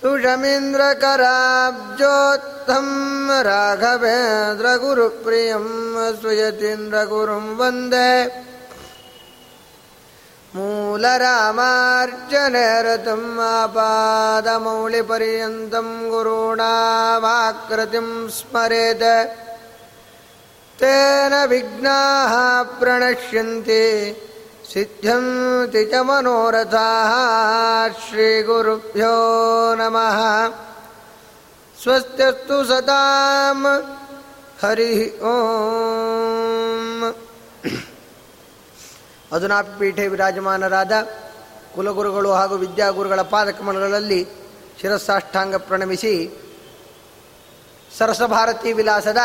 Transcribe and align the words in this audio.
सुषमीन्द्रकराब्जोत्थं 0.00 2.86
राघवेन्द्रगुरुप्रियं 3.48 5.66
सुयतीन्द्रगुरुं 6.22 7.46
वन्दे। 7.56 8.12
मूलरामार्जनरतम् 10.54 13.40
आपादमौलिपर्यन्तं 13.40 15.88
गुरूणामाकृतिं 16.10 18.08
स्मरेत्। 18.28 19.06
तेन 20.80 21.32
विघ्नाः 21.46 22.32
प्रणश्यन्ति 22.80 23.84
सिद्ध्यन्ति 24.71 25.83
च 25.85 25.93
मनोरथाः 26.07 27.11
श्रीगुरुभ्यो 28.05 29.15
नमः 29.75 30.19
ಸ್ವಸ್ತು 31.77 32.57
ಸತಾಂ 32.69 33.59
ಹರಿ 34.61 34.91
ಓಂ 35.29 37.01
ಅಧುನಾಪೀಠೆ 39.31 40.05
ವಿರಾಜಮಾನರಾದ 40.07 40.93
ಕುಲಗುರುಗಳು 41.75 42.29
ಹಾಗೂ 42.31 42.55
ವಿದ್ಯಾಗುರುಗಳ 42.55 43.21
ಪಾದಕಮಲಗಳಲ್ಲಿ 43.33 44.21
ಶಿರಸ್ಸಾಷ್ಟಾಂಗ 44.81 45.55
ಪ್ರಣಮಿಸಿ 45.67 46.13
ಸರಸಭಾರತಿ 47.91 48.71
ವಿಲಾಸದ 48.73 49.21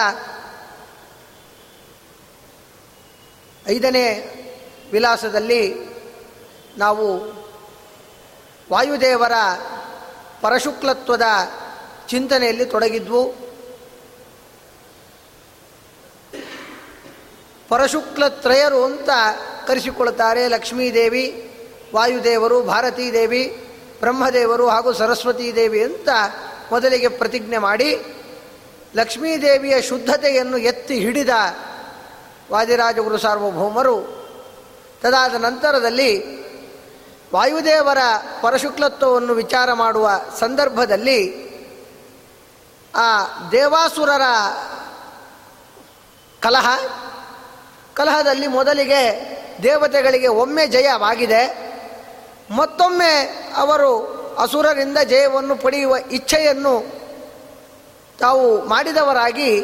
ಐದನೇ 3.64 4.06
ವಿಲಾಸದಲ್ಲಿ 4.91 5.75
ನಾವು 6.77 7.21
ವಾಯುದೇವರ 8.71 9.31
ಪರಶುಕ್ಲತ್ವದ 10.41 11.21
ಚಿಂತನೆಯಲ್ಲಿ 12.07 12.65
ತೊಡಗಿದ್ವು. 12.65 13.45
ಪರಶುಕ್ಲತ್ರಯರು 17.69 18.83
ಅಂತ 18.83 19.09
ಕರೆಸಿಕೊಳ್ತಾರೆ 19.67 20.47
ಲಕ್ಷ್ಮೀದೇವಿ, 20.47 21.51
ವಾಯುದೇವರು 21.95 22.61
ಭಾರತೀ 22.61 23.11
ದೇವಿ 23.11 23.61
ಬ್ರಹ್ಮದೇವರು 23.99 24.67
ಹಾಗೂ 24.67 24.93
ಸರಸ್ವತೀ 24.93 25.53
ದೇವಿ 25.53 25.83
ಅಂತ 25.83 26.09
ಮೊದಲಿಗೆ 26.71 27.07
ಪ್ರತಿಜ್ಞೆ 27.07 27.57
ಮಾಡಿ 27.57 27.99
ಲಕ್ಷ್ಮೀದೇವಿಯ 28.95 29.81
ಶುದ್ಧತೆಯನ್ನು 29.81 30.57
ಎತ್ತಿ 30.57 30.99
ಹಿಡಿದ 30.99 31.29
ವಾದಿರಾಜಗುರು 32.51 33.17
ಸಾರ್ವಭೌಮರು 33.17 34.14
ತದಾದ 35.01 35.35
ನಂತರದಲ್ಲಿ 35.35 36.45
ವಾಯುದೇವರ 37.33 37.97
ಪರಶುಕ್ಲತ್ವವನ್ನು 38.41 39.33
ವಿಚಾರ 39.33 39.73
ಮಾಡುವ 39.73 40.11
ಸಂದರ್ಭದಲ್ಲಿ 40.39 41.45
ಆ 42.95 43.23
ದೇವಾಸುರರ 43.51 44.21
ಕಲಹ, 46.41 46.79
ಕಲಹದಲ್ಲಿ 47.93 48.47
ಮೊದಲಿಗೆ 48.47 49.35
ದೇವತೆಗಳಿಗೆ 49.63 50.27
ಒಮ್ಮೆ 50.27 50.67
ಜಯವಾಗಿದೆ. 50.67 51.65
ಮತ್ತೊಮ್ಮೆ 52.51 53.13
ಅವರು 53.55 54.15
ಅಸುರರಿಂದ 54.39 54.97
ಜಯವನ್ನು 54.97 55.55
ಪಡೆಯುವ 55.55 55.95
ಇಚ್ಛೆಯನ್ನು 56.11 56.83
ತಾವು 58.19 58.65
ಮಾಡಿದವರಾಗಿ 58.65 59.61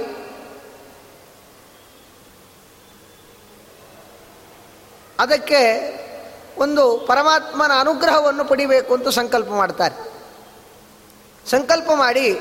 ಅದಕ್ಕೆ 5.21 6.01
ಒಂದು 6.57 7.05
ಪರಮಾತ್ಮನ 7.07 7.71
ಅನುಗ್ರಹವನ್ನು 7.79 8.45
ಪಡಿಬೇಕು 8.45 8.93
ಅಂತ 8.93 9.07
ಸಂಕಲ್ಪ 9.07 9.49
ಮಾಡ್ತಾರೆ. 9.49 10.11
ಸಂಕಲ್ಪ 11.49 11.89
ಮಾಡಿ 11.95 12.39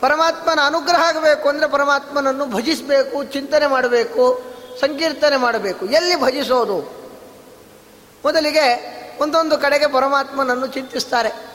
ಪರಮಾತ್ಮನ 0.00 0.58
ಅನುಗ್ರಹ 0.66 1.02
ಆಗಬೇಕು 1.02 1.48
ಅಂದರೆ 1.48 1.68
ಪರಮಾತ್ಮನನ್ನು 1.68 2.46
ಭಜಿಸಬೇಕು, 2.46 3.24
ಚಿಂತನೆ 3.24 3.66
ಮಾಡಬೇಕು, 3.66 4.42
ಸಂಕೀರ್ತನೆ 4.80 5.36
ಮಾಡಬೇಕು. 5.36 5.86
ಎಲ್ಲಿ 5.86 6.20
ಭಜಿಸೋದು? 6.20 6.92
ಮೊದಲಿಗೆ 8.24 9.02
ಒಂದೊಂದು 9.20 9.58
ಕಡೆಗೆ 9.58 9.86
ಪರಮಾತ್ಮನನ್ನು 9.86 10.66
ಚಿಂತಿಸ್ತಾರೆ. 10.66 11.52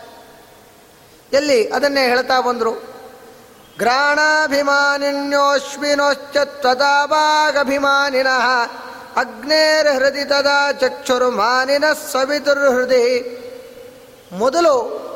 ಎಲ್ಲಿ? 1.34 1.70
ಅದನ್ನೇ 1.70 2.08
ಹೇಳ್ತಾ 2.08 2.42
ಬಂದರು. 2.42 2.98
ಗ್ರಾಣಾಭಿಮಾನಿನ್ಯೋಶ್ವಿನೋಶ್ಚ 3.78 6.38
ತದಾಭಾಗಭಿಮಾನಿನಃ 6.38 8.48
ಅಗ್ನೇರ್ 9.16 9.96
ಹೃದಯ 9.96 10.24
ತದಾ 10.24 10.72
ಚಕ್ಷುರು 10.72 11.32
ಮಾನಿನ 11.32 11.84
ಸವಿತುರ್ಹೃದಯ 12.12 13.22
ಮೊದಲು 14.32 15.08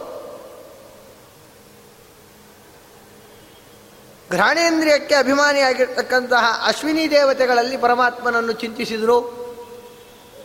ಘ್ರಾಣೇಂದ್ರಿಯಕ್ಕೆ 4.31 5.15
ಅಭಿಮಾನಿಯಾಗಿರ್ತಕ್ಕಂತಹ 5.15 6.63
ಅಶ್ವಿನಿ 6.67 7.11
ದೇವತೆಗಳಲ್ಲಿ 7.11 7.77
ಪರಮಾತ್ಮನನ್ನು 7.77 8.51
ಚಿಂತಿಸಿದರು. 8.51 9.41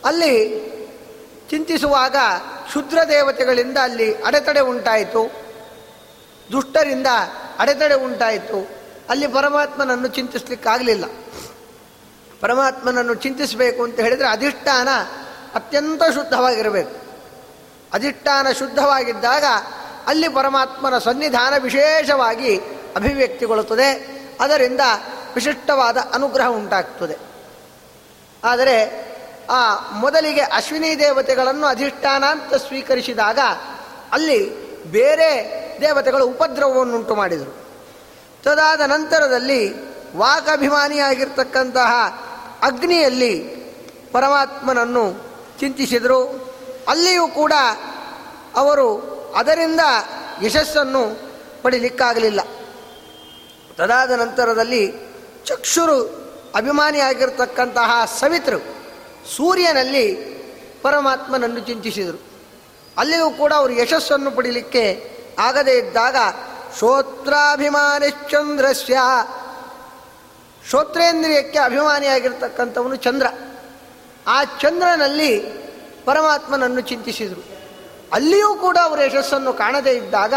ಅಲ್ಲಿ 0.04 0.48
ಚಿಂತಿಸುವಾಗ 1.50 2.16
ಶುದ್ರ 2.72 2.98
ದೇವತೆಗಳಿಂದ 3.08 3.78
ಅಲ್ಲಿ 3.78 4.22
ಅಡೆತಡೆ 4.22 4.60
ಉಂಟಾಯಿತು. 4.60 5.30
ದುಷ್ಟರಿಂದ 6.52 7.06
ಅಡೆತಡೆ 7.58 7.94
ಉಂಟಾಯಿತು. 7.94 8.68
ಅಲ್ಲಿ 9.08 9.26
ಪರಮಾತ್ಮನನ್ನು 9.26 10.08
ಚಿಂತಿಸ್ಲಿಕ್ಕಾಗಲಿಲ್ಲ. 10.08 11.04
ಪರಮಾತ್ಮನನ್ನು 12.40 13.14
ಚಿಂತಿಸಬೇಕು 13.14 13.82
ಅಂತ 13.82 14.00
ಹೇಳಿದರೆ 14.00 14.28
ಅಧಿಷ್ಠಾನ 14.28 14.88
ಅತ್ಯಂತ 15.54 16.02
ಶುದ್ಧವಾಗಿರಬೇಕು. 16.14 17.06
ಅಧಿಷ್ಠಾನ 17.92 18.46
ಶುದ್ಧವಾಗಿದ್ದಾಗ 18.58 19.44
ಅಲ್ಲಿ 20.06 20.28
ಪರಮಾತ್ಮನ 20.28 20.98
ಸನ್ನಿಧಾನ 20.98 21.54
ವಿಶೇಷವಾಗಿ 21.62 22.60
ಅಭಿವ್ಯಕ್ತಿಗೊಳ್ಳುತ್ತದೆ. 22.96 24.16
ಅದರಿಂದ 24.40 24.80
ವಿಶಿಷ್ಟವಾದ 25.34 25.96
ಅನುಗ್ರಹ 26.14 26.46
ಉಂಟಾಗ್ತದೆ. 26.46 27.16
ಆದರೆ 28.44 29.06
ಆ 29.50 29.90
ಮೊದಲಿಗೆ 29.90 30.40
ಅಶ್ವಿನಿ 30.40 30.98
ದೇವತೆಗಳನ್ನು 30.98 31.66
ಅಧಿಷ್ಠಾನ 31.66 32.24
ಅಂತ 32.24 32.54
ಸ್ವೀಕರಿಸಿದಾಗ 32.54 33.38
ಅಲ್ಲಿ 34.12 34.66
ಬೇರೆ 34.84 35.52
ದೇವತೆಗಳು 35.80 36.26
ಉಪದ್ರವವನ್ನುಂಟು 36.26 37.14
ಮಾಡಿದರು. 37.14 37.66
ತದಾದ 38.44 38.80
ನಂತರದಲ್ಲಿ 38.80 39.96
ವಾಕಭಿಮಾನಿಯಾಗಿರ್ತಕ್ಕಂತಹ 40.16 41.92
ಅಗ್ನಿಯಲ್ಲಿ 42.66 43.56
ಪರಮಾತ್ಮನನ್ನು 44.12 45.24
ಚಿಂತಿಸಿದರು. 45.60 46.46
ಅಲ್ಲಿಯೂ 46.88 47.28
ಕೂಡ 47.28 47.52
ಅವರು 48.56 49.16
ಅದರಿಂದ 49.36 49.80
ಯಶಸ್ಸನ್ನು 50.42 51.20
ಪಡಿಲಿಕ್ಕಾಗಲಿಲ್ಲ. 51.62 52.40
ತದಾದ 53.76 54.10
ನಂತರದಲ್ಲಿ 54.10 54.92
ಚಕ್ಷುರು 55.44 56.26
ಅಭಿಮಾನಿಯಾಗಿರ್ತಕ್ಕಂತಹ 56.54 58.16
ಸವಿತರು 58.20 58.76
ಸೂರ್ಯನಲ್ಲಿ 59.36 60.36
ಪರಮಾತ್ಮನನ್ನು 60.82 61.60
ಚಿಂತಿಸಿದರು. 61.60 62.20
ಅಲ್ಲಿಯೂ 62.98 63.30
ಕೂಡ 63.30 63.52
ಅವರು 63.52 63.72
ಯಶಸ್ಸನ್ನು 63.72 64.30
ಪಡೀಲಿಕ್ಕೆ 64.30 65.10
ಆಗದೇ 65.38 65.72
ಇದ್ದಾಗ 65.72 66.16
ಶ್ರೋತ್ರಾಭಿಮಾನಿಶ್ಚಂದ್ರಸ್ಯ 66.78 68.98
ಶ್ರೋತ್ರೇಂದ್ರಿಯಕ್ಕೆ 70.70 71.58
ಅಭಿಮಾನಿಯಾಗಿರ್ತಕ್ಕಂಥವನು 71.58 72.96
ಚಂದ್ರ. 72.96 73.26
ಆ 74.26 74.44
ಚಂದ್ರನಲ್ಲಿ 74.44 75.38
ಪರಮಾತ್ಮನನ್ನು 76.04 76.80
ಚಿಂತಿಸಿದರು. 76.80 77.44
ಅಲ್ಲಿಯೂ 78.12 78.54
ಕೂಡ 78.54 78.76
ಅವರು 78.82 79.02
ಯಶಸ್ಸನ್ನು 79.02 79.52
ಕಾಣದೇ 79.52 79.90
ಇದ್ದಾಗ 79.90 80.34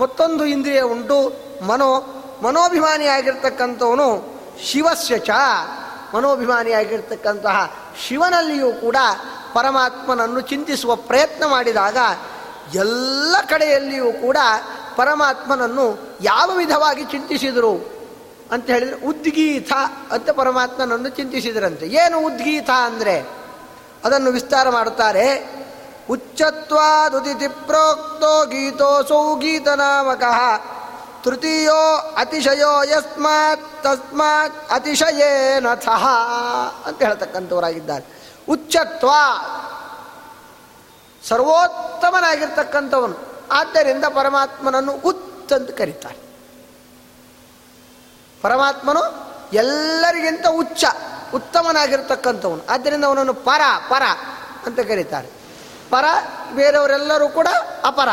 ಮತ್ತೊಂದು 0.00 0.44
ಇಂದ್ರಿಯ 0.44 0.82
ಉಂಟು. 0.82 1.32
ಮನೋ, 1.64 2.00
ಮನೋಭಿಮಾನಿಯಾಗಿರ್ತಕ್ಕಂಥವನು 2.42 4.40
ಶಿವಸ್ಯ 4.64 5.18
ಚ 5.18 5.30
ಮನೋಭಿಮಾನಿಯಾಗಿರ್ತಕ್ಕಂತಹ 6.14 7.76
ಶಿವನಲ್ಲಿಯೂ 8.06 8.72
ಕೂಡ 8.72 8.96
ಪರಮಾತ್ಮನನ್ನು 9.54 10.40
ಚಿಂತಿಸುವ 10.40 10.96
ಪ್ರಯತ್ನ 10.96 11.46
ಮಾಡಿದಾಗ 11.46 11.96
ಎಲ್ಲ 12.74 13.36
ಕಡೆಯಲ್ಲಿಯೂ 13.48 14.12
ಕೂಡ 14.12 14.36
ಪರಮಾತ್ಮನನ್ನು 14.96 16.18
ಯಾವ 16.20 16.50
ವಿಧವಾಗಿ 16.56 17.04
ಚಿಂತಿಸಿದರು? 17.04 17.99
ಅಂತ 18.50 18.66
ಹೇಳಿದರೆ 18.70 19.06
ಉದ್ಗೀತ 19.06 19.72
ಅಂತ 20.10 20.30
ಪರಮಾತ್ಮನನ್ನು 20.30 21.08
ಚಿಂತಿಸಿದರಂತೆ. 21.08 21.86
ಏನು 21.86 22.18
ಉದ್ಗೀತ 22.18 22.70
ಅಂದರೆ? 22.70 23.28
ಅದನ್ನು 24.04 24.30
ವಿಸ್ತಾರ 24.30 24.70
ಮಾಡುತ್ತಾರೆ. 24.70 25.60
ಉಚ್ಚತ್ವಾದುದಿತಿ 26.10 27.48
ಪ್ರೋಕ್ತೋ 27.48 28.46
ಗೀತೋಸೌ 28.46 29.38
ಗೀತನಾಮಕ 29.38 30.22
ತೃತೀಯೋ 31.24 32.14
ಅತಿಶಯೋ 32.16 32.82
ಯಸ್ಮಾತ್ 32.82 33.82
ತಸ್ಮಾತ್ 33.82 34.70
ಅತಿಶಯೇನಥಃ 34.70 36.06
ಅಂತ 36.86 37.02
ಹೇಳ್ತಕ್ಕಂಥವರಾಗಿದ್ದಾರೆ. 37.02 38.04
ಉಚ್ಚತ್ವ 38.48 39.08
ಸರ್ವೋತ್ತಮನಾಗಿರ್ತಕ್ಕಂಥವನು. 41.28 43.16
ಆದ್ದರಿಂದ 43.52 44.04
ಪರಮಾತ್ಮನನ್ನು 44.04 44.92
ಉತ್ 44.92 45.52
ಅಂತ 45.52 45.70
ಕರೀತಾರೆ. 45.70 46.29
ಪರಮಾತ್ಮನು 48.42 49.30
ಎಲ್ಲರಿಗಿಂತ 49.52 50.46
ಉಚ್ಚ, 50.46 50.84
ಉತ್ತಮನಾಗಿರ್ತಕ್ಕಂಥವನು. 51.34 52.62
ಆದ್ದರಿಂದ 52.70 53.04
ಅವನನ್ನು 53.04 53.34
ಪರ 53.34 53.60
ಪರ 53.88 54.02
ಅಂತ 54.66 54.80
ಕರೀತಾರೆ. 54.80 55.28
ಪರ 55.90 56.04
ಬೇರೆಯವರೆಲ್ಲರೂ 56.54 57.28
ಕೂಡ 57.28 57.46
ಅಪರ. 57.84 58.08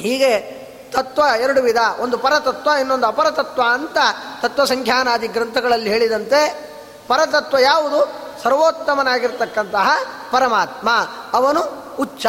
ಹೀಗೆ 0.00 0.62
ತತ್ವ 0.90 1.22
ಎರಡು 1.40 1.62
ವಿಧ, 1.62 1.76
ಒಂದು 2.00 2.18
ಪರತತ್ವ, 2.18 2.70
ಇನ್ನೊಂದು 2.80 3.06
ಅಪರತತ್ವ 3.06 3.62
ಅಂತ 3.62 3.96
ತತ್ವ 4.42 4.64
ಸಂಖ್ಯಾನಾದಿ 4.64 5.26
ಗ್ರಂಥಗಳಲ್ಲಿ 5.26 5.90
ಹೇಳಿದಂತೆ 5.90 6.70
ಪರತತ್ವ 7.08 7.58
ಯಾವುದು? 7.58 8.22
ಸರ್ವೋತ್ತಮನಾಗಿರ್ತಕ್ಕಂತಹ 8.42 9.90
ಪರಮಾತ್ಮ. 10.30 10.88
ಅವನು 11.32 11.60
ಉಚ್ಚ. 11.96 12.26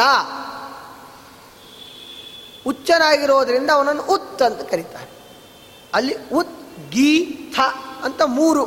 ಉಚ್ಚನಾಗಿರೋದ್ರಿಂದ 2.66 3.70
ಅವನನ್ನು 3.70 4.02
ಉತ್ 4.02 4.42
ಅಂತ 4.42 4.70
ಕರೀತಾರೆ. 4.70 5.10
ಅಲ್ಲಿ 5.94 6.16
ಉತ್ 6.32 6.63
ಗೀ 6.90 7.24
ಥ 7.56 7.60
ಅಂತ 8.04 8.22
ಮೂರು 8.22 8.64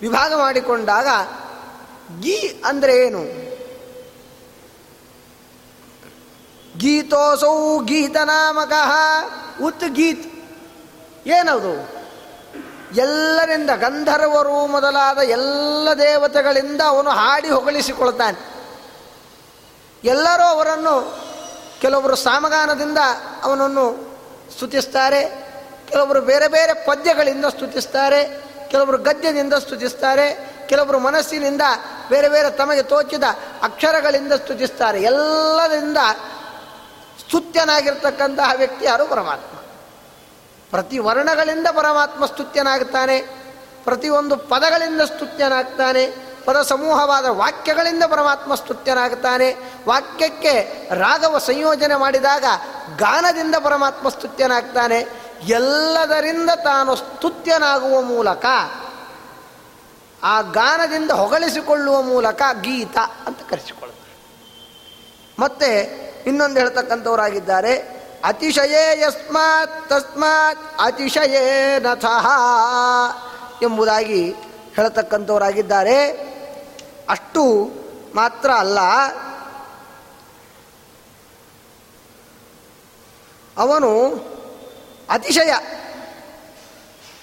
ವಿಭಾಗ 0.00 0.34
ಮಾಡಿಕೊಂಡಾಗ 0.34 1.06
ಗೀ 2.20 2.62
ಅಂದರೆ 2.64 2.96
ಏನು? 2.96 3.46
ಗೀತೋಸೌ 6.78 7.80
ಗೀತನಾಮಕ 7.84 8.72
ಉತ್ 9.62 9.84
ಗೀತ್. 9.88 10.32
ಏನದು? 11.26 11.96
ಎಲ್ಲರಿಂದ 12.96 13.70
ಗಂಧರ್ವರು 13.70 14.66
ಮೊದಲಾದ 14.66 15.18
ಎಲ್ಲ 15.18 15.88
ದೇವತೆಗಳಿಂದ 15.98 16.80
ಅವನು 16.86 17.10
ಹಾಡಿ 17.10 17.48
ಹೊಗಳಿಸಿಕೊಳ್ತಾನೆ. 17.48 18.56
ಎಲ್ಲರೂ 20.04 20.42
ಅವರನ್ನು 20.42 21.18
ಕೆಲವರು 21.80 22.16
ಸಾಮಗಾನದಿಂದ 22.16 22.98
ಅವನನ್ನು 23.42 24.16
ಸ್ತುತಿಸ್ತಾರೆ. 24.52 25.45
ಕೆಲವೊಬ್ಬರು 25.88 26.20
ಬೇರೆ 26.20 26.48
ಬೇರೆ 26.48 26.74
ಪದ್ಯಗಳಿಂದ 26.86 27.44
ಸ್ತುತಿಸ್ತಾರೆ, 27.44 28.20
ಕೆಲವರು 28.68 28.98
ಗದ್ಯದಿಂದ 28.98 29.54
ಸ್ತುತಿಸ್ತಾರೆ, 29.54 30.26
ಕೆಲವರು 30.66 30.98
ಮನಸ್ಸಿನಿಂದ 30.98 31.62
ಬೇರೆ 32.08 32.28
ಬೇರೆ 32.28 32.50
ತಮಗೆ 32.50 32.82
ತೋಚಿದ 32.82 33.24
ಅಕ್ಷರಗಳಿಂದ 33.62 34.32
ಸ್ತುತಿಸ್ತಾರೆ. 34.32 35.02
ಎಲ್ಲದಿಂದ 35.02 35.96
ಸ್ತುತ್ಯನಾಗಿರ್ತಕ್ಕಂತಹ 37.20 38.50
ವ್ಯಕ್ತಿ 38.56 38.84
ಯಾರು? 38.84 39.04
ಪರಮಾತ್ಮ. 39.04 39.58
ಪ್ರತಿ 40.70 40.98
ವರ್ಣಗಳಿಂದ 40.98 41.66
ಪರಮಾತ್ಮ 41.72 42.26
ಸ್ತುತ್ಯನಾಗುತ್ತಾನೆ 42.26 43.20
ಪ್ರತಿಯೊಂದು 43.84 44.36
ಪದಗಳಿಂದ 44.36 45.00
ಸ್ತುತ್ಯನಾಗ್ತಾನೆ, 45.00 46.26
ಪದ 46.44 46.62
ಸಮೂಹವಾದ 46.62 47.26
ವಾಕ್ಯಗಳಿಂದ 47.26 48.04
ಪರಮಾತ್ಮ 48.04 48.54
ಸ್ತುತ್ಯನಾಗುತ್ತಾನೆ 48.54 49.56
ವಾಕ್ಯಕ್ಕೆ 49.88 50.54
ರಾಗವ 50.94 51.38
ಸಂಯೋಜನೆ 51.38 51.96
ಮಾಡಿದಾಗ 51.96 52.44
ಗಾನದಿಂದ 52.96 53.54
ಪರಮಾತ್ಮ 53.54 54.08
ಸ್ತುತ್ಯನಾಗ್ತಾನೆ. 54.08 55.25
ಎಲ್ಲದರಿಂದ 55.46 56.50
ತಾನು 56.64 56.96
ಸ್ತುತ್ಯನಾಗುವ 56.96 58.00
ಮೂಲಕ, 58.00 58.46
ಆ 60.22 60.40
ಗಾನದಿಂದ 60.40 61.10
ಹೊಗಳಿಸಿಕೊಳ್ಳುವ 61.10 62.02
ಮೂಲಕ 62.02 62.42
ಗೀತ 62.60 62.96
ಅಂತ 63.26 63.38
ಕರೆಸಿಕೊಳ್ಳುತ್ತಾರೆ 63.50 64.16
ಮತ್ತೆ 65.38 65.70
ಇನ್ನೊಂದು 66.26 66.60
ಹೇಳ್ತಕ್ಕಂಥವರಾಗಿದ್ದಾರೆ, 66.60 67.74
ಅತಿಶಯೇ 68.24 69.00
ಯಸ್ಮಾತ್ 69.00 69.88
ತಸ್ಮಾತ್ 69.88 70.80
ಅತಿಶಯೇ 70.80 71.78
ನಥಃ 71.78 72.26
ಎಂಬುದಾಗಿ 73.62 74.22
ಹೇಳತಕ್ಕಂಥವರಾಗಿದ್ದಾರೆ. 74.74 75.98
ಅಷ್ಟು 77.08 77.42
ಮಾತ್ರ 78.14 78.50
ಅಲ್ಲ, 78.50 78.80
ಅವನು 83.58 83.92
ಅತಿಶಯ. 85.10 85.50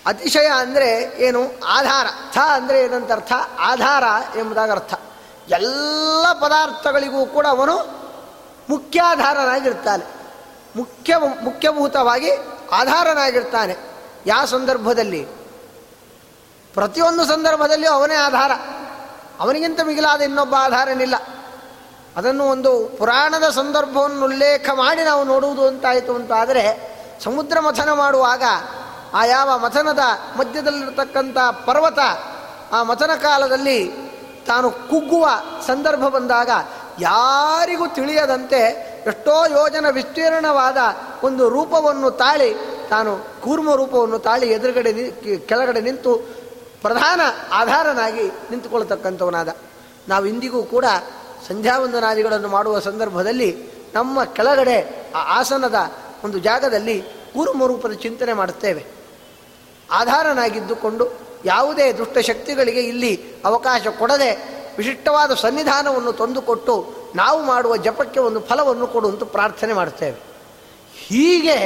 ಅತಿಶಯ 0.06 0.48
ಅಂದರೆ 0.48 1.18
ಏನು? 1.18 1.42
ಆಧಾರ. 1.66 2.08
ಥ 2.34 2.38
ಅಂದರೆ 2.38 2.84
ಏನಂತ 2.84 3.12
ಅರ್ಥ 3.12 3.32
ಆಧಾರ 3.60 4.04
ಎಂಬುದಾಗ 4.38 4.72
ಅರ್ಥ 4.72 4.94
ಎಲ್ಲ 5.50 6.26
ಪದಾರ್ಥಗಳಿಗೂ 6.34 7.26
ಕೂಡ 7.26 7.48
ಅವನು 7.48 8.04
ಮುಖ್ಯಾಧಾರನಾಗಿರ್ತಾನೆ. 8.70 10.04
ಮುಖ್ಯ 10.76 11.18
ಮುಖ್ಯಭೂತವಾಗಿ 11.18 12.32
ಆಧಾರನಾಗಿರ್ತಾನೆ. 12.72 13.76
ಯಾವ 14.26 14.46
ಸಂದರ್ಭದಲ್ಲಿ? 14.46 15.24
ಪ್ರತಿಯೊಂದು 16.74 17.26
ಸಂದರ್ಭದಲ್ಲಿಯೂ 17.26 17.94
ಅವನೇ 17.94 18.16
ಆಧಾರ. 18.16 18.52
ಅವನಿಗಿಂತ 19.40 19.82
ಮಿಗಿಲಾದ 19.82 20.22
ಇನ್ನೊಬ್ಬ 20.22 20.56
ಆಧಾರನಿಲ್ಲ. 20.58 21.16
ಅದನ್ನು 22.16 22.46
ಒಂದು 22.46 22.86
ಪುರಾಣದ 22.86 23.50
ಸಂದರ್ಭವನ್ನು 23.50 24.26
ಉಲ್ಲೇಖ 24.26 24.70
ಮಾಡಿ 24.74 25.04
ನಾವು 25.04 25.24
ನೋಡುವುದು 25.24 25.68
ಅಂತಾಯಿತು 25.68 26.16
ಅಂತಾದರೆ 26.16 26.93
ಸಮುದ್ರ 27.24 27.60
ಮಥನ 27.60 27.90
ಮಾಡುವಾಗ 27.94 28.44
ಆ 29.14 29.26
ಯಾವ 29.26 29.50
ಮಥನದ 29.58 30.04
ಮಧ್ಯದಲ್ಲಿರತಕ್ಕಂಥ 30.38 31.38
ಪರ್ವತ 31.66 32.00
ಆ 32.72 32.84
ಮಥನ 32.84 33.12
ಕಾಲದಲ್ಲಿ 33.22 33.80
ತಾನು 34.48 34.70
ಕುಗ್ಗುವ 34.90 35.26
ಸಂದರ್ಭ 35.68 36.06
ಬಂದಾಗ 36.08 36.50
ಯಾರಿಗೂ 37.00 37.88
ತಿಳಿಯದಂತೆ 37.88 38.62
ಎಷ್ಟೋ 39.06 39.36
ಯೋಜನ 39.46 39.88
ವಿಸ್ತೀರ್ಣವಾದ 39.90 40.78
ಒಂದು 41.24 41.44
ರೂಪವನ್ನು 41.50 42.10
ತಾಳಿ 42.12 42.50
ತಾನು 42.90 43.12
ಕೂರ್ಮ 43.42 43.76
ರೂಪವನ್ನು 43.76 44.20
ತಾಳಿ 44.20 44.48
ಎದುರುಗಡೆ 44.50 44.92
ಕೆಳಗಡೆ 45.46 45.82
ನಿಂತು 45.82 46.12
ಪ್ರಧಾನ 46.82 47.22
ಆಧಾರನಾಗಿ 47.52 48.26
ನಿಂತುಕೊಳ್ತಕ್ಕಂಥವನಾದ 48.52 49.50
ನಾವು 50.10 50.26
ಇಂದಿಗೂ 50.26 50.64
ಕೂಡ 50.64 50.86
ಸಂಧ್ಯಾವಂದನಾದಿಗಳನ್ನು 51.48 52.50
ಮಾಡುವ 52.50 52.80
ಸಂದರ್ಭದಲ್ಲಿ 52.80 53.50
ನಮ್ಮ 53.94 54.24
ಕೆಳಗಡೆ 54.24 54.78
ಆ 55.16 55.22
ಆಸನದ 55.40 55.80
ಒಂದು 56.24 56.40
ಜಾಗದಲ್ಲಿ 56.40 57.02
ಕೂರ್ಮ 57.34 57.66
ರೂಪದ 57.66 57.92
ಚಿಂತನೆ 57.92 58.34
ಮಾಡುತ್ತೇವೆ. 58.34 58.86
ಆಧಾರನಾಗಿದ್ದುಕೊಂಡು 59.92 61.12
ಯಾವುದೇ 61.46 61.94
ದುಷ್ಟಶಕ್ತಿಗಳಿಗೆ 61.94 62.82
ಇಲ್ಲಿ 62.84 63.24
ಅವಕಾಶ 63.46 63.88
ಕೊಡದೆ 63.88 64.64
ವಿಶಿಷ್ಟವಾದ 64.78 65.34
ಸನ್ನಿಧಾನವನ್ನು 65.34 66.14
ತಂದುಕೊಟ್ಟು 66.14 66.94
ನಾವು 67.16 67.44
ಮಾಡುವ 67.44 67.78
ಜಪಕ್ಕೆ 67.78 68.20
ಒಂದು 68.20 68.40
ಫಲವನ್ನು 68.40 68.88
ಕೊಡುವಂತೆ 68.88 69.26
ಪ್ರಾರ್ಥನೆ 69.26 69.74
ಮಾಡುತ್ತೇವೆ. 69.74 70.18
ಹೀಗೆ 71.08 71.58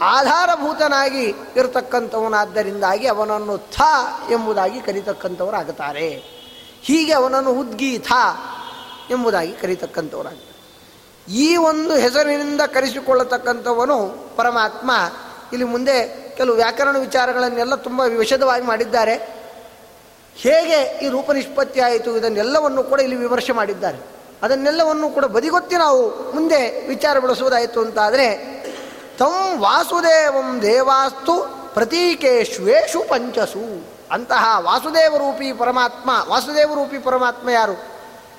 ಆಧಾರಭೂತನಾಗಿ 0.00 1.24
ಇರತಕ್ಕಂಥವನಾದ್ದರಿಂದಾಗಿ 1.56 3.06
ಅವನನ್ನು 3.06 3.58
ಥ 3.58 3.80
ಎಂಬುದಾಗಿ 4.30 4.80
ಕರೀತಕ್ಕಂಥವರಾಗುತ್ತಾರೆ. 4.80 6.08
ಹೀಗೆ 6.82 7.12
ಅವನನ್ನು 7.12 7.50
ಉದ್ಗೀತ 7.50 8.12
ಎಂಬುದಾಗಿ 9.10 9.52
ಕರೀತಕ್ಕಂಥವರಾಗ್ತಾರೆ 9.52 10.53
ಈ 11.28 11.56
ಒಂದು 11.56 11.94
ಹೆಸರಿನಿಂದ 11.94 12.60
ಕರೆಸಿಕೊಳ್ಳತಕ್ಕಂಥವನು 12.60 14.26
ಪರಮಾತ್ಮ. 14.36 14.90
ಇಲ್ಲಿ 15.52 15.64
ಮುಂದೆ 15.64 16.24
ಕೆಲವು 16.36 16.56
ವ್ಯಾಕರಣ 16.56 16.98
ವಿಚಾರಗಳನ್ನೆಲ್ಲ 16.98 17.74
ತುಂಬ 17.74 18.00
ವಿಷದವಾಗಿ 18.00 18.66
ಮಾಡಿದ್ದಾರೆ. 18.66 19.44
ಹೇಗೆ 20.34 21.06
ಈ 21.06 21.08
ರೂಪ 21.08 21.30
ನಿಷ್ಪತ್ತಿ 21.30 21.80
ಆಯಿತು? 21.80 22.16
ಇದನ್ನೆಲ್ಲವನ್ನು 22.16 22.82
ಕೂಡ 22.82 23.00
ಇಲ್ಲಿ 23.00 23.16
ವಿಮರ್ಶೆ 23.16 23.52
ಮಾಡಿದ್ದಾರೆ. 23.52 23.98
ಅದನ್ನೆಲ್ಲವನ್ನು 24.42 25.10
ಕೂಡ 25.10 25.24
ಬದಿಗೊತ್ತಿ 25.24 25.76
ನಾವು 25.76 26.32
ಮುಂದೆ 26.32 26.88
ವಿಚಾರ 26.88 27.18
ಬೆಳೆಸುವುದಾಯಿತು 27.18 27.80
ಅಂತಾದರೆ, 27.80 28.36
ತಂ 29.18 29.58
ವಾಸುದೇವಂ 29.58 30.62
ದೇವಾಸ್ತು 30.62 31.64
ಪ್ರತೀಕೇಶ್ವೇಶು 31.74 33.08
ಪಂಚಸು 33.08 33.86
ಅಂತಹ 34.10 34.56
ವಾಸುದೇವರೂಪಿ 34.58 35.52
ಪರಮಾತ್ಮ. 35.52 36.10
ವಾಸುದೇವರೂಪಿ 36.28 36.98
ಪರಮಾತ್ಮ 36.98 37.48
ಯಾರು? 37.48 37.74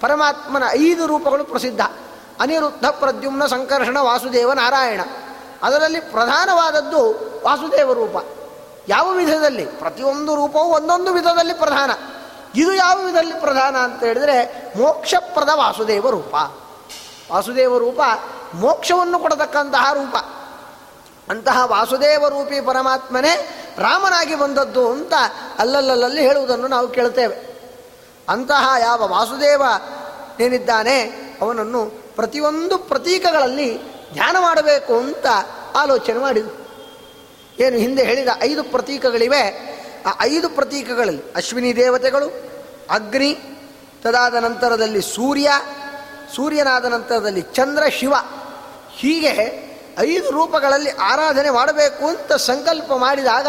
ಪರಮಾತ್ಮನ 0.02 0.64
ಐದು 0.70 1.06
ರೂಪಗಳು 1.06 1.44
ಪ್ರಸಿದ್ಧ. 1.44 1.82
ಅನಿರುದ್ಧ 2.40 2.86
ಪ್ರದ್ಯುಮ್ನ 2.86 3.46
ಸಂಕರ್ಷಣ 3.46 3.98
ವಾಸುದೇವ 4.00 4.54
ನಾರಾಯಣ. 4.54 5.02
ಅದರಲ್ಲಿ 5.64 6.00
ಪ್ರಧಾನವಾದದ್ದು 6.00 7.12
ವಾಸುದೇವ 7.46 7.94
ರೂಪ. 7.94 8.26
ಯಾವ 8.88 9.12
ವಿಧದಲ್ಲಿ? 9.12 9.66
ಪ್ರತಿಯೊಂದು 9.66 10.36
ರೂಪವೂ 10.36 10.64
ಒಂದೊಂದು 10.64 11.14
ವಿಧದಲ್ಲಿ 11.14 11.54
ಪ್ರಧಾನ. 11.54 11.92
ಇದು 12.56 12.74
ಯಾವ 12.74 13.00
ವಿಧದಲ್ಲಿ 13.00 13.34
ಪ್ರಧಾನ 13.34 13.76
ಅಂತ 13.76 14.04
ಹೇಳಿದ್ರೆ 14.04 14.64
ಮೋಕ್ಷಪ್ರದ 14.78 15.50
ವಾಸುದೇವ 15.54 16.10
ರೂಪ. 16.10 16.36
ವಾಸುದೇವ 17.32 17.78
ರೂಪ 17.78 18.00
ಮೋಕ್ಷವನ್ನು 18.54 19.20
ಕೊಡತಕ್ಕಂತಹ 19.20 19.94
ರೂಪ. 19.94 20.16
ಅಂತಹ 21.30 21.62
ವಾಸುದೇವ 21.66 22.28
ರೂಪಿ 22.28 22.62
ಪರಮಾತ್ಮನೇ 22.62 23.66
ರಾಮನಾಗಿ 23.78 24.36
ಬಂದದ್ದು 24.36 24.92
ಅಂತ 24.92 25.14
ಅಲ್ಲಲ್ಲಲ್ಲಿ 25.60 26.22
ಹೇಳುವುದನ್ನು 26.22 26.68
ನಾವು 26.68 26.88
ಕೇಳ್ತೇವೆ 26.88 27.56
ಅಂತಹ 28.30 28.70
ಯಾವ 28.80 29.08
ವಾಸುದೇವ 29.08 29.62
ಏನಿದ್ದಾನೆ, 30.40 31.02
ಅವನನ್ನು 31.42 32.05
ಪ್ರತಿಯೊಂದು 32.16 32.78
ಪ್ರತೀಕಗಳಲ್ಲಿ 32.78 33.96
ಧ್ಯಾನ 34.14 34.36
ಮಾಡಬೇಕು 34.40 34.98
ಅಂತ 34.98 35.26
ಆಲೋಚನೆ 35.76 36.20
ಮಾಡಿದರು. 36.20 36.66
ಏನು 37.60 37.78
ಹಿಂದೆ 37.78 38.04
ಹೇಳಿದ 38.04 38.28
ಐದು 38.42 38.64
ಪ್ರತೀಕಗಳಿವೆ. 38.64 39.76
ಆ 40.06 40.10
ಐದು 40.22 40.50
ಪ್ರತೀಕಗಳಲ್ಲಿ 40.50 41.22
ಅಶ್ವಿನಿ 41.36 41.76
ದೇವತೆಗಳು, 41.76 42.28
ಅಗ್ನಿ, 42.90 43.38
ತದಾದ 44.04 44.36
ನಂತರದಲ್ಲಿ 44.36 45.02
ಸೂರ್ಯ, 45.02 45.52
ಸೂರ್ಯನಾದ 46.36 46.86
ನಂತರದಲ್ಲಿ 46.86 47.42
ಚಂದ್ರ, 47.42 47.84
ಶಿವ. 47.90 48.14
ಹೀಗೆ 48.92 49.66
ಐದು 50.00 50.32
ರೂಪಗಳಲ್ಲಿ 50.32 50.92
ಆರಾಧನೆ 50.92 51.50
ಮಾಡಬೇಕು 51.50 52.08
ಅಂತ 52.08 52.34
ಸಂಕಲ್ಪ 52.34 52.94
ಮಾಡಿದಾಗ 52.94 53.48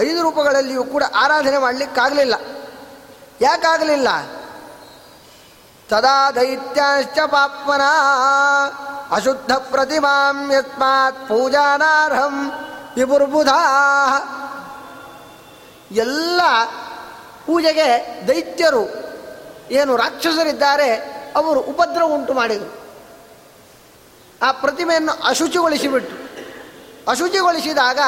ಐದು 0.00 0.22
ರೂಪಗಳಲ್ಲಿಯೂ 0.22 0.84
ಕೂಡ 0.84 1.02
ಆರಾಧನೆ 1.14 1.58
ಮಾಡಲಿಕ್ಕಾಗಲಿಲ್ಲ. 1.58 2.34
ಯಾಕಾಗಲಿಲ್ಲ? 3.40 4.08
ತದಾ 5.88 6.30
ದೈತ್ಯಾಶ್ಚ 6.30 7.18
ಪಾಪ್ಮನ. 7.18 7.80
ಅಶುದ್ಧ 9.10 9.52
ಪ್ರತಿಮಾಂ 9.52 10.52
ಯಸ್ಮಾತ್ 10.52 11.28
ಪೂಜಾನಾರ್ಹಂ 11.28 12.52
ವಿಪುರ್ಬುಧ 12.96 13.48
ಎಲ್ಲ 15.92 16.40
ಪೂಜೆಗೆ 17.46 17.88
ದೈತ್ಯರು, 18.28 18.84
ಏನು 19.70 19.96
ರಾಕ್ಷಸರಿದ್ದಾರೆ, 19.96 20.90
ಅವರು 21.36 21.60
ಉಪದ್ರವ 21.60 22.06
ಉಂಟು 22.06 22.32
ಮಾಡಿದರು. 22.34 22.72
ಆ 24.42 24.52
ಪ್ರತಿಮೆಯನ್ನು 24.52 25.12
ಅಶುಚಿಗೊಳಿಸಿಬಿಟ್ಟು 25.28 26.16
ಅಶುಚಿಗೊಳಿಸಿದಾಗ 27.10 28.00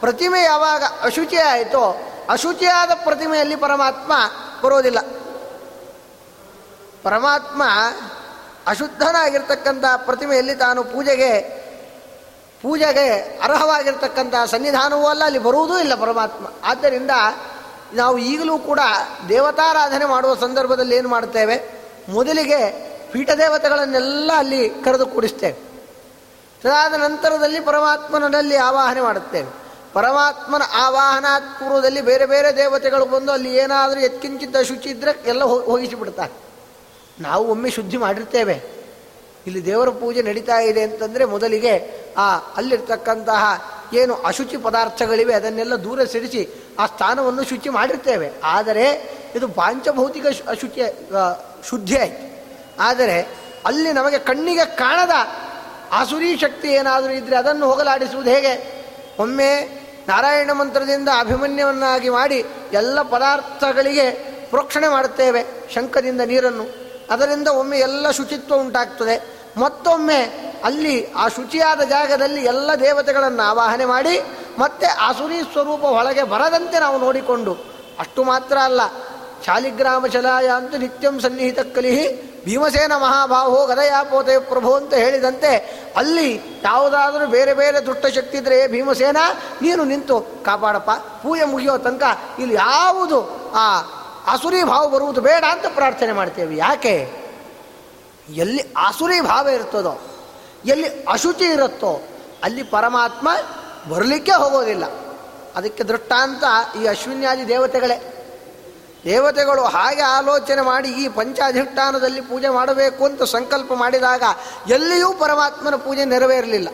ಪ್ರತಿಮೆ 0.00 0.42
ಯಾವಾಗ 0.42 0.84
ಅಶುಚಿ 1.02 1.36
ಆಯಿತೋ 1.36 1.84
ಅಶುಚಿಯಾದ 2.28 2.90
ಪ್ರತಿಮೆಯಲ್ಲಿ 3.04 3.56
ಪರಮಾತ್ಮ 3.56 4.12
ಬರೋದಿಲ್ಲ. 4.62 4.98
ಪರಮಾತ್ಮ 7.02 7.62
ಅಶುದ್ಧನಾಗಿರ್ತಕ್ಕಂಥ 8.66 9.84
ಪ್ರತಿಮೆಯಲ್ಲಿ 9.96 10.54
ತಾನು 10.54 10.84
ಪೂಜೆಗೆ 10.84 11.62
ಪೂಜೆಗೆ 12.62 13.38
ಅರ್ಹವಾಗಿರ್ತಕ್ಕಂಥ 13.42 14.34
ಸನ್ನಿಧಾನವೂ 14.50 15.06
ಅಲ್ಲ, 15.06 15.24
ಅಲ್ಲಿ 15.24 15.38
ಬರುವುದೂ 15.38 15.78
ಇಲ್ಲ 15.78 15.94
ಪರಮಾತ್ಮ. 15.94 16.46
ಆದ್ದರಿಂದ 16.64 17.10
ನಾವು 17.92 18.18
ಈಗಲೂ 18.18 18.58
ಕೂಡ 18.58 18.80
ದೇವತಾರಾಧನೆ 19.28 20.04
ಮಾಡುವ 20.04 20.34
ಸಂದರ್ಭದಲ್ಲಿ 20.34 20.96
ಏನು 20.96 21.08
ಮಾಡ್ತೇವೆ 21.08 21.82
ಮೊದಲಿಗೆ 22.08 22.92
ಪೀಠದೇವತೆಗಳನ್ನೆಲ್ಲ 23.12 24.30
ಅಲ್ಲಿ 24.36 24.70
ಕರೆದು 24.70 25.06
ಕೂಡಿಸ್ತೇವೆ. 25.06 25.72
ಅದಾದ 26.64 26.94
ನಂತರದಲ್ಲಿ 26.94 27.60
ಪರಮಾತ್ಮನಲ್ಲಿ 27.60 28.56
ಆವಾಹನೆ 28.56 29.00
ಮಾಡುತ್ತೇವೆ. 29.00 29.50
ಪರಮಾತ್ಮನ 29.92 30.62
ಆವಾಹನಾತ್ 30.74 31.60
ಪೂರ್ವದಲ್ಲಿ 31.60 32.00
ಬೇರೆ 32.00 32.26
ಬೇರೆ 32.26 32.56
ದೇವತೆಗಳು 32.56 33.04
ಬಂದು 33.04 33.32
ಅಲ್ಲಿ 33.32 33.56
ಏನಾದರೂ 33.56 34.00
ಎತ್ಕಿಂಚಿದ್ದ 34.00 34.56
ಶುಚಿ 34.62 34.88
ಇದ್ದರೆ 34.88 35.22
ಎಲ್ಲ 35.26 35.44
ಹೋಗಿಸಿಬಿಡ್ತಾರೆ 35.44 36.51
ನಾವು 37.20 37.48
ಒಮ್ಮೆ 37.48 37.70
ಶುದ್ಧಿ 37.70 37.96
ಮಾಡಿರ್ತೇವೆ. 37.96 38.62
ಇಲ್ಲಿ 39.46 39.66
ದೇವರ 39.66 39.88
ಪೂಜೆ 39.88 40.22
ನಡೀತಾ 40.22 40.60
ಇದೆ 40.60 40.82
ಅಂತಂದರೆ 40.82 41.24
ಮೊದಲಿಗೆ 41.24 42.02
ಆ 42.16 42.38
ಅಲ್ಲಿರ್ತಕ್ಕಂತಹ 42.38 43.72
ಏನು 43.94 44.14
ಅಶುಚಿ 44.14 44.56
ಪದಾರ್ಥಗಳಿವೆ 44.56 45.34
ಅದನ್ನೆಲ್ಲ 45.34 45.74
ದೂರ 45.74 46.04
ಸರಿಸಿ 46.04 46.48
ಆ 46.78 46.86
ಸ್ಥಾನವನ್ನು 46.86 47.44
ಶುಚಿ 47.44 47.68
ಮಾಡಿರ್ತೇವೆ. 47.68 48.30
ಆದರೆ 48.44 48.86
ಇದು 49.34 49.48
ಪಾಂಚಭೌತಿಕ 49.48 50.26
ಅಶುಚಿ 50.26 50.80
ಶುದ್ಧಿ 51.68 51.98
ಆಯಿತು. 51.98 52.44
ಆದರೆ 52.78 53.20
ಅಲ್ಲಿ 53.64 53.92
ನಮಗೆ 53.92 54.18
ಕಣ್ಣಿಗೆ 54.18 54.76
ಕಾಣದ 54.76 55.10
ಆಸುರಿ 55.92 56.36
ಶಕ್ತಿ 56.36 56.68
ಏನಾದರೂ 56.68 57.12
ಇದ್ದರೆ 57.12 57.36
ಅದನ್ನು 57.36 57.66
ಹೋಗಲಾಡಿಸುವುದು 57.66 58.30
ಹೇಗೆ? 58.30 58.82
ಒಮ್ಮೆ 59.18 59.82
ನಾರಾಯಣ 60.08 60.52
ಮಂತ್ರದಿಂದ 60.52 61.08
ಅಭಿಮನ್ಯವನ್ನಾಗಿ 61.18 62.08
ಮಾಡಿ 62.08 62.44
ಎಲ್ಲ 62.72 63.02
ಪದಾರ್ಥಗಳಿಗೆ 63.02 64.10
ಪ್ರೋಕ್ಷಣೆ 64.50 64.88
ಮಾಡುತ್ತೇವೆ 64.88 65.44
ಶಂಖದಿಂದ 65.74 66.20
ನೀರನ್ನು. 66.20 66.81
ಅದರಿಂದ 67.12 67.48
ಒಮ್ಮೆ 67.60 67.78
ಎಲ್ಲ 67.78 68.06
ಶುಚಿತ್ವ 68.10 68.54
ಉಂಟಾಗ್ತದೆ. 68.56 69.16
ಮತ್ತೊಮ್ಮೆ 69.60 70.20
ಅಲ್ಲಿ 70.64 70.96
ಆ 71.12 71.24
ಶುಚಿಯಾದ 71.28 71.82
ಜಾಗದಲ್ಲಿ 71.84 72.42
ಎಲ್ಲ 72.44 72.70
ದೇವತೆಗಳನ್ನು 72.80 73.42
ಆವಾಹನೆ 73.50 73.86
ಮಾಡಿ, 73.94 74.14
ಮತ್ತೆ 74.58 74.88
ಆಸುರಿ 75.06 75.38
ಸ್ವರೂಪ 75.52 75.84
ಒಳಗೆ 75.98 76.24
ಬರದಂತೆ 76.32 76.76
ನಾವು 76.78 76.98
ನೋಡಿಕೊಂಡು, 76.98 77.52
ಅಷ್ಟು 77.98 78.22
ಮಾತ್ರ 78.24 78.56
ಅಲ್ಲ. 78.64 78.82
ಶಾಲಿಗ್ರಾಮ 79.46 80.06
ಶಲಾಯ 80.06 80.48
ಅಂತ 80.56 80.74
ನಿತ್ಯಂ 80.74 81.14
ಸನ್ನಿಹಿತ 81.20 81.60
ಕಲಿಹಿ, 81.76 82.04
ಭೀಮಸೇನ 82.44 82.94
ಮಹಾಭಾವೋ 82.96 83.58
ಗದಯಾಪೋತೆ 83.66 84.34
ಪ್ರಭು 84.50 84.70
ಅಂತ 84.74 84.92
ಹೇಳಿದಂತೆ, 84.94 85.50
ಅಲ್ಲಿ 85.96 86.28
ಯಾವುದಾದರೂ 86.64 87.26
ಬೇರೆ 87.26 87.54
ಬೇರೆ 87.54 87.78
ದುಷ್ಟಶಕ್ತಿ 87.86 88.38
ಇದ್ರೆ 88.38 88.58
ಭೀಮಸೇನ, 88.68 89.18
ನೀನು 89.62 89.84
ನಿಂತು 89.84 90.18
ಕಾಪಾಡಪ್ಪ, 90.44 90.90
ಪೂಜೆ 91.22 91.46
ಮುಗಿಯೋ 91.52 91.74
ತನಕ 91.78 92.04
ಇಲ್ಲಿ 92.38 92.56
ಯಾವುದು 92.56 93.18
ಆ 93.56 93.66
ಆಸುರಿ 94.26 94.64
ಭಾವ 94.64 94.88
ಬರುವುದು 94.88 95.20
ಬೇಡ 95.20 95.44
ಅಂತ 95.50 95.66
ಪ್ರಾರ್ಥನೆ 95.66 96.12
ಮಾಡ್ತೇವೆ. 96.12 96.56
ಯಾಕೆ? 96.56 97.22
ಎಲ್ಲಿ 98.28 98.72
ಆಸುರಿ 98.76 99.20
ಭಾವ 99.20 99.48
ಇರ್ತದೋ, 99.48 100.00
ಎಲ್ಲಿ 100.64 101.04
ಅಶುಚಿ 101.04 101.44
ಇರುತ್ತೋ, 101.44 102.02
ಅಲ್ಲಿ 102.42 102.62
ಪರಮಾತ್ಮ 102.62 103.28
ಬರಲಿಕ್ಕೆ 103.90 104.32
ಹೋಗೋದಿಲ್ಲ. 104.32 104.84
ಅದಕ್ಕೆ 105.56 105.84
ದೃಷ್ಟಾಂತ 105.84 106.44
ಈ 106.82 106.86
ಅಶ್ವಿನ್ಯಾದಿ 106.86 107.48
ದೇವತೆಗಳೇ. 107.48 108.08
ದೇವತೆಗಳು 109.04 109.62
ಹಾಗೆ 109.62 110.00
ಆಲೋಚನೆ 110.00 110.60
ಮಾಡಿ 110.60 110.88
ಈ 110.88 111.08
ಪಂಚಾಧಿಷ್ಠಾನದಲ್ಲಿ 111.08 112.20
ಪೂಜೆ 112.20 112.48
ಮಾಡಬೇಕು 112.48 113.04
ಅಂತ 113.04 113.22
ಸಂಕಲ್ಪ 113.22 113.72
ಮಾಡಿದಾಗ 113.72 114.22
ಎಲ್ಲಿಯೂ 114.68 115.12
ಪರಮಾತ್ಮನ 115.12 115.74
ಪೂಜೆ 115.74 116.04
ನೆರವೇರಲಿಲ್ಲ. 116.04 116.68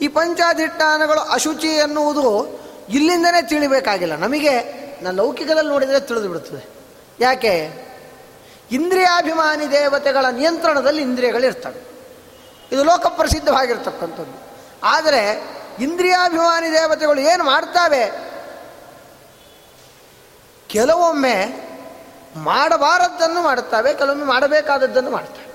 ಈ 0.00 0.08
ಪಂಚಾಧಿಷ್ಠಾನಗಳು 0.08 1.20
ಅಶುಚಿ 1.20 1.66
ಎನ್ನುವುದು 1.66 2.60
ಇಲ್ಲಿಂದನೇ 2.88 3.42
ತಿಳಿಬೇಕಾಗಿಲ್ಲ. 3.42 4.16
ನಮಗೆ 4.16 4.87
ನಾನು 5.02 5.16
ಲೌಕಿಕದಲ್ಲಿ 5.16 5.70
ನೋಡಿದರೆ 5.70 6.00
ತಿಳಿದು 6.00 6.28
ಬಿಡುತ್ತದೆ. 6.28 6.68
ಯಾಕೆ? 7.20 7.88
ಇಂದ್ರಿಯಾಭಿಮಾನಿ 8.70 9.70
ದೇವತೆಗಳ 9.70 10.26
ನಿಯಂತ್ರಣದಲ್ಲಿ 10.26 11.02
ಇಂದ್ರಿಯಗಳಿರ್ತವೆ. 11.02 11.88
ಇದು 12.72 12.84
ಲೋಕಪ್ರಸಿದ್ಧವಾಗಿರ್ತಕ್ಕಂಥದ್ದು 12.84 14.48
ಆದರೆ 14.82 15.42
ಇಂದ್ರಿಯಾಭಿಮಾನಿ 15.80 16.72
ದೇವತೆಗಳು 16.72 17.20
ಏನು 17.20 17.44
ಮಾಡ್ತಾವೆ? 17.44 18.28
ಕೆಲವೊಮ್ಮೆ 20.68 21.68
ಮಾಡಬಾರದ್ದನ್ನು 22.36 23.42
ಮಾಡುತ್ತವೆ, 23.42 23.94
ಕೆಲವೊಮ್ಮೆ 23.94 24.26
ಮಾಡಬೇಕಾದದ್ದನ್ನು 24.26 25.10
ಮಾಡ್ತವೆ 25.10 25.48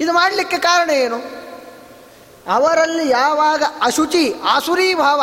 ಇದು 0.00 0.12
ಮಾಡಲಿಕ್ಕೆ 0.12 0.58
ಕಾರಣ 0.58 0.90
ಏನು? 0.90 1.16
ಅವರಲ್ಲಿ 2.52 3.08
ಯಾವಾಗ 3.08 3.62
ಅಶುಚಿ, 3.82 4.34
ಆಸುರಿ 4.44 4.94
ಭಾವ, 4.94 5.22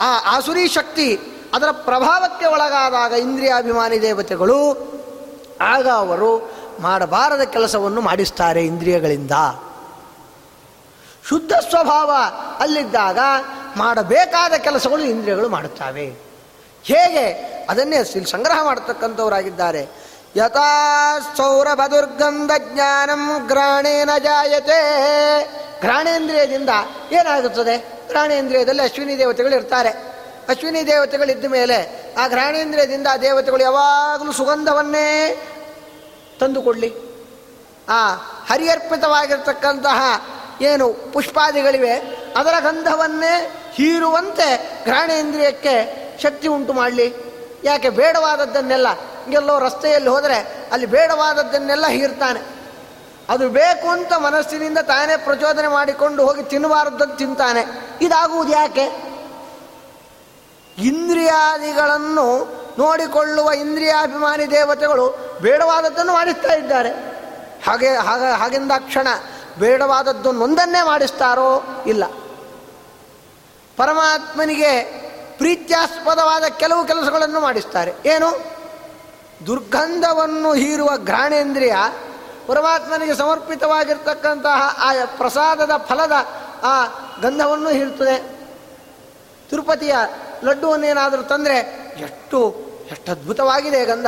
ಆ 0.00 0.36
ಆಸುರಿ 0.36 0.68
ಶಕ್ತಿ 0.68 1.20
ಅದರ 1.56 1.70
ಪ್ರಭಾವಕ್ಕೆ 1.70 2.46
ಒಳಗಾದಾಗ 2.46 3.12
ಇಂದ್ರಿಯಾಭಿಮಾನಿ 3.12 4.02
ದೇವತೆಗಳು, 4.02 4.72
ಆಗ 5.60 5.88
ಅವರು 5.88 6.52
ಮಾಡಬಾರದ 6.80 7.40
ಕೆಲಸವನ್ನು 7.40 8.00
ಮಾಡಿಸ್ತಾರೆ 8.00 8.66
ಇಂದ್ರಿಯಗಳಿಂದ. 8.66 9.30
ಶುದ್ಧ 11.28 11.52
ಸ್ವಭಾವ 11.52 12.10
ಅಲ್ಲಿದ್ದಾಗ 12.58 13.18
ಮಾಡಬೇಕಾದ 13.76 14.52
ಕೆಲಸಗಳು 14.52 15.02
ಇಂದ್ರಿಯಗಳು 15.02 15.48
ಮಾಡುತ್ತವೆ. 15.48 16.04
ಹೇಗೆ? 16.82 17.56
ಅದನ್ನೇ 17.70 17.96
ಇಲ್ಲಿ 17.96 18.30
ಸಂಗ್ರಹ 18.30 18.64
ಮಾಡತಕ್ಕಂಥವರಾಗಿದ್ದಾರೆ. 18.64 19.88
ಯಥಾ 20.36 21.18
ಸೌರಭ 21.36 21.80
ದುರ್ಗಂಧ 21.90 22.50
ಜ್ಞಾನಂ 22.58 23.46
ಗ್ರಾಣೇನ 23.46 24.10
ಜಾಯತೆ. 24.18 24.80
ಗ್ರಾಣೇಂದ್ರಿಯದಿಂದ 25.80 26.68
ಏನಾಗುತ್ತದೆ? 27.12 28.06
ಗ್ರಾಣೇಂದ್ರಿಯದಲ್ಲಿ 28.08 28.82
ಅಶ್ವಿನಿ 28.82 29.18
ದೇವತೆಗಳು 29.18 29.56
ಇರ್ತಾರೆ. 29.56 30.15
ಅಶ್ವಿನಿ 30.48 30.86
ದೇವತೆಗಳಿದ್ದ 30.86 31.44
ಮೇಲೆ 31.44 31.78
ಆ 32.14 32.28
ಘ್ರಾಣೇಂದ್ರಿಯದಿಂದ 32.28 33.06
ಆ 33.12 33.16
ದೇವತೆಗಳು 33.16 33.62
ಯಾವಾಗಲೂ 33.62 34.32
ಸುಗಂಧವನ್ನೇ 34.32 35.36
ತಂದುಕೊಡಲಿ. 36.40 36.94
ಆ 37.88 38.14
ಹರಿಯರ್ಪಿತವಾಗಿರ್ತಕ್ಕಂತಹ 38.50 40.00
ಏನು 40.60 40.92
ಪುಷ್ಪಾದಿಗಳಿವೆ, 41.12 41.92
ಅದರ 42.36 42.54
ಗಂಧವನ್ನೇ 42.60 43.50
ಹೀರುವಂತೆ 43.72 44.80
ಘ್ರಾಣೇಂದ್ರಿಯಕ್ಕೆ 44.84 46.06
ಶಕ್ತಿ 46.22 46.48
ಉಂಟು 46.48 46.72
ಮಾಡಲಿ. 46.72 47.14
ಯಾಕೆ 47.64 47.88
ಬೇಡವಾದದ್ದನ್ನೆಲ್ಲ 47.88 48.86
ಎಲ್ಲೋ 49.28 49.58
ರಸ್ತೆಯಲ್ಲಿ 49.58 50.08
ಹೋದರೆ 50.08 50.68
ಅಲ್ಲಿ 50.72 50.86
ಬೇಡವಾದದ್ದನ್ನೆಲ್ಲ 50.86 51.86
ಹೀರ್ತಾನೆ. 51.86 52.40
ಅದು 53.28 53.48
ಬೇಕು 53.48 53.88
ಅಂತ 53.88 54.12
ಮನಸ್ಸಿನಿಂದ 54.12 54.78
ತಾನೇ 54.78 55.16
ಪ್ರಚೋದನೆ 55.16 55.68
ಮಾಡಿಕೊಂಡು 55.68 56.26
ಹೋಗಿ 56.26 56.42
ತಿನ್ನಬಾರದನ್ನು 56.42 57.16
ತಿಂತಾನೆ. 57.16 57.64
ಇದಾಗುವುದು 58.00 58.52
ಯಾಕೆ? 58.52 59.05
ಇಂದ್ರಿಯಾದಿಗಳನ್ನು 60.78 62.56
ನೋಡಿಕೊಳ್ಳುವ 62.78 63.52
ಇಂದ್ರಿಯಾಭಿಮಾನಿ 63.52 64.50
ದೇವತೆಗಳು 64.50 65.38
ಬೇಡವಾದದ್ದನ್ನು 65.40 66.12
ಮಾಡಿಸ್ತಾ 66.12 66.54
ಇದ್ದಾರೆ. 66.54 66.90
ಹಾಗೆ, 67.66 67.96
ಹಾಗ 67.96 68.24
ಹಾಗೆಂದಾಕ್ಷಣ 68.24 69.06
ಬೇಡವಾದದ್ದನ್ನೊಂದನ್ನೇ 69.58 70.86
ಮಾಡಿಸ್ತಾರೋ 70.86 71.62
ಇಲ್ಲ. 71.86 72.04
ಪರಮಾತ್ಮನಿಗೆ 73.76 74.82
ಪ್ರೀತ್ಯಾಸ್ಪದವಾದ 75.36 76.44
ಕೆಲವು 76.44 76.84
ಕೆಲಸಗಳನ್ನು 76.84 77.40
ಮಾಡಿಸ್ತಾರೆ. 77.40 77.94
ಏನು? 78.06 78.56
ದುರ್ಗಂಧವನ್ನು 79.46 80.52
ಹೀರುವ 80.52 80.88
ಘ್ರಾಣೇಂದ್ರಿಯ 81.04 81.74
ಪರಮಾತ್ಮನಿಗೆ 82.46 83.14
ಸಮರ್ಪಿತವಾಗಿರ್ತಕ್ಕಂತಹ 83.14 84.78
ಆ 84.78 84.92
ಪ್ರಸಾದದ 85.04 85.70
ಫಲದ 85.76 86.12
ಆ 86.62 86.86
ಗಂಧವನ್ನು 87.22 87.68
ಹೀರ್ತದೆ 87.68 88.36
ತಿರುಪತಿಯ 89.50 89.94
ಲಡ್ಡುವನ್ನೇನಾದರೂ 90.44 91.22
ತಂದರೆ 91.22 91.58
ಎಷ್ಟು 91.98 92.66
ಎಷ್ಟು 92.90 93.12
ಅದ್ಭುತವಾಗಿದೆ 93.12 93.84
ಗಂಧ. 93.84 94.06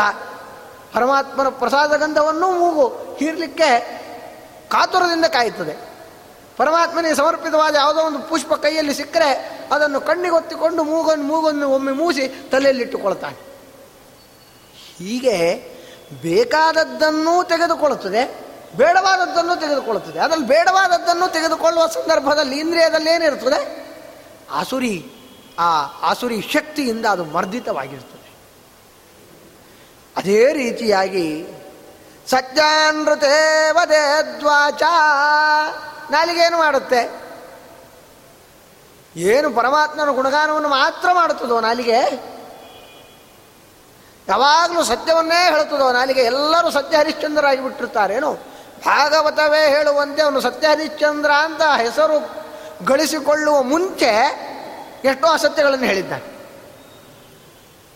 ಪರಮಾತ್ಮನ 0.95 1.49
ಪ್ರಸಾದ 1.49 1.97
ಗಂಧವನ್ನು 1.97 2.51
ಮೂಗು 2.53 3.17
ಹೀರಲಿಕ್ಕೆ 3.17 3.71
ಕಾತುರದಿಂದ 4.71 5.25
ಕಾಯುತ್ತದೆ. 5.25 5.75
ಪರಮಾತ್ಮನಿಗೆ 6.57 7.15
ಸಮರ್ಪಿತವಾದ 7.15 7.75
ಯಾವುದೋ 7.75 8.01
ಒಂದು 8.01 8.19
ಪುಷ್ಪ 8.19 8.55
ಕೈಯಲ್ಲಿ 8.55 8.95
ಸಿಕ್ಕರೆ 8.95 9.61
ಅದನ್ನು 9.73 10.01
ಕಣ್ಣಿಗೊತ್ತಿಕೊಂಡು 10.01 10.85
ಮೂಗನ್ನು 10.85 11.25
ಮೂಗನ್ನು 11.25 11.71
ಒಮ್ಮೆ 11.71 11.93
ಮೂಸಿ 11.93 12.29
ತಲೆಯಲ್ಲಿಟ್ಟುಕೊಳ್ತಾನೆ. 12.29 13.37
ಹೀಗೆ 14.99 15.37
ಬೇಕಾದದ್ದನ್ನೂ 16.23 17.43
ತೆಗೆದುಕೊಳ್ಳುತ್ತದೆ, 17.45 18.23
ಬೇಡವಾದದ್ದನ್ನು 18.77 19.61
ತೆಗೆದುಕೊಳ್ಳುತ್ತದೆ. 19.61 20.19
ಅದರಲ್ಲಿ 20.19 20.47
ಬೇಡವಾದದ್ದನ್ನು 20.47 21.33
ತೆಗೆದುಕೊಳ್ಳುವ 21.33 21.87
ಸಂದರ್ಭದಲ್ಲಿ 21.87 22.59
ಇಂದ್ರಿಯದಲ್ಲಿ 22.59 23.11
ಏನಿರ್ತದೆ 23.11 23.61
ಆಸುರಿ. 24.51 25.13
ಆ 25.59 26.01
ಆಸುರಿ 26.03 26.41
ಶಕ್ತಿಯಿಂದ 26.41 27.07
ಅದು 27.07 27.25
ಮರ್ದಿತವಾಗಿರ್ತದೆ. 27.25 28.33
ಅದೇ 30.17 30.53
ರೀತಿಯಾಗಿ 30.53 31.47
ಸಜ್ಜಾನೃತೇವದೇ 32.27 34.41
ದ್ವಾಚ 34.41 34.83
ನಾಲಿಗೇನು 36.11 36.59
ಮಾಡುತ್ತೆ. 36.59 37.29
ಏನು 39.17 39.51
ಪರಮಾತ್ಮನ 39.51 40.11
ಗುಣಗಾನವನ್ನು 40.11 40.69
ಮಾತ್ರ 40.69 41.13
ಮಾಡುತ್ತದೋ 41.13 41.61
ನಾಲಿಗೆ? 41.61 42.33
ಯಾವಾಗಲೂ 44.29 44.85
ಸತ್ಯವನ್ನೇ 44.85 45.51
ಹೇಳುತ್ತದೋ 45.51 45.93
ನಾಲಿಗೆ? 45.93 46.21
ಎಲ್ಲರೂ 46.21 46.71
ಸತ್ಯ 46.71 46.97
ಹರಿಶ್ಚಂದ್ರಾಗಿ 46.97 47.63
ಬಿಟ್ಟಿರ್ತಾರೇನು 47.63 48.39
ಭಾಗವತವೇ 48.87 49.69
ಹೇಳುವಂತೆ 49.69 50.23
ಅವನು 50.23 50.41
ಸತ್ಯ 50.41 50.69
ಹರಿಶ್ಚಂದ್ರ 50.69 51.33
ಅಂತ 51.33 51.63
ಹೆಸರು 51.63 52.49
ಗಳಿಸಿಕೊಳ್ಳುವ 52.85 53.63
ಮುಂಚೆ 53.63 54.13
ಎಷ್ಟೋ 55.05 55.27
ಅಸತ್ಯಗಳನ್ನು 55.27 55.85
ಹೇಳಿದ್ದಾನೆ. 55.85 56.39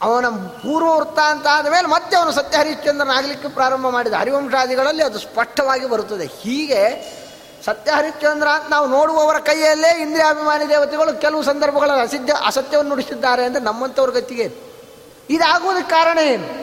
ಅವನ 0.03 0.27
ಪೂರ್ವ 0.29 0.97
ವೃತ್ತಾಂತ 0.97 1.47
ಆದ 1.53 1.67
ಮೇಲೆ 1.67 1.87
ಮತ್ತೆ 1.87 2.17
ಅವನು 2.17 2.33
ಸತ್ಯ 2.33 2.59
ಹರಿಶ್ಚಂದ್ರನಾಗಲಿಕ್ಕೆ 2.59 3.49
ಪ್ರಾರಂಭ 3.49 3.89
ಮಾಡಿದ 3.89 4.13
ಹರಿವಂಶಾದಿಗಳಲ್ಲಿ 4.13 5.03
ಅದು 5.03 5.19
ಸ್ಪಷ್ಟವಾಗಿ 5.19 5.89
ಬರುತ್ತದೆ. 5.89 6.27
ಹೀಗೆ 6.27 6.83
ಸತ್ಯ 7.65 7.93
ಹರಿಶ್ಚಂದ್ರ 7.93 8.49
ಅಂತ 8.49 8.71
ನಾವು 8.71 8.87
ನೋಡುವವರ 8.87 9.39
ಕೈಯಲ್ಲೇ 9.39 10.01
ಇಂದ್ರಿಯಾಭಿಮಾನಿ 10.01 10.69
ದೇವತೆಗಳು 10.69 11.21
ಕೆಲವು 11.21 11.43
ಸಂದರ್ಭಗಳಲ್ಲಿ 11.43 12.03
ಅಸಿದ್ಧ 12.03 12.31
ಅಸತ್ಯವನ್ನು 12.47 12.89
ನುಡಿಸಿದ್ದಾರೆ 12.89 13.45
ಅಂದರೆ 13.45 13.63
ನಮ್ಮಂಥವ್ರ 13.63 14.11
ಗತಿಗೆ 14.11 14.57
ಇದಾಗುವುದಕ್ಕೆ 15.31 15.91
ಕಾರಣ 15.91 16.19
ಏನು? 16.19 16.63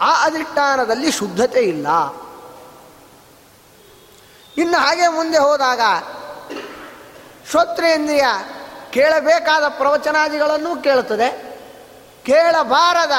ಆ 0.00 0.24
ಅಧಿಷ್ಠಾನದಲ್ಲಿ 0.24 1.10
ಶುದ್ಧತೆ 1.10 1.60
ಇಲ್ಲ. 1.60 1.86
ಇನ್ನು 4.56 4.78
ಹಾಗೆ 4.78 5.08
ಮುಂದೆ 5.08 5.38
ಹೋದಾಗ 5.38 5.80
ಶ್ರೋತ್ರೇಂದ್ರಿಯ 7.50 8.24
ಕೇಳಬೇಕಾದ 8.92 9.62
ಪ್ರವಚನಾದಿಗಳನ್ನು 9.68 10.82
ಕೇಳುತ್ತದೆ. 10.82 11.52
ಕೇಳಬಾರದ, 12.24 13.12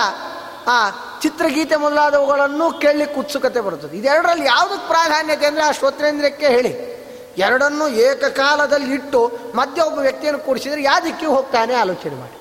ಆ, 0.68 0.90
ಚಿತ್ರಗೀತೆ 1.22 1.76
ಮೊದಲಾದವುಗಳನ್ನು 1.76 2.80
ಕೇಳಲಿಕ್ಕೆ 2.80 3.20
ಉತ್ಸುಕತೆ 3.20 3.60
ಬರುತ್ತದೆ. 3.60 3.98
ಇದೆರಡರಲ್ಲಿ 3.98 4.46
ಯಾವುದಕ್ಕೆ 4.46 4.88
ಪ್ರಾಧಾನ್ಯತೆ 4.88 5.46
ಅಂದರೆ 5.46 5.64
ಆ 5.64 5.72
ಶ್ರೋತ್ರೇಂದ್ರಕ್ಕೆ 5.72 6.48
ಹೇಳಿ. 6.48 6.94
ಎರಡನ್ನೂ 7.38 7.88
ಏಕಕಾಲದಲ್ಲಿ 7.88 8.94
ಇಟ್ಟು 8.94 9.40
ಮಧ್ಯ 9.56 9.82
ಒಬ್ಬ 9.82 10.00
ವ್ಯಕ್ತಿಯನ್ನು 10.00 10.44
ಕೂಡಿಸಿದರೆ 10.44 10.84
ಯಾವುದಕ್ಕೆ 10.84 11.26
ಹೋಗ್ತಾನೆ 11.26 11.74
ಆಲೋಚನೆ 11.74 12.16
ಮಾಡಿ. 12.16 12.40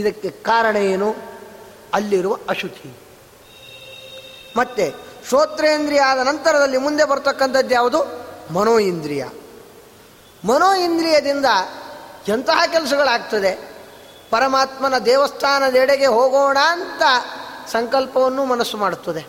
ಇದಕ್ಕೆ 0.00 0.30
ಕಾರಣ 0.30 0.76
ಏನು? 0.76 1.14
ಅಲ್ಲಿರುವ 1.94 2.36
ಅಶುಚಿ. 2.48 2.96
ಮತ್ತೆ 4.56 4.94
ಶ್ರೋತ್ರೇಂದ್ರಿಯ 5.28 6.00
ಆದ 6.00 6.18
ನಂತರದಲ್ಲಿ 6.18 6.78
ಮುಂದೆ 6.78 7.04
ಬರ್ತಕ್ಕಂಥದ್ದು 7.04 7.74
ಯಾವುದು? 7.74 8.26
ಮನೋ 8.54 8.78
ಇಂದ್ರಿಯ 8.78 9.24
ಮನೋ 10.44 10.74
ಇಂದ್ರಿಯದಿಂದ 10.74 11.46
ಎಂತಹ 12.28 12.66
ಕೆಲಸಗಳಾಗ್ತದೆ? 12.66 13.72
ಪರಮಾತ್ಮನ 14.30 14.98
ದೇವಸ್ಥಾನದೆಡೆಗೆ 14.98 16.06
ಹೋಗೋಣ 16.06 16.58
ಅಂತ 16.66 17.02
ಸಂಕಲ್ಪವನ್ನು 17.68 18.44
ಮನಸ್ಸು 18.44 18.76
ಮಾಡುತ್ತದೆ. 18.76 19.26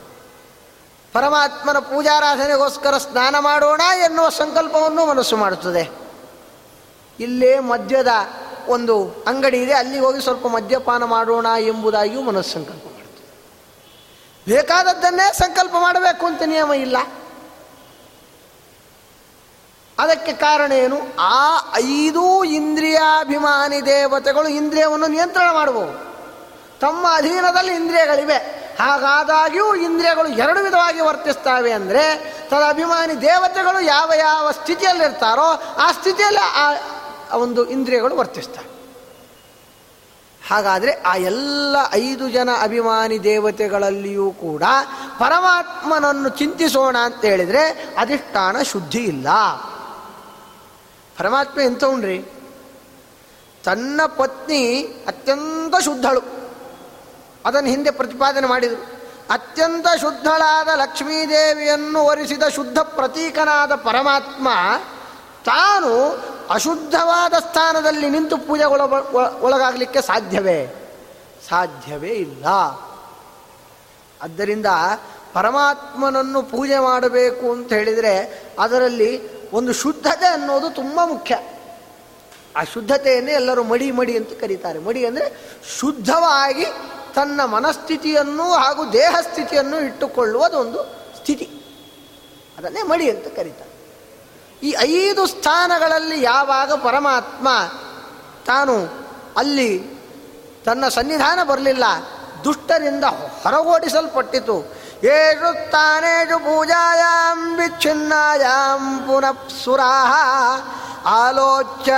ಪರಮಾತ್ಮನ 1.13 1.79
ಪೂಜಾರಾಧನೆಗೋಸ್ಕರ 1.79 2.97
ಸ್ನಾನ 2.97 3.36
ಮಾಡೋಣ 3.39 3.82
ಎನ್ನುವ 4.03 4.29
ಸಂಕಲ್ಪವನ್ನು 4.29 5.06
ಮನಸ್ಸು 5.06 5.38
ಮಾಡುತ್ತದೆ. 5.38 5.91
ಇಲ್ಲೇ 7.19 7.60
ಮದ್ಯದ 7.60 8.08
ಒಂದು 8.67 9.23
ಅಂಗಡಿ 9.27 9.62
ಇದೆ, 9.62 9.73
ಅಲ್ಲಿ 9.73 9.99
ಹೋಗಿ 9.99 10.21
ಸ್ವಲ್ಪ 10.21 10.47
ಮದ್ಯಪಾನ 10.47 11.03
ಮಾಡೋಣ 11.03 11.47
ಎಂಬುದಾಗಿಯೂ 11.60 12.21
ಮನಸ್ಸು 12.21 12.53
ಸಂಕಲ್ಪ 12.53 12.84
ಮಾಡುತ್ತದೆ. 12.86 13.34
ಬೇಕಾದದ್ದನ್ನೇ 14.56 15.34
ಸಂಕಲ್ಪ 15.34 15.73
ಮಾಡಬೇಕು 15.79 16.25
ಅಂತ 16.25 16.41
ನಿಯಮ 16.45 16.73
ಇಲ್ಲ. 16.73 16.97
ಅದಕ್ಕೆ 19.99 20.34
ಕಾರಣ 20.34 20.71
ಏನು? 20.71 20.97
ಆ 21.19 21.58
ಐದು 21.75 22.43
ಇಂದ್ರಿಯಾಭಿಮಾನಿ 22.43 23.86
ದೇವತೆಗಳು 23.86 24.47
ಇಂದ್ರಿಯವನ್ನು 24.47 25.08
ನಿಯಂತ್ರಣ 25.08 25.53
ಮಾಡಬಹುದು 25.53 26.13
ತಮ್ಮ 26.79 27.08
ಅಧೀನದಲ್ಲಿ 27.15 27.73
ಇಂದ್ರಿಯಗಳಿವೆ. 27.73 28.63
ಹಾಗಾದಾಗ್ಯೂ 28.79 29.75
ಇಂದ್ರಿಯಗಳು 29.75 30.27
ಎರಡು 30.27 30.63
ವಿಧವಾಗಿ 30.63 31.01
ವರ್ತಿಸ್ತವೆ 31.01 31.71
ಅಂದರೆ 31.71 32.03
ತದ 32.49 32.63
ಅಭಿಮಾನಿ 32.69 33.21
ದೇವತೆಗಳು 33.21 33.79
ಯಾವ 33.84 34.12
ಯಾವ 34.17 34.51
ಸ್ಥಿತಿಯಲ್ಲಿರ್ತಾರೋ 34.51 35.62
ಆ 35.77 35.91
ಸ್ಥಿತಿಯಲ್ಲಿ 35.91 36.43
ಆ 36.56 37.36
ಒಂದು 37.36 37.69
ಇಂದ್ರಿಯಗಳು 37.69 38.15
ವರ್ತಿಸ್ತವೆ. 38.15 38.73
ಹಾಗಾದರೆ 40.49 41.01
ಆ 41.01 41.15
ಎಲ್ಲ 41.15 41.75
ಐದು 41.93 42.29
ಜನ 42.29 42.49
ಅಭಿಮಾನಿ 42.62 43.23
ದೇವತೆಗಳಲ್ಲಿಯೂ 43.23 44.32
ಕೂಡ 44.32 44.63
ಪರಮಾತ್ಮನನ್ನು 45.19 46.29
ಚಿಂತಿಸೋಣ 46.29 46.97
ಅಂತ 46.97 47.25
ಹೇಳಿದರೆ, 47.25 47.93
ಅಧಿಷ್ಠಾನ 47.97 48.62
ಶುದ್ಧಿ 48.62 48.99
ಇಲ್ಲ. 48.99 49.27
ಪರಮಾತ್ಮ 51.17 51.62
ಎಂಥವ್ರಿ 51.62 52.26
ತನ್ನ 53.65 54.02
ಪತ್ನಿ 54.17 54.84
ಅತ್ಯಂತ 55.08 55.84
ಶುದ್ಧಳು. 55.84 56.21
ಅದನ್ನು 57.45 57.69
ಹಿಂದೆ 57.69 57.91
ಪ್ರತಿಪಾದನೆ 57.91 58.47
ಮಾಡಿದರು. 58.47 58.93
ಅತ್ಯಂತ 59.30 59.88
ಶುದ್ಧಳಾದ 60.02 60.67
ಲಕ್ಷ್ಮೀದೇವಿಯನ್ನು 60.67 61.99
ಒರಿಸಿದ 61.99 62.43
ಶುದ್ಧ 62.43 62.80
ಪ್ರತೀಕನಾದ 62.80 63.76
ಪರಮಾತ್ಮ 63.76 64.47
ತಾನು 65.45 66.23
ಅಶುದ್ಧವಾದ 66.49 67.34
ಸ್ಥಾನದಲ್ಲಿ 67.34 68.10
ನಿಂತು 68.10 68.38
ಪೂಜೆ 68.38 68.63
ಒಳ 68.63 68.82
ಒಳಗಾಗಲಿಕ್ಕೆ 69.41 70.02
ಸಾಧ್ಯವೇ? 70.02 70.91
ಸಾಧ್ಯವೇ 71.49 72.10
ಇಲ್ಲ. 72.10 72.45
ಆದ್ದರಿಂದ 74.21 74.65
ಪರಮಾತ್ಮನನ್ನು 75.34 76.43
ಪೂಜೆ 76.43 76.80
ಮಾಡಬೇಕು 76.80 77.52
ಅಂತ 77.52 77.73
ಹೇಳಿದರೆ 77.73 78.43
ಅದರಲ್ಲಿ 78.60 79.42
ಒಂದು 79.54 79.74
ಶುದ್ಧತೆ 79.74 80.28
ಅನ್ನೋದು 80.28 80.70
ತುಂಬ 80.70 81.00
ಮುಖ್ಯ. 81.06 81.39
ಆ 82.56 82.63
ಶುದ್ಧತೆಯನ್ನೇ 82.63 83.32
ಎಲ್ಲರೂ 83.32 83.63
ಮಡಿ 83.63 83.92
ಮಡಿ 83.92 84.18
ಅಂತ 84.18 84.30
ಕರೀತಾರೆ. 84.42 84.80
ಮಡಿ 84.80 85.06
ಅಂದರೆ 85.06 85.28
ಶುದ್ಧವಾಗಿ 85.80 86.66
ತನ್ನ 87.16 87.46
ಮನಸ್ಥಿತಿಯನ್ನು 87.46 88.52
ಹಾಗೂ 88.54 88.92
ದೇಹ 88.92 89.16
ಸ್ಥಿತಿಯನ್ನು 89.22 89.80
ಇಟ್ಟುಕೊಳ್ಳುವುದೊಂದು 89.80 90.84
ಸ್ಥಿತಿ. 91.18 91.48
ಅದನ್ನೇ 92.58 92.82
ಮಡಿ 92.82 93.10
ಅಂತ 93.10 93.28
ಕರೀತಾರೆ. 93.36 93.74
ಈ 94.63 94.76
ಐದು 94.80 95.28
ಸ್ಥಾನಗಳಲ್ಲಿ 95.28 96.22
ಯಾವಾಗ 96.24 96.72
ಪರಮಾತ್ಮ 96.74 97.48
ತಾನು 98.46 98.76
ಅಲ್ಲಿ 99.38 99.80
ತನ್ನ 100.66 100.88
ಸನ್ನಿಧಾನ 100.88 101.39
ಬರಲಿಲ್ಲ, 101.44 101.84
ದುಷ್ಟರಿಂದ 102.44 103.04
ಹೊರಗೋಡಿಸಲ್ಪಟ್ಟಿತು 103.44 104.83
ಏಷು 105.04 105.72
ತಾನೇಷು 105.72 106.39
ಪೂಜಾಯಾಂ 106.39 107.56
ವಿಚ್ಛಿನ್ನಾಯಾಂ 107.58 109.00
ಪುನಃ 109.08 109.39
ಸುರಾಹ. 109.63 110.12
ಆಲೋಚ್ಯ 111.06 111.94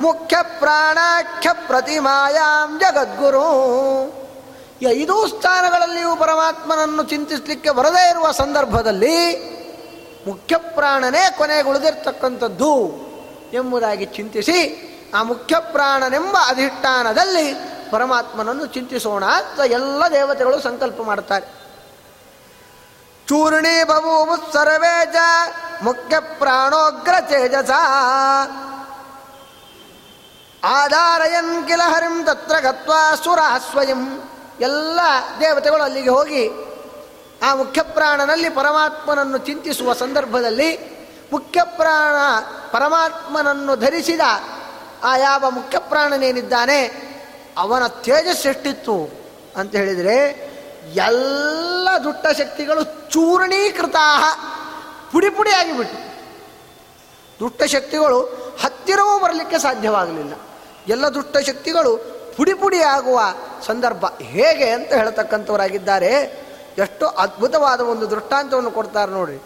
ಮುಖ್ಯ 0.00 0.36
ಪ್ರಾಣಾಖ್ಯ 0.42 1.52
ಪ್ರತಿಮಾಯಾಂ 1.52 2.78
ಜಗದ್ಗುರು. 2.78 3.46
ಈ 4.82 4.86
ಐದೂ 4.86 5.26
ಸ್ಥಾನಗಳಲ್ಲಿಯೂ 5.26 6.16
ಪರಮಾತ್ಮನನ್ನು 6.16 7.02
ಚಿಂತಿಸಲಿಕ್ಕೆ 7.02 7.70
ಬರದೇ 7.70 8.10
ಇರುವ 8.10 8.30
ಸಂದರ್ಭದಲ್ಲಿ 8.30 9.18
ಮುಖ್ಯ 10.26 10.56
ಪ್ರಾಣನೇ 10.56 11.22
ಕೊನೆಗುಳಿದಿರ್ತಕ್ಕಂಥದ್ದು 11.38 12.72
ಎಂಬುದಾಗಿ 13.52 14.04
ಚಿಂತಿಸಿ 14.04 14.58
ಆ 15.14 15.22
ಮುಖ್ಯ 15.22 15.56
ಪ್ರಾಣನೆಂಬ 15.60 16.36
ಅಧಿಷ್ಠಾನದಲ್ಲಿ 16.46 17.54
ಪರಮಾತ್ಮನನ್ನು 17.90 18.66
ಚಿಂತಿಸೋಣ 18.66 19.24
ಅಂತ 19.24 19.60
ಎಲ್ಲ 19.60 20.02
ದೇವತೆಗಳು 20.10 20.60
ಸಂಕಲ್ಪ 20.60 21.00
ಮಾಡ್ತಾರೆ. 21.02 21.61
ಚೂರ್ಣಿ 23.28 23.74
ಸರ್ವೇ 24.52 24.96
ಚ 25.12 25.18
ಮುಖ್ಯ 25.82 26.14
ಪ್ರಾಣೋಗ್ರ 26.38 27.14
ತೇಜಸ 27.20 27.72
ಆಧಾರಯನ್ 30.62 31.54
ಕಿಲ 31.66 31.82
ಹರಿಂ 31.92 32.16
ತತ್ರ 32.24 32.56
ಗತ್ವಾ 32.58 33.00
ಸುರ 33.24 33.40
ಸ್ವಯಂ 33.70 34.02
ಎಲ್ಲ 34.60 35.00
ದೇವತೆಗಳು 35.40 35.82
ಅಲ್ಲಿಗೆ 35.82 36.10
ಹೋಗಿ 36.10 36.44
ಆ 37.42 37.48
ಮುಖ್ಯಪ್ರಾಣನಲ್ಲಿ 37.54 38.50
ಪರಮಾತ್ಮನನ್ನು 38.50 39.38
ಚಿಂತಿಸುವ 39.38 39.92
ಸಂದರ್ಭದಲ್ಲಿ 39.94 40.70
ಮುಖ್ಯಪ್ರಾಣ 41.32 42.16
ಪರಮಾತ್ಮನನ್ನು 42.70 43.74
ಧರಿಸಿದ 43.76 44.24
ಆ 45.04 45.12
ಯಾವ 45.16 45.44
ಮುಖ್ಯಪ್ರಾಣನೇನಿದ್ದಾನೆ 45.50 46.80
ಅವನ 47.58 47.84
ತೇಜಸ್ 48.04 48.44
ಎಷ್ಟಿತ್ತು 48.46 48.96
ಅಂತ 49.56 49.72
ಹೇಳಿದರೆ 49.76 50.16
ಎಲ್ಲ 50.88 51.88
ದುಷ್ಟ 52.04 52.26
ಶಕ್ತಿಗಳು 52.26 52.84
ಚೂರ್ಣೀಕೃತ 52.84 53.96
ಪುಡಿ 55.12 55.36
ದುಷ್ಟ 57.40 57.62
ಶಕ್ತಿಗಳು 57.62 58.20
ಹತ್ತಿರವೂ 58.64 59.18
ಬರಲಿಕ್ಕೆ 59.18 59.58
ಸಾಧ್ಯವಾಗಲಿಲ್ಲ. 59.58 60.32
ಎಲ್ಲ 60.88 61.08
ದುಷ್ಟಶಕ್ತಿಗಳು 61.08 61.96
ಪುಡಿ 62.36 62.54
ಪುಡಿಯಾಗುವ 62.54 63.20
ಸಂದರ್ಭ 63.66 64.04
ಹೇಗೆ 64.22 64.70
ಅಂತ 64.70 64.92
ಹೇಳ್ತಕ್ಕಂಥವರಾಗಿದ್ದಾರೆ. 64.92 66.08
ಎಷ್ಟು 66.78 67.06
ಅದ್ಭುತವಾದ 67.06 67.80
ಒಂದು 67.80 68.10
ದೃಷ್ಟಾಂತವನ್ನು 68.10 68.70
ಕೊಡ್ತಾರೆ 68.70 69.10
ನೋಡಿ. 69.10 69.42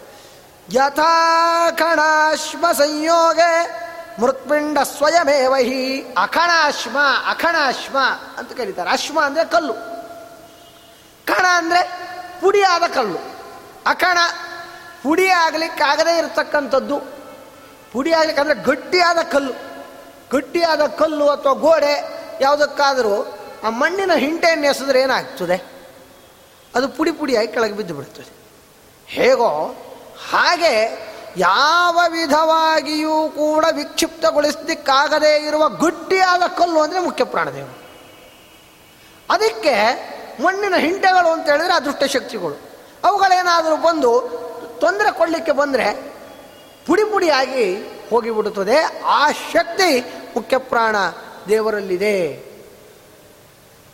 ಯಥಾ 0.73 1.71
ಕಣಾಶ್ಮ 1.71 2.71
ಸಂಯೋಗೆ 2.71 3.87
ಮೃತ್ಪಿಂಡ 4.21 4.77
ಸ್ವಯಮೇವಹಿ 4.79 6.01
ಅಖಣಾಶ್ಮ 6.01 6.97
ಅಖಣಾಶ್ಮ 7.29 7.97
ಅಂತ 8.37 8.57
ಕರೀತಾರೆ. 8.57 8.89
ಅಶ್ಮ 8.89 9.21
ಅಂದರೆ 9.21 9.45
ಕಲ್ಲು. 9.45 9.96
ಕಣ 11.27 11.45
ಅಂದರೆ 11.55 11.81
ಪುಡಿಯಾದ 12.41 12.83
ಕಲ್ಲು. 12.95 13.19
ಅಕಣ 13.85 14.17
ಪುಡಿ 15.03 15.27
ಆಗಲಿಕ್ಕಾಗದೇ 15.27 16.17
ಇರತಕ್ಕಂಥದ್ದು. 16.17 16.97
ಪುಡಿ 17.93 18.11
ಆಗಲಿಕ್ಕಂದರೆ 18.11 18.63
ಗಟ್ಟಿಯಾದ 18.63 19.19
ಕಲ್ಲು. 19.21 19.53
ಗಟ್ಟಿಯಾದ 20.31 20.85
ಕಲ್ಲು 20.87 21.29
ಅಥವಾ 21.29 21.53
ಗೋಡೆ 21.53 21.93
ಯಾವುದಕ್ಕಾದರೂ 22.41 23.37
ಆ 23.63 23.69
ಮಣ್ಣಿನ 23.69 24.13
ಹಿಂಟೆಯನ್ನು 24.13 24.67
ಎಸೆದ್ರೆ 24.67 25.01
ಏನಾಗ್ತದೆ? 25.01 25.57
ಅದು 26.75 26.89
ಪುಡಿ 26.89 27.11
ಪುಡಿಯಾಗಿ 27.11 27.47
ಕೆಳಗೆ 27.47 27.73
ಬಿದ್ದು 27.73 27.93
ಬಿಡ್ತದೆ. 27.93 28.31
ಹೇಗೋ 29.07 29.49
ಹಾಗೆ 30.31 30.73
ಯಾವ 31.37 31.99
ವಿಧವಾಗಿಯೂ 32.07 33.29
ಕೂಡ 33.29 33.65
ವಿಕ್ಷಿಪ್ತಗೊಳಿಸಲಿಕ್ಕಾಗದೇ 33.71 35.45
ಇರುವ 35.45 35.69
ಗಟ್ಟಿಯಾದ 35.69 36.43
ಕಲ್ಲು 36.47 36.79
ಅಂದರೆ 36.79 36.99
ಮುಖ್ಯ 36.99 37.23
ಪ್ರಾಣದೇವ 37.23 37.67
ಅದಕ್ಕೆ 39.29 39.75
ಮಣ್ಣಿನ 40.43 40.75
ಹಿಂಟೆಗಳು 40.75 41.31
ಅಂತ 41.31 41.49
ಹೇಳಿದ್ರೆ 41.49 41.73
ಅದೃಷ್ಟ 41.73 42.03
ಶಕ್ತಿಗಳು. 42.03 42.61
ಅವುಗಳೇನಾದರೂ 43.03 43.75
ಬಂದು 43.75 44.21
ತೊಂದರೆ 44.81 45.11
ಕೊಡಲಿಕ್ಕೆ 45.11 45.51
ಬಂದರೆ 45.51 46.15
ಪುಡಿ 46.87 47.03
ಪುಡಿಯಾಗಿ 47.03 47.75
ಹೋಗಿಬಿಡುತ್ತದೆ. 48.09 49.03
ಆ 49.03 49.31
ಶಕ್ತಿ 49.31 49.99
ಮುಖ್ಯ 50.35 50.57
ಪ್ರಾಣ 50.57 50.95
ದೇವರಲ್ಲಿದೆ. 51.47 52.47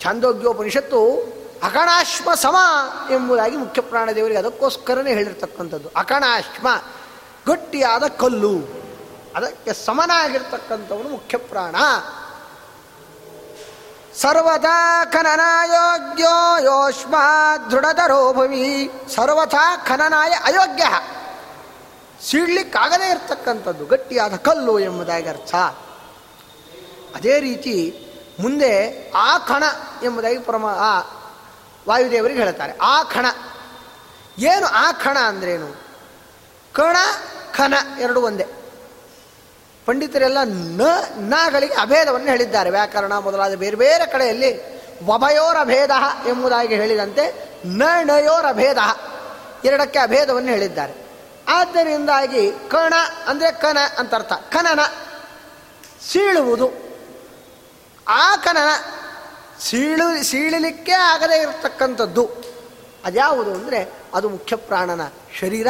ಛಾಂದೋಗ್ಯೋಪನಿಷತ್ತು 0.01 1.33
ಅಕಣಾಶ್ಮ 1.63 2.33
ಸಮ 2.33 2.55
ಎಂಬುದಾಗಿ 3.11 3.57
ಮುಖ್ಯ 3.57 3.81
ಪ್ರಾಣ 3.81 4.09
ದೇವರಿಗೆ 4.11 4.39
ಅದಕ್ಕೋಸ್ಕರನೇ 4.39 5.13
ಹೇಳಿರ್ತಕ್ಕಂಥದ್ದು. 5.13 5.89
ಅಕಣಾಶ್ಮ, 5.95 6.67
ಗಟ್ಟಿಯಾದ 7.47 8.03
ಕಲ್ಲು. 8.07 8.83
ಅದಕ್ಕೆ 9.35 9.73
ಸಮನಾಗಿರ್ತಕ್ಕಂಥವನು 9.73 11.09
ಮುಖ್ಯ 11.09 11.37
ಪ್ರಾಣ 11.37 11.75
ಸರ್ವಥಾ 14.21 15.05
ಖನನಾಯೋಗ್ಯೋ 15.05 16.57
ಯೋಷ್ಮಾ 16.57 17.57
ದೃಢತರೋ 17.57 18.33
ಭವಿ. 18.33 18.91
ಸರ್ವಥಾ 19.15 19.77
ಖನನಾಯ 19.77 20.29
ಅಯೋಗ್ಯ. 20.29 20.83
ಸೀಡ್ಲಿಕ್ಕಾಗದೇ 22.29 23.11
ಇರತಕ್ಕಂಥದ್ದು, 23.11 23.85
ಗಟ್ಟಿಯಾದ 23.85 24.35
ಕಲ್ಲು 24.35 24.79
ಎಂಬುದಾಗಿ 24.79 25.29
ಅರ್ಥ. 25.29 25.55
ಅದೇ 27.15 27.39
ರೀತಿ 27.39 28.07
ಮುಂದೆ 28.39 29.11
ಆ 29.15 29.37
ಕಣ 29.37 29.63
ಎಂಬುದಾಗಿ 30.03 30.39
ಪರಮ, 30.39 30.65
ಆ 30.65 30.99
ವಾಯುದೇವರಿಗೆ 31.87 32.39
ಹೇಳ್ತಾರೆ. 32.39 32.77
ಆ 32.81 33.03
ಕಣ 33.03 33.25
ಏನು 34.37 34.67
ಆ 34.67 34.91
ಕಣ 34.91 35.17
ಅಂದ್ರೇನು? 35.19 35.75
ಕಣ, 36.73 36.97
ಖನ 37.55 37.73
ಎರಡು 37.99 38.21
ಒಂದೇ. 38.21 38.47
ಪಂಡಿತರೆಲ್ಲ 39.85 40.37
ನ, 40.43 40.81
ನಗಳಿಗೆ 41.17 41.73
ಅಭೇದವನ್ನು 41.73 42.27
ಹೇಳಿದ್ದಾರೆ. 42.27 42.69
ವ್ಯಾಕರಣ 42.69 43.13
ಮೊದಲಾದ 43.17 43.53
ಬೇರೆ 43.55 43.75
ಬೇರೆ 43.75 44.05
ಕಡೆಯಲ್ಲಿ 44.11 44.51
ವಭಯೋರ 45.05 45.63
ಭೇದ 45.63 45.91
ಎಂಬುದಾಗಿ 46.27 46.75
ಹೇಳಿದಂತೆ 46.75 47.23
ನ 47.65 47.83
ನಯೋರ 48.03 48.45
ಅಭೇದ 48.49 48.77
ಎರಡಕ್ಕೆ 49.65 49.99
ಅಭೇದವನ್ನು 49.99 50.49
ಹೇಳಿದ್ದಾರೆ. 50.49 50.93
ಆದ್ದರಿಂದಾಗಿ 51.47 52.51
ಕಣ 52.51 52.93
ಅಂದರೆ 53.27 53.51
ಕನ 53.51 53.77
ಅಂತ 53.97 54.13
ಅರ್ಥ 54.15 54.33
ಕನನ 54.33 54.79
ಸೀಳುವುದು. 56.11 56.67
ಆ 58.07 58.35
ಕನನ 58.35 58.71
ಸೀಳು, 59.59 60.23
ಸೀಳಲಿಕ್ಕೆ 60.23 60.91
ಆಗದೇ 60.91 61.41
ಇರತಕ್ಕಂಥದ್ದು. 61.41 62.23
ಅದ್ಯಾವುದು 63.05 63.51
ಅಂದರೆ 63.53 63.93
ಅದು 64.13 64.29
ಮುಖ್ಯ 64.29 64.55
ಪ್ರಾಣನ 64.55 65.01
ಶರೀರ 65.39 65.67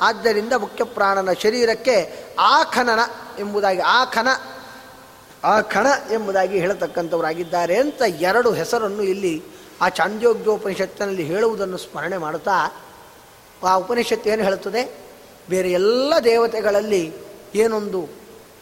ಆದ್ದರಿಂದ 0.00 0.52
ಮುಖ್ಯ 0.52 0.84
ಪ್ರಾಣನ 0.84 1.32
ಶರೀರಕ್ಕೆ 1.32 2.26
ಆ 2.38 2.62
ಖನನ 2.62 2.98
ಎಂಬುದಾಗಿ, 3.38 3.80
ಆ 3.80 4.04
ಖನ, 4.04 4.28
ಆ 5.44 5.60
ಖಣ 5.60 5.86
ಎಂಬುದಾಗಿ 6.10 6.58
ಹೇಳತಕ್ಕಂಥವರಾಗಿದ್ದಾರೆ 6.58 7.76
ಅಂತ 7.76 8.02
ಎರಡು 8.02 8.52
ಹೆಸರನ್ನು 8.52 9.02
ಇಲ್ಲಿ 9.02 9.42
ಆ 9.80 9.88
ಚಾಂದ್ಯೋಗ್ಯೋಪನಿಷತ್ತಿನಲ್ಲಿ 9.88 11.24
ಹೇಳುವುದನ್ನು 11.24 11.76
ಸ್ಮರಣೆ 11.76 12.16
ಮಾಡುತ್ತಾ 12.16 12.82
ಆ 13.64 13.74
ಉಪನಿಷತ್ತು 13.74 14.30
ಏನು 14.30 14.42
ಹೇಳುತ್ತದೆ? 14.42 14.98
ಬೇರೆ 15.48 15.72
ಎಲ್ಲ 15.72 16.14
ದೇವತೆಗಳಲ್ಲಿ 16.24 17.12
ಏನೊಂದು 17.54 18.08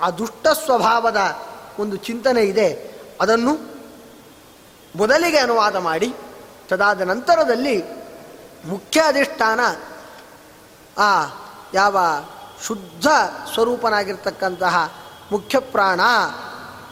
ಆ 0.01 0.11
ದುಷ್ಟ 0.11 0.49
ಸ್ವಭಾವದ 0.49 1.17
ಒಂದು 1.79 1.97
ಚಿಂತನೆ 1.97 2.43
ಇದೆ, 2.43 2.95
ಅದನ್ನು 3.21 3.71
ಮೊದಲಿಗೆ 4.97 5.39
ಅನುವಾದ 5.39 5.77
ಮಾಡಿ, 5.77 6.15
ತದಾದ 6.69 7.01
ನಂತರದಲ್ಲಿ 7.01 7.83
ಮುಖ್ಯ 8.65 9.01
ಅಧಿಷ್ಠಾನ 9.01 9.61
ಆ 10.99 11.27
ಯಾವ 11.75 11.97
ಶುದ್ಧ 12.67 13.07
ಸ್ವರೂಪನಾಗಿರ್ತಕ್ಕಂತಹ 13.55 14.93
ಮುಖ್ಯಪ್ರಾಣ 15.33 16.01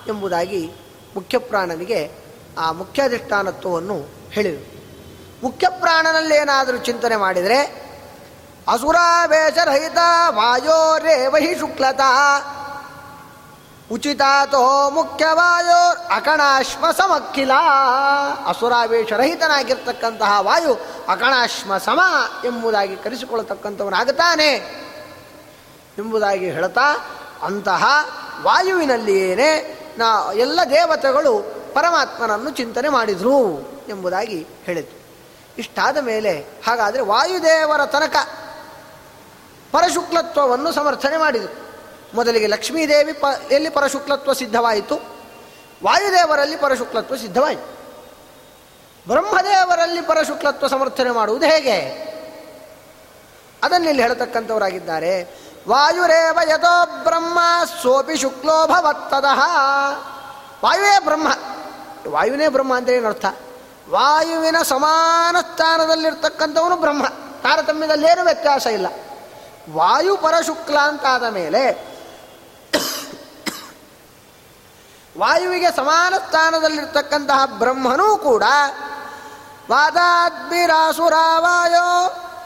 ಎಂಬುದಾಗಿ 0.09 0.73
ಮುಖ್ಯಪ್ರಾಣನಿಗೆ 1.15 2.13
ಆ 2.59 2.73
ಮುಖ್ಯಾಧಿಷ್ಠಾನತ್ವವನ್ನು 2.73 4.09
ಹೇಳಿದರು. 4.31 4.77
ಮುಖ್ಯ 5.43 5.69
ಪ್ರಾಣನಲ್ಲೇನಾದರೂ 5.81 6.79
ಚಿಂತನೆ 6.79 7.17
ಮಾಡಿದರೆ 7.17 7.87
ಅಸುರಾವೇಶರಹಿತ 8.69 9.97
ವಾಯೋರೇವಹಿ 10.29 11.55
ಶುಕ್ಲತಾ 11.59 12.11
ಉಚಿತಾತೋ 13.93 14.91
ಮುಖ್ಯವಾಯೋ 14.91 16.07
ಅಕಣಾಶ್ಮ 16.17 16.91
ಸಮಕ್ಕಿಲ 16.91 17.51
ಅಸುರಾವೇಶರಹಿತನಾಗಿರ್ತಕ್ಕಂತಹ 18.47 20.41
ವಾಯು 20.41 20.81
ಅಕಣಾಶ್ಮ 21.09 21.79
ಸಮ 21.79 22.01
ಎಂಬುದಾಗಿ 22.45 22.97
ಕರೆಸಿಕೊಳ್ಳತಕ್ಕಂಥವನಾಗುತ್ತಾನೆ. 22.97 24.53
ಎಂಬುದಾಗಿ 25.99 26.51
ಹೇಳ್ತಾ, 26.51 27.11
ಅಂತಹ 27.43 27.85
ವಾಯುವಿನಲ್ಲಿಯೇನೆ 28.43 29.79
ನಾ 29.99 30.33
ಎಲ್ಲ 30.33 30.61
ದೇವತೆಗಳು 30.71 31.55
ಪರಮಾತ್ಮನನ್ನು 31.75 32.51
ಚಿಂತನೆ 32.51 32.89
ಮಾಡಿದರು 32.89 33.69
ಎಂಬುದಾಗಿ 33.89 34.47
ಹೇಳಿತು. 34.65 35.07
ಇಷ್ಟಾದ 35.59 35.97
ಮೇಲೆ 35.97 36.47
ಹಾಗಾದರೆ 36.67 37.03
ವಾಯುದೇವರ 37.03 37.87
ತನಕ 37.87 38.17
ಪರಶುಕ್ಲತ್ವವನ್ನು 39.73 40.73
ಸಮರ್ಥನೆ 40.73 41.17
ಮಾಡಿದರು. 41.17 41.66
ಮೊದಲಿಗೆ 42.15 42.47
ಲಕ್ಷ್ಮೀದೇವಿ 42.47 43.13
ಪ, 43.13 43.25
ಎಲ್ಲಿ 43.51 43.71
ಪರಶುಕ್ಲತ್ವ 43.71 44.33
ಸಿದ್ಧವಾಯಿತು? 44.33 44.95
ವಾಯುದೇವರಲ್ಲಿ 45.85 46.57
ಪರಶುಕ್ಲತ್ವ 46.57 47.17
ಸಿದ್ಧವಾಯಿತು. 47.17 47.77
ಬ್ರಹ್ಮದೇವರಲ್ಲಿ 49.09 50.01
ಪರಶುಕ್ಲತ್ವ 50.01 50.67
ಸಮರ್ಥನೆ 50.67 51.11
ಮಾಡುವುದು 51.11 51.47
ಹೇಗೆ? 51.47 52.07
ಅದನ್ನಿಲ್ಲಿ 53.63 54.03
ಹೇಳತಕ್ಕಂಥವರಾಗಿದ್ದಾರೆ. 54.03 55.47
ವಾಯುರೇವ 55.69 56.39
ಯಥೋ 56.51 57.03
ಬ್ರಹ್ಮ 57.03 57.39
ಸೋಪಿ 57.83 58.17
ಶುಕ್ಲೋ 58.17 58.67
ಭವತ್ತದಃ. 58.67 59.41
ವಾಯುವೇ 60.65 60.99
ಬ್ರಹ್ಮ. 61.05 61.29
ವಾಯುವಿನೇ 62.11 62.49
ಬ್ರಹ್ಮ 62.49 62.77
ಅಂತ 62.77 62.89
ಏನು 62.89 63.09
ಅರ್ಥ? 63.09 63.25
ವಾಯುವಿನ 63.91 64.57
ಸಮಾನ 64.63 65.37
ಸ್ಥಾನದಲ್ಲಿರ್ತಕ್ಕಂಥವನು 65.41 66.77
ಬ್ರಹ್ಮ. 66.77 67.09
ತಾರತಮ್ಯದಲ್ಲೇನು 67.43 68.25
ವ್ಯತ್ಯಾಸ 68.25 68.67
ಇಲ್ಲ. 68.67 68.87
ವಾಯು 69.73 70.17
ಪರಶುಕ್ಲ 70.17 70.79
ಅಂತಾದ 70.79 71.25
ಮೇಲೆ 71.25 71.96
ವಾಯುವಿಗೆ 75.19 75.77
ಸಮಾನ 75.77 76.15
ಸ್ಥಾನದಲ್ಲಿರ್ತಕ್ಕಂತಹ 76.27 77.47
ಬ್ರಹ್ಮನೂ 77.47 78.17
ಕೂಡ 78.17 78.43
ವಾದಾದ್ಮಿರಾಸುರಾವಾಯೋ 79.71 80.67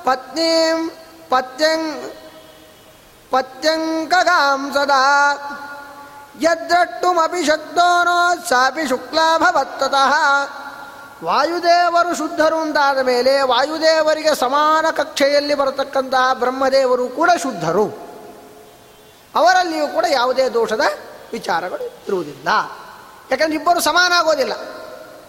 ಪತ್ನೀಂ 0.05 0.91
ಪತ್ಯಂ 1.31 2.13
ಪತ್ಯಂಕಗಾಂ 3.31 4.75
ಸದಾ. 4.75 5.03
ಯದ್ರಟ್ಟುಮಿ 6.41 7.45
ಶಕ್ತೋನೋ 7.45 8.45
ಸಾಪಿ 8.49 8.89
ಶುಕ್ಲಾಭವತ್ತತಃ 8.89 10.13
ವಾಯುದೇವರು 11.25 12.17
ಶುದ್ಧರು 12.17 12.59
ಅಂತಾದ 12.59 12.99
ಮೇಲೆ 12.99 13.41
ವಾಯುದೇವರಿಗೆ 13.41 14.35
ಸಮಾನ 14.35 14.87
ಕಕ್ಷೆಯಲ್ಲಿ 14.91 15.55
ಬರತಕ್ಕಂತಹ 15.55 16.33
ಬ್ರಹ್ಮದೇವರು 16.33 17.09
ಕೂಡ 17.09 17.31
ಶುದ್ಧರು. 17.43 17.87
ಅವರಲ್ಲಿಯೂ 19.35 19.89
ಕೂಡ 19.89 20.05
ಯಾವುದೇ 20.11 20.49
ದೋಷದ 20.49 20.81
ವಿಚಾರಗಳು 21.33 21.85
ಇರುವುದಿಲ್ಲ. 21.85 22.49
ಯಾಕಂದ್ರೆ 23.31 23.55
ಇಬ್ಬರು 23.55 23.81
ಸಮಾನ 23.81 24.13
ಆಗೋದಿಲ್ಲ 24.13 24.53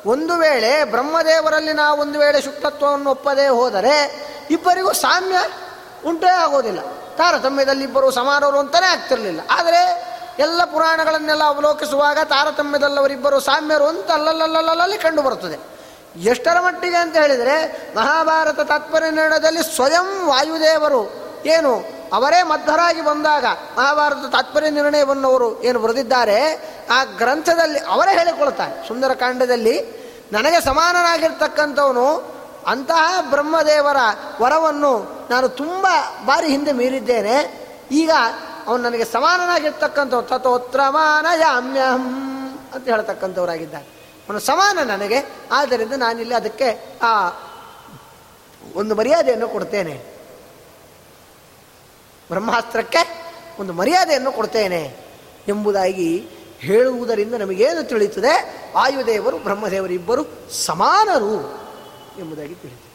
ಒಂದು 0.05 0.35
ವೇಳೆ 0.35 0.83
ಬ್ರಹ್ಮದೇವರಲ್ಲಿ 0.83 1.73
ನಾವು 1.73 1.99
ಒಂದು 1.99 2.19
ವೇಳೆ 2.19 2.41
ಶುಕ್ತತ್ವವನ್ನು 2.41 3.09
ಒಪ್ಪದೇ 3.09 3.47
ಹೋದರೆ 3.47 3.95
ಇಬ್ಬರಿಗೂ 4.51 4.91
ಸಾಮ್ಯ 4.91 5.35
ಉಂಟೇ 6.05 6.27
ಆಗೋದಿಲ್ಲ. 6.27 6.79
ತಾರತಮ್ಯದಲ್ಲಿ 7.17 7.83
ಇಬ್ಬರು 7.83 8.11
ಸಮಾನರು 8.11 8.59
ಅಂತಲೇ 8.59 8.85
ಆಗ್ತಿರಲಿಲ್ಲ. 8.85 9.41
ಆದರೆ 9.51 10.11
ಎಲ್ಲ 10.39 10.63
ಪುರಾಣಗಳನ್ನೆಲ್ಲ 10.63 11.43
ಅವಲೋಕಿಸುವಾಗ 11.43 12.19
ತಾರತಮ್ಯದಲ್ಲವರಿಬ್ಬರು 12.19 13.39
ಸಾಮ್ಯರು 13.39 13.85
ಅಂತ 13.85 14.11
ಅಲ್ಲಲ್ಲಲ್ಲಲ್ಲಿ 14.11 14.97
ಕಂಡು 14.97 15.21
ಬರುತ್ತದೆ 15.21 15.71
ಎಷ್ಟರ 16.19 16.59
ಮಟ್ಟಿಗೆ 16.59 16.95
ಅಂತ 16.95 17.17
ಹೇಳಿದರೆ 17.17 17.87
ಮಹಾಭಾರತ 17.95 18.59
ತಾತ್ಪರ್ಯ 18.59 19.11
ನಿರ್ಣಯದಲ್ಲಿ 19.11 19.75
ಸ್ವಯಂ 19.75 20.27
ವಾಯುದೇವರು 20.27 21.11
ಏನು 21.45 22.00
ಅವರೇ 22.13 22.43
ಮಧ್ಯರಾಗಿ 22.43 23.01
ಬಂದಾಗ 23.01 23.45
ಮಹಾಭಾರತದ 23.77 24.29
ತಾತ್ಪರ್ಯ 24.29 24.69
ನಿರ್ಣಯವನ್ನು 24.69 25.29
ಅವರು 25.29 25.61
ಏನು 25.61 25.79
ಬರೆದಿದ್ದಾರೆ, 25.79 26.39
ಆ 26.89 27.03
ಗ್ರಂಥದಲ್ಲಿ 27.03 27.79
ಅವರೇ 27.79 28.17
ಹೇಳಿಕೊಳ್ತಾರೆ 28.17 28.87
ಸುಂದರಕಾಂಡದಲ್ಲಿ 28.87 29.81
ನನಗೆ 30.31 30.61
ಸಮಾನನಾಗಿರ್ತಕ್ಕಂಥವನು, 30.61 32.37
ಅಂತಹ 32.67 33.21
ಬ್ರಹ್ಮದೇವರ 33.29 33.97
ವರವನ್ನು 34.41 34.91
ನಾನು 35.29 35.49
ತುಂಬ 35.49 35.87
ಬಾರಿ 36.25 36.47
ಹಿಂದೆ 36.47 36.71
ಮೀರಿದ್ದೇನೆ, 36.71 37.35
ಈಗ 37.91 38.11
ಅವನು 38.67 38.83
ನನಗೆ 38.83 39.05
ಸಮಾನನಾಗಿರ್ತಕ್ಕಂಥವ್ರು 39.05 40.27
ತಥೋತ್ರಮಾನಯಾಮ್ಯಹಂ 40.27 42.05
ಅಂತ 42.73 42.89
ಹೇಳ್ತಕ್ಕಂಥವರಾಗಿದ್ದಾರೆ. 42.89 43.85
ಅವನು 44.29 44.39
ಸಮಾನ 44.39 44.79
ನನಗೆ, 44.83 45.25
ಆದ್ದರಿಂದ 45.51 45.93
ನಾನಿಲ್ಲಿ 45.93 46.35
ಅದಕ್ಕೆ 46.35 46.99
ಆ 47.03 47.29
ಒಂದು 48.75 48.95
ಮರ್ಯಾದೆಯನ್ನು 48.95 49.47
ಕೊಡ್ತೇನೆ. 49.47 50.10
ಬ್ರಹ್ಮಾಸ್ತ್ರಕ್ಕೆ 52.31 53.33
ಒಂದು 53.59 53.73
ಮರ್ಯಾದೆಯನ್ನು 53.73 54.31
ಕೊಡ್ತೇನೆ 54.31 54.97
ಎಂಬುದಾಗಿ 55.47 56.27
ಹೇಳುವುದರಿಂದ 56.59 57.33
ನಮಗೇನು 57.33 57.83
ತಿಳಿಯುತ್ತದೆ? 57.83 58.63
ವಾಯುದೇವರು, 58.75 59.37
ಬ್ರಹ್ಮದೇವರು 59.37 59.93
ಇಬ್ಬರು 59.93 60.25
ಸಮಾನರು 60.65 61.33
ಎಂಬುದಾಗಿ 62.19 62.55
ತಿಳಿಯುತ್ತದೆ. 62.55 62.91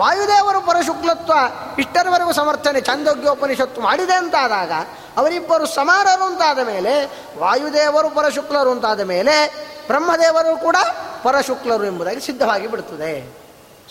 ವಾಯುದೇವರು 0.00 0.60
ಪರಶುಕ್ಲತ್ವ 0.60 1.32
ಇಷ್ಟರವರೆಗೂ 1.78 2.32
ಸಮರ್ಥನೆ 2.32 2.80
ಛಂದೋಗ್ಯೋಪನಿಷತ್ತು 2.80 3.80
ಮಾಡಿದೆ 3.80 4.14
ಅಂತಾದಾಗ 4.14 4.72
ಅವರಿಬ್ಬರು 5.16 5.66
ಸಮಾನರು 5.66 6.24
ಅಂತಾದ 6.24 6.58
ಮೇಲೆ, 6.58 7.04
ವಾಯುದೇವರು 7.38 8.10
ಪರಶುಕ್ಲರು 8.10 8.70
ಅಂತಾದ 8.70 9.00
ಮೇಲೆ, 9.00 9.46
ಬ್ರಹ್ಮದೇವರು 9.86 10.60
ಕೂಡ 10.60 10.76
ಪರಶುಕ್ಲರು 11.22 11.84
ಎಂಬುದಾಗಿ 11.84 12.20
ಸಿದ್ಧವಾಗಿ 12.20 12.66
ಬಿಡುತ್ತದೆ. 12.66 13.36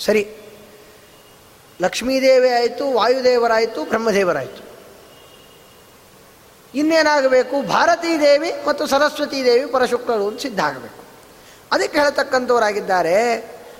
ಸರಿ. 0.05 0.35
ಲಕ್ಷ್ಮೀದೇವಿ 1.81 2.49
ಆಯಿತು, 2.49 2.93
ವಾಯುದೇವರಾಯಿತು, 2.93 3.83
ಬ್ರಹ್ಮದೇವರಾಯಿತು. 3.83 4.66
ಇನ್ನೇನಾಗಬೇಕು? 6.75 7.61
ಭಾರತೀ 7.61 8.19
ದೇವಿ 8.19 8.55
ಮತ್ತು 8.67 8.87
ಸರಸ್ವತೀ 8.87 9.45
ದೇವಿ 9.45 9.65
ಪರಶುಕ್ಲರು 9.65 10.27
ಅಂತ 10.27 10.41
ಸಿದ್ಧ 10.41 10.59
ಆಗಬೇಕು. 10.59 11.03
ಅದಕ್ಕೆ 11.71 11.99
ಹೇಳ್ತಕ್ಕಂಥವರಾಗಿದ್ದಾರೆ. 11.99 13.37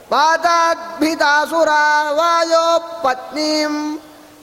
ಪಾತಾದ್ಭಿತಾಸುರ 0.10 1.69
ವಾಯೋ 2.12 2.80
ಪತ್ನೀಂ 3.04 3.97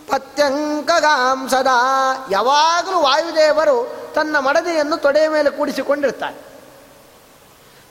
ಪತ್ಯಂಕಗಾಂ 0.08 1.48
ಸದಾ. 1.48 2.28
ಯಾವಾಗಲೂ 2.30 3.00
ವಾಯುದೇವರು 3.00 4.04
ತನ್ನ 4.14 4.38
ಮಡದಿಯನ್ನು 4.38 4.96
ತೊಡೆಯ 4.96 5.28
ಮೇಲೆ 5.28 5.50
ಕೂಡಿಸಿಕೊಂಡಿರ್ತಾರೆ. 5.50 6.44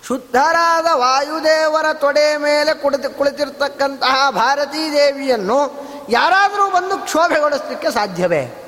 ಶುದ್ಧರಾದ 0.08 0.86
ವಾಯುದೇವರ 0.94 1.94
ತೊಡೆ 1.94 2.38
ಮೇಲೆ 2.38 2.74
ಕುಳಿತು 2.74 3.18
ಕುಳಿತಿರ್ತಕ್ಕಂತಹ 3.18 4.30
ಭಾರತೀ 4.30 4.92
ದೇವಿಯನ್ನು 4.92 5.74
ಯಾರಾದರೂ 6.10 6.70
ಬಂದು 6.70 6.98
ಕ್ಷೋಭೆಗೊಳಿಸಲಿಕ್ಕೆ 6.98 7.92
ಸಾಧ್ಯವೇ? 7.92 8.63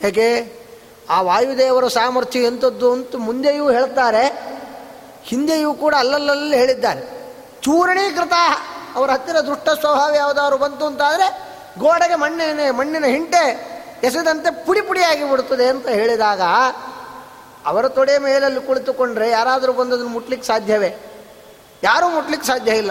ಹೇಗೆ? 0.00 0.60
ಆ 1.10 1.20
ವಾಯುದೇವರ 1.20 1.88
ಸಾಮರ್ಥ್ಯ 1.88 2.40
ಎಂಥದ್ದು 2.40 2.92
ಅಂತ 2.92 3.16
ಮುಂದೆಯೂ 3.16 3.70
ಹೇಳ್ತಾರೆ, 3.70 4.24
ಹಿಂದೆಯೂ 5.24 5.74
ಕೂಡ 5.74 5.94
ಅಲ್ಲಲ್ಲಲ್ಲಿ 5.94 6.56
ಹೇಳಿದ್ದಾರೆ. 6.56 7.00
ಚೂರಣೀಕೃತ, 7.62 8.32
ಅವರ 8.94 9.10
ಹತ್ತಿರ 9.10 9.40
ದುಷ್ಟ 9.40 9.68
ಸ್ವಭಾವ 9.68 10.14
ಯಾವುದಾದ್ರು 10.14 10.58
ಬಂತು 10.58 10.86
ಅಂತಾದರೆ, 10.86 11.50
ಗೋಡೆಗೆ 11.78 12.14
ಮಣ್ಣಿನ 12.14 12.70
ಮಣ್ಣಿನ 12.70 13.04
ಹಿಂಟೆ 13.04 13.70
ಎಸೆದಂತೆ 14.02 14.64
ಪುಡಿ 14.64 14.80
ಪುಡಿಯಾಗಿ 14.80 15.30
ಬಿಡುತ್ತದೆ 15.30 15.66
ಅಂತ 15.68 15.88
ಹೇಳಿದಾಗ, 15.88 16.40
ಅವರ 17.66 17.88
ತೊಡೆ 17.88 18.18
ಮೇಲಲ್ಲಿ 18.18 18.60
ಕುಳಿತುಕೊಂಡ್ರೆ 18.60 19.30
ಯಾರಾದರೂ 19.30 19.72
ಬಂದದನ್ನು 19.72 20.08
ಮುಟ್ಲಿಕ್ಕೆ 20.08 20.46
ಸಾಧ್ಯವೇ? 20.46 20.96
ಯಾರೂ 21.82 22.08
ಮುಟ್ಲಿಕ್ಕೆ 22.08 22.46
ಸಾಧ್ಯ 22.46 22.72
ಇಲ್ಲ. 22.72 22.90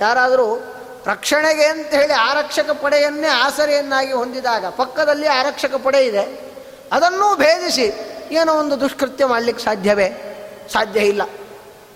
ಯಾರಾದರೂ 0.00 0.75
ರಕ್ಷಣೆಗೆ 1.06 1.64
ಅಂತ 1.64 1.86
ಹೇಳಿ 1.86 2.12
ಆರಕ್ಷಕ 2.12 2.70
ಪಡೆಯನ್ನೇ 2.70 3.26
ಆಸರೆಯನ್ನಾಗಿ 3.26 4.12
ಹೊಂದಿದಾಗ 4.12 4.66
ಪಕ್ಕದಲ್ಲಿ 4.66 5.26
ಆರಕ್ಷಕ 5.26 5.74
ಪಡೆ 5.74 6.06
ಇದೆ. 6.06 6.52
ಅದನ್ನೂ 6.92 7.36
ಭೇದಿಸಿ 7.36 7.92
ಏನೋ 8.30 8.54
ಒಂದು 8.54 8.80
ದುಷ್ಕೃತ್ಯ 8.80 9.26
ಮಾಡಲಿಕ್ಕೆ 9.26 9.64
ಸಾಧ್ಯವೇ? 9.64 10.08
ಸಾಧ್ಯ 10.72 11.00
ಇಲ್ಲ. 11.00 11.22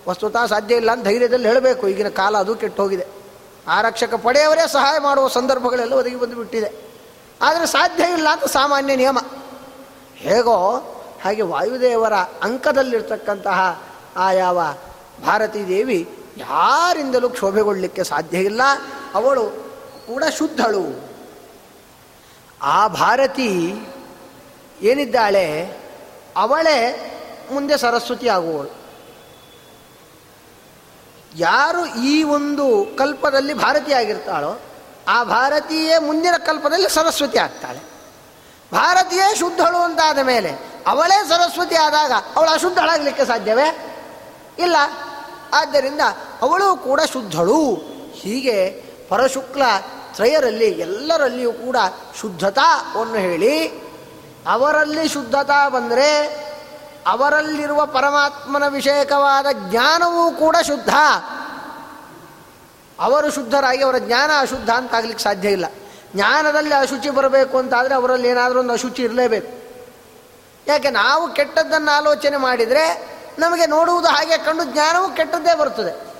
ವಸ್ತುತಃ 0.09 0.45
ಸಾಧ್ಯ 0.45 0.75
ಇಲ್ಲ 0.75 0.91
ಅಂತ 0.91 1.03
ಧೈರ್ಯದಲ್ಲಿ 1.03 1.47
ಹೇಳಬೇಕು. 1.47 1.87
ಈಗಿನ 1.87 2.09
ಕಾಲ 2.09 2.37
ಅದು 2.37 2.55
ಕೆಟ್ಟು 2.55 2.83
ಹೋಗಿದೆ 2.83 3.07
ಆರಕ್ಷಕ 3.67 4.13
ಪಡೆಯವರೇ 4.13 4.67
ಸಹಾಯ 4.67 4.99
ಮಾಡುವ 4.99 5.27
ಸಂದರ್ಭಗಳೆಲ್ಲ 5.27 5.93
ಒದಗಿ 5.93 6.15
ಬಂದುಬಿಟ್ಟಿದೆ. 6.15 6.71
ಆದರೆ 7.41 7.65
ಸಾಧ್ಯ 7.65 8.03
ಇಲ್ಲ 8.03 8.29
ಅಂತ 8.29 8.43
ಸಾಮಾನ್ಯ 8.43 8.95
ನಿಯಮ. 8.95 9.17
ಹೇಗೋ 10.15 10.57
ಹಾಗೆ 11.23 11.41
ವಾಯುದೇವರ 11.41 12.13
ಅಂಕದಲ್ಲಿರ್ತಕ್ಕಂತಹ 12.13 13.83
ಆ 14.17 14.31
ಯಾವ 14.31 14.61
ಭಾರತೀ 15.25 15.67
ದೇವಿ 15.67 16.09
ಯಾರಿಂದಲೂ 16.37 17.29
ಕ್ಷೋಭೆಗೊಳ್ಳಲಿಕ್ಕೆ 17.29 18.03
ಸಾಧ್ಯ 18.03 18.37
ಇಲ್ಲ. 18.37 18.61
ಅವಳು 19.13 19.49
ಕೂಡ 20.07 20.23
ಶುದ್ಧಳು. 20.37 21.11
ಆ 22.61 22.87
ಭಾರತಿ 22.87 23.73
ಏನಿದ್ದಾಳೆ? 24.81 25.77
ಅವಳೇ 26.37 27.07
ಮುಂದೆ 27.53 27.77
ಸರಸ್ವತಿ 27.77 28.29
ಆಗುವಳು 28.29 28.81
ಯಾರು 31.35 31.85
ಈ 31.85 32.23
ಒಂದು 32.23 32.95
ಕಲ್ಪದಲ್ಲಿ 32.97 33.53
ಭಾರತೀಯಾಗಿರ್ತಾಳೋ, 33.53 34.61
ಆ 35.07 35.23
ಭಾರತೀಯೇ 35.23 35.97
ಮುಂದಿನ 35.97 36.33
ಕಲ್ಪದಲ್ಲಿ 36.37 36.89
ಸರಸ್ವತಿ 36.89 37.37
ಆಗ್ತಾಳೆ. 37.37 37.79
ಭಾರತೀಯೇ 38.71 39.35
ಶುದ್ಧಳು 39.35 39.77
ಅಂತಾದ 39.77 40.19
ಮೇಲೆ 40.19 40.51
ಅವಳೇ 40.87 41.29
ಸರಸ್ವತಿ 41.29 41.75
ಆದಾಗ 41.75 42.11
ಅವಳು 42.35 42.49
ಅಶುದ್ಧಳಾಗಲಿಕ್ಕೆ 42.49 43.25
ಸಾಧ್ಯವೇ? 43.25 43.97
ಇಲ್ಲ. 44.59 44.75
ಆದ್ದರಿಂದ 45.53 46.01
ಅವಳು 46.41 46.75
ಕೂಡ 46.75 47.01
ಶುದ್ಧಳು. 47.01 47.75
ಹೀಗೆ 48.13 48.90
ಪರಶುಕ್ಲ 49.11 49.63
ತ್ರಯರಲ್ಲಿ 50.13 50.65
ಎಲ್ಲರಲ್ಲಿಯೂ 50.65 51.53
ಕೂಡ 51.53 51.77
ಶುದ್ಧತಾವನ್ನು 52.21 53.15
ಹೇಳಿ, 53.15 53.67
ಅವರಲ್ಲಿ 54.47 55.09
ಶುದ್ಧತಾ 55.09 55.69
ಬಂದರೆ 55.69 56.41
ಅವರಲ್ಲಿರುವ 57.07 57.85
ಪರಮಾತ್ಮನ 57.85 58.67
ವಿಷಯಕವಾದ 58.67 59.45
ಜ್ಞಾನವೂ 59.51 60.31
ಕೂಡ 60.31 60.55
ಶುದ್ಧ. 60.67 60.89
ಅವರು 62.99 63.31
ಶುದ್ಧರಾಗಿ, 63.31 63.83
ಅವರ 63.83 63.97
ಜ್ಞಾನ 63.97 64.31
ಅಶುದ್ಧ 64.39 64.69
ಅಂತ 64.69 64.95
ಆಗ್ಲಿಕ್ಕೆ 64.95 65.23
ಸಾಧ್ಯ 65.23 65.49
ಇಲ್ಲ. 65.49 65.65
ಜ್ಞಾನದಲ್ಲಿ 66.15 66.73
ಅಶುಚಿ 66.73 67.09
ಬರಬೇಕು 67.09 67.57
ಅಂತಾದರೆ 67.57 67.95
ಅವರಲ್ಲಿ 67.95 68.27
ಏನಾದರೂ 68.27 68.59
ಒಂದು 68.59 68.73
ಅಶುಚಿ 68.73 69.03
ಇರಲೇಬೇಕು. 69.03 69.61
ಯಾಕೆ, 70.67 70.89
ನಾವು 70.89 71.33
ಕೆಟ್ಟದ್ದನ್ನು 71.33 71.97
ಆಲೋಚನೆ 71.97 72.37
ಮಾಡಿದರೆ 72.37 73.11
ನಮಗೆ 73.39 73.65
ನೋಡುವುದು 73.65 74.07
ಹಾಗೆ 74.07 74.37
ಕಂಡು 74.37 74.63
ಜ್ಞಾನವೂ 74.63 75.09
ಕೆಟ್ಟದ್ದೇ 75.09 75.55
ಬರುತ್ತದೆ. 75.55 76.10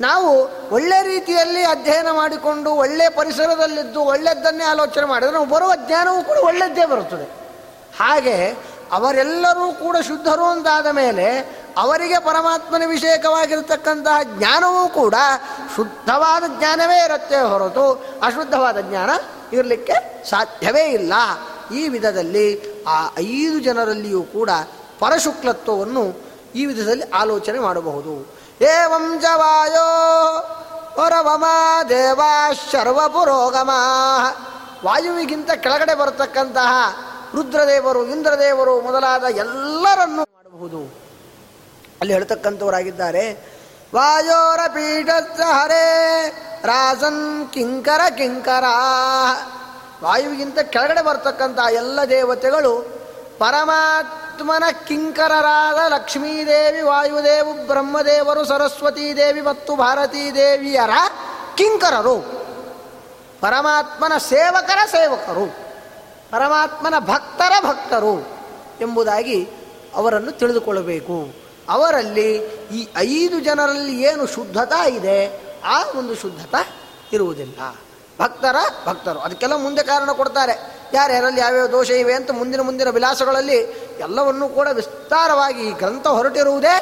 ನಾವು 0.00 0.48
ಒಳ್ಳೆ 0.74 1.02
ರೀತಿಯಲ್ಲಿ 1.02 1.62
ಅಧ್ಯಯನ 1.62 2.10
ಮಾಡಿಕೊಂಡು 2.10 2.70
ಒಳ್ಳೆ 2.70 3.08
ಪರಿಸರದಲ್ಲಿದ್ದು 3.08 4.00
ಒಳ್ಳೆಯದನ್ನೇ 4.00 4.64
ಆಲೋಚನೆ 4.64 5.04
ಮಾಡಿದರೆ 5.04 5.32
ನಾವು 5.32 5.46
ಬರುವ 5.46 5.72
ಜ್ಞಾನವೂ 5.86 6.22
ಕೂಡ 6.22 6.36
ಒಳ್ಳೆಯದ್ದೇ 6.36 6.86
ಬರುತ್ತದೆ. 6.86 7.24
ಹಾಗೆ 8.00 8.50
ಅವರೆಲ್ಲರೂ 8.92 9.72
ಕೂಡ 9.72 9.96
ಶುದ್ಧರು 9.96 10.44
ಅಂತಾದ 10.44 10.86
ಮೇಲೆ 10.86 11.56
ಅವರಿಗೆ 11.76 12.18
ಪರಮಾತ್ಮನ 12.18 12.82
ವಿಷಯಕವಾಗಿರತಕ್ಕಂತಹ 12.86 14.22
ಜ್ಞಾನವೂ 14.22 14.88
ಕೂಡ 14.88 15.14
ಶುದ್ಧವಾದ 15.76 16.44
ಜ್ಞಾನವೇ 16.58 17.04
ಇರುತ್ತೆ 17.04 17.36
ಹೊರತು 17.36 18.04
ಅಶುದ್ಧವಾದ 18.22 18.80
ಜ್ಞಾನ 18.80 19.10
ಇರಲಿಕ್ಕೆ 19.52 20.24
ಸಾಧ್ಯವೇ 20.30 20.84
ಇಲ್ಲ. 20.84 21.12
ಈ 21.74 21.88
ವಿಧದಲ್ಲಿ 21.88 22.60
ಆ 22.84 23.08
ಐದು 23.18 23.58
ಜನರಲ್ಲಿಯೂ 23.58 24.22
ಕೂಡ 24.22 24.50
ಪರಶುಕ್ಲತ್ವವನ್ನು 24.98 26.20
ಈ 26.54 26.66
ವಿಧದಲ್ಲಿ 26.66 27.10
ಆಲೋಚನೆ 27.10 27.58
ಮಾಡಬಹುದು. 27.58 28.35
ಏವಂ 28.60 29.22
ವಾಯೋ 29.36 29.86
ಹೊರವಮ 30.94 31.44
ದೇವಾ 31.88 32.48
ವಾಯುವಿಗಿಂತ 34.84 35.50
ಕೆಳಗಡೆ 35.50 35.94
ಬರತಕ್ಕಂತಹ 35.94 36.70
ರುದ್ರದೇವರು, 37.34 38.06
ಇಂದ್ರದೇವರು 38.06 38.80
ಮೊದಲಾದ 38.80 39.24
ಎಲ್ಲರನ್ನು 39.24 40.16
ಮಾಡಬಹುದು. 40.16 40.78
ಅಲ್ಲಿ 42.00 42.12
ಹೇಳ್ತಕ್ಕಂಥವರಾಗಿದ್ದಾರೆ. 42.12 43.32
ವಾಯೋರ 43.94 44.60
ಪೀಠ 44.68 45.40
ಹರೇ, 45.40 46.24
ರಾಜನ್ 46.64 47.48
ಕಿಂಕರ 47.52 48.00
ಕಿಂಕರ. 48.10 48.64
ವಾಯುವಿಗಿಂತ 50.02 50.58
ಕೆಳಗಡೆ 50.58 51.02
ಬರ್ತಕ್ಕಂಥ 51.02 51.58
ಎಲ್ಲ 51.58 52.00
ದೇವತೆಗಳು 52.10 52.86
ಪರಮಾತ್ಮನ 54.36 54.64
ಕಿಂಕರರಾದ 54.86 55.92
ಲಕ್ಷ್ಮೀದೇವಿ, 55.92 56.82
ವಾಯುದೇವು, 56.82 57.66
ಬ್ರಹ್ಮದೇವರು, 57.66 58.44
ಸರಸ್ವತೀ 58.44 59.16
ದೇವಿ 59.16 59.40
ಮತ್ತು 59.40 59.76
ಭಾರತೀ 59.76 60.30
ದೇವಿಯರ 60.30 60.90
ಕಿಂಕರರು. 61.56 62.16
ಪರಮಾತ್ಮನ 63.40 64.18
ಸೇವಕರ 64.18 64.78
ಸೇವಕರು, 64.86 65.46
ಪರಮಾತ್ಮನ 66.30 66.98
ಭಕ್ತರ 66.98 67.52
ಭಕ್ತರು 67.64 68.14
ಎಂಬುದಾಗಿ 68.80 69.48
ಅವರನ್ನು 69.94 70.32
ತಿಳಿದುಕೊಳ್ಳಬೇಕು. 70.32 71.34
ಅವರಲ್ಲಿ 71.68 72.36
ಈ 72.72 72.88
ಐದು 72.96 73.40
ಜನರಲ್ಲಿ 73.40 74.02
ಏನು 74.02 74.26
ಶುದ್ಧತಾ 74.26 74.86
ಇದೆ, 74.88 75.40
ಆ 75.64 75.82
ಒಂದು 75.96 76.14
ಶುದ್ಧತಾ 76.14 76.62
ಇರುವುದಿಲ್ಲ. 77.12 77.76
ಭಕ್ತರ 78.20 78.56
ಭಕ್ತರು. 78.86 79.18
ಅದಕ್ಕೆಲ್ಲ 79.18 79.54
ಮುಂದೆ 79.54 79.82
ಕಾರಣ 79.82 80.12
ಕೊಡ್ತಾರೆ. 80.12 80.54
ಯಾರ್ಯಾರಲ್ಲಿ 80.92 81.40
ಯಾವ್ಯಾವ 81.40 81.66
ದೋಷ 81.66 81.90
ಇವೆ 81.90 82.14
ಅಂತ 82.14 82.30
ಮುಂದಿನ 82.30 82.60
ಮುಂದಿನ 82.60 82.90
ವಿಲಾಸಗಳಲ್ಲಿ 82.90 83.58
ಎಲ್ಲವನ್ನೂ 83.98 84.48
ಕೂಡ 84.48 84.68
ವಿಸ್ತಾರವಾಗಿ 84.68 85.62
ಈ 85.68 85.72
ಗ್ರಂಥ 85.72 86.06
ಹೊರಟಿರುವುದೇ 86.06 86.74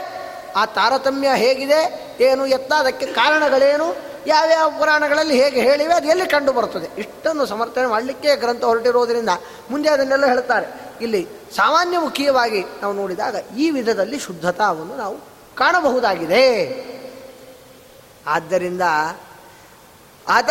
ಆ 0.56 0.64
ತಾರತಮ್ಯ 0.64 1.28
ಹೇಗಿದೆ, 1.34 1.80
ಏನು 2.20 2.46
ಎತ್ತ, 2.46 2.72
ಅದಕ್ಕೆ 2.72 3.06
ಕಾರಣಗಳೇನು, 3.06 3.96
ಯಾವ್ಯಾವ 4.26 4.70
ಪುರಾಣಗಳಲ್ಲಿ 4.78 5.42
ಹೇಗೆ 5.42 5.60
ಹೇಳಿವೆ, 5.60 5.94
ಅದು 5.94 6.08
ಎಲ್ಲಿ 6.08 6.26
ಕಂಡು 6.26 6.52
ಬರ್ತದೆ 6.52 6.88
ಇಷ್ಟನ್ನು 6.98 7.46
ಸಮರ್ಥನೆ 7.46 7.86
ಮಾಡಲಿಕ್ಕೆ 7.86 8.36
ಗ್ರಂಥ 8.36 8.64
ಹೊರಟಿರುವುದರಿಂದ 8.64 9.28
ಮುಂದೆ 9.70 9.88
ಅದನ್ನೆಲ್ಲ 9.88 10.26
ಹೇಳ್ತಾರೆ. 10.26 10.66
ಇಲ್ಲಿ 11.00 11.28
ಸಾಮಾನ್ಯ 11.56 11.98
ಮುಖ್ಯವಾಗಿ 11.98 12.64
ನಾವು 12.82 12.92
ನೋಡಿದಾಗ 12.92 13.36
ಈ 13.56 13.70
ವಿಧದಲ್ಲಿ 13.70 14.18
ಶುದ್ಧತಾವನ್ನು 14.18 14.96
ನಾವು 14.96 15.16
ಕಾಣಬಹುದಾಗಿದೆ. 15.54 16.44
ಆದ್ದರಿಂದ 18.26 18.82
ಅತ 20.28 20.50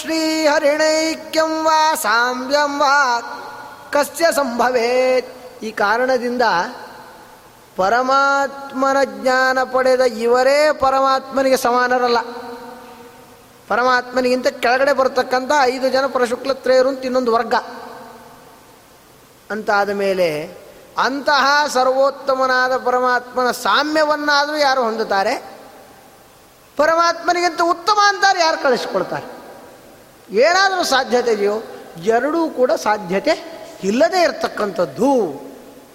ಶ್ರೀಹರಿಣೈಕ್ಯಂ 0.00 1.64
ವಾ 1.64 1.94
ಸಾಮ್ಯಂ 1.94 2.80
ವಾ 2.80 3.20
ಕಸ್ಯ 3.92 4.24
ಸಂಭವೇತ್ 4.32 5.62
ಈ 5.64 5.70
ಕಾರಣದಿಂದ 5.70 6.42
ಪರಮಾತ್ಮನ 7.76 8.96
ಜ್ಞಾನ 9.04 9.62
ಪಡೆದ 9.62 10.00
ಇವರೇ 10.00 10.72
ಪರಮಾತ್ಮನಿಗೆ 10.72 11.56
ಸಮಾನರಲ್ಲ. 11.56 12.18
ಪರಮಾತ್ಮನಿಗಿಂತ 13.68 14.46
ಕೆಳಗಡೆ 14.46 14.92
ಬರತಕ್ಕಂಥ 14.92 15.52
ಐದು 15.60 15.88
ಜನ 15.88 16.06
ಪರಶುಕ್ಲತ್ರೇಯರು 16.06 16.88
ಅಂತ 16.88 17.04
ಇನ್ನೊಂದು 17.04 17.32
ವರ್ಗ. 17.32 17.54
ಅಂತಾದ 19.50 19.90
ಮೇಲೆ 19.90 20.58
ಅಂತಹ 20.98 21.66
ಸರ್ವೋತ್ತಮನಾದ 21.66 22.76
ಪರಮಾತ್ಮನ 22.76 23.50
ಸಾಮ್ಯವನ್ನಾದರೂ 23.50 24.56
ಯಾರು 24.56 24.82
ಹೊಂದುತ್ತಾರೆ? 24.82 25.53
ಪರಮಾತ್ಮನಿಗಿಂತ 26.76 27.60
ಉತ್ತಮ 27.64 27.98
ಅಂತಾರೆ, 28.08 28.40
ಯಾರು 28.40 28.62
ಕಳಿಸ್ಕೊಳ್ತಾರೆ? 28.62 29.44
ಏನಾದರೂ 30.34 30.84
ಸಾಧ್ಯತೆ 30.84 31.32
ಇದೆಯೋ, 31.32 31.62
ಎರಡೂ 32.02 32.48
ಕೂಡ 32.48 32.72
ಸಾಧ್ಯತೆ 32.72 33.54
ಇಲ್ಲದೇ 33.84 34.22
ಇರತಕ್ಕಂಥದ್ದು. 34.22 35.42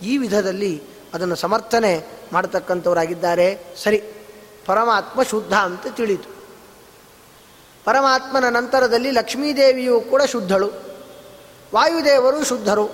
ಈ 0.02 0.18
ವಿಧದಲ್ಲಿ 0.18 0.84
ಅದನ್ನು 1.13 1.36
ಸಮರ್ಥನೆ 1.36 2.08
ಮಾಡತಕ್ಕಂಥವರಾಗಿದ್ದಾರೆ. 2.34 3.76
ಸರಿ, 3.84 3.98
ಪರಮಾತ್ಮ 4.65 5.24
ಶುದ್ಧ 5.24 5.54
ಅಂತ 5.54 5.88
ತಿಳಿಯಿತು 5.88 6.39
ಪರಮಾತ್ಮನ 7.86 8.50
ನಂತರದಲ್ಲಿ 8.50 9.12
ಲಕ್ಷ್ಮೀದೇವಿಯು 9.12 10.02
ಕೂಡ 10.02 10.24
ಶುದ್ಧಳು. 10.24 10.68
ವಾಯುದೇವರು 11.76 12.44
ಶುದ್ಧರು. 12.44 12.86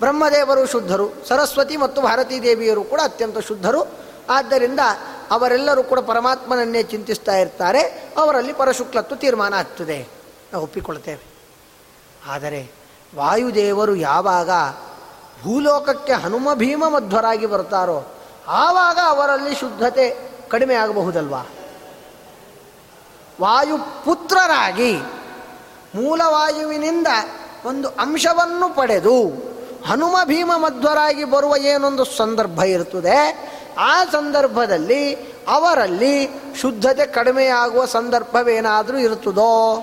ಬ್ರಹ್ಮದೇವರು 0.00 0.66
ಶುದ್ಧರು. 0.66 1.28
ಸರಸ್ವತಿ 1.28 1.76
ಮತ್ತು 1.76 2.02
ಭಾರತೀ 2.02 2.40
ದೇವಿಯರು 2.42 2.84
ಕೂಡ 2.84 3.00
ಅತ್ಯಂತ 3.04 3.38
ಶುದ್ಧರು. 3.38 3.82
ಆದ್ದರಿಂದ 4.30 4.80
ಅವರೆಲ್ಲರೂ 5.30 5.82
ಕೂಡ 5.82 5.98
ಪರಮಾತ್ಮನನ್ನೇ 5.98 6.82
ಚಿಂತಿಸ್ತಾ 6.82 7.36
ಇರ್ತಾರೆ. 7.36 7.80
ಅವರಲ್ಲಿ 8.16 8.52
ಪರಶುಕ್ಲತ್ವ 8.52 9.14
ತೀರ್ಮಾನ 9.14 9.54
ಆಗ್ತದೆ. 9.54 10.08
ನಾವು 10.52 10.64
ಒಪ್ಪಿಕೊಳ್ತೇವೆ. 10.64 11.38
ಆದರೆ 12.28 12.70
ವಾಯುದೇವರು 13.16 13.94
ಯಾವಾಗ 13.96 14.50
ಭೂಲೋಕಕ್ಕೆ 15.42 16.12
ಹನುಮ 16.12 16.54
ಭೀಮ 16.54 16.88
ಮಧ್ವರಾಗಿ 16.88 17.46
ಬರ್ತಾರೋ 17.46 18.14
ಆವಾಗ 18.48 18.98
ಅವರಲ್ಲಿ 19.04 19.54
ಶುದ್ಧತೆ 19.54 20.30
ಕಡಿಮೆ 20.48 20.74
ಆಗಬಹುದಲ್ವಾ? 20.74 21.42
ವಾಯುಪುತ್ರರಾಗಿ 23.40 24.96
ಮೂಲವಾಯುವಿನಿಂದ 25.94 27.06
ಒಂದು 27.64 27.88
ಅಂಶವನ್ನು 27.88 28.74
ಪಡೆದು 28.74 29.28
ಹನುಮ 29.86 30.16
ಭೀಮ 30.24 30.52
ಮಧ್ವರಾಗಿ 30.56 31.24
ಬರುವ 31.24 31.56
ಏನೊಂದು 31.56 32.04
ಸಂದರ್ಭ 32.04 32.62
ಇರ್ತದೆ. 32.62 33.48
ಆ 33.78 34.04
ಸಂದರ್ಭದಲ್ಲಿ 34.04 35.14
ಅವರಲ್ಲಿ 35.48 36.28
ಶುದ್ಧತೆ 36.60 37.06
ಕಡಿಮೆಯಾಗುವ 37.06 37.84
ಸಂದರ್ಭವೇನಾದರೂ 37.84 38.98
ಇರುತ್ತದೋ 38.98 39.74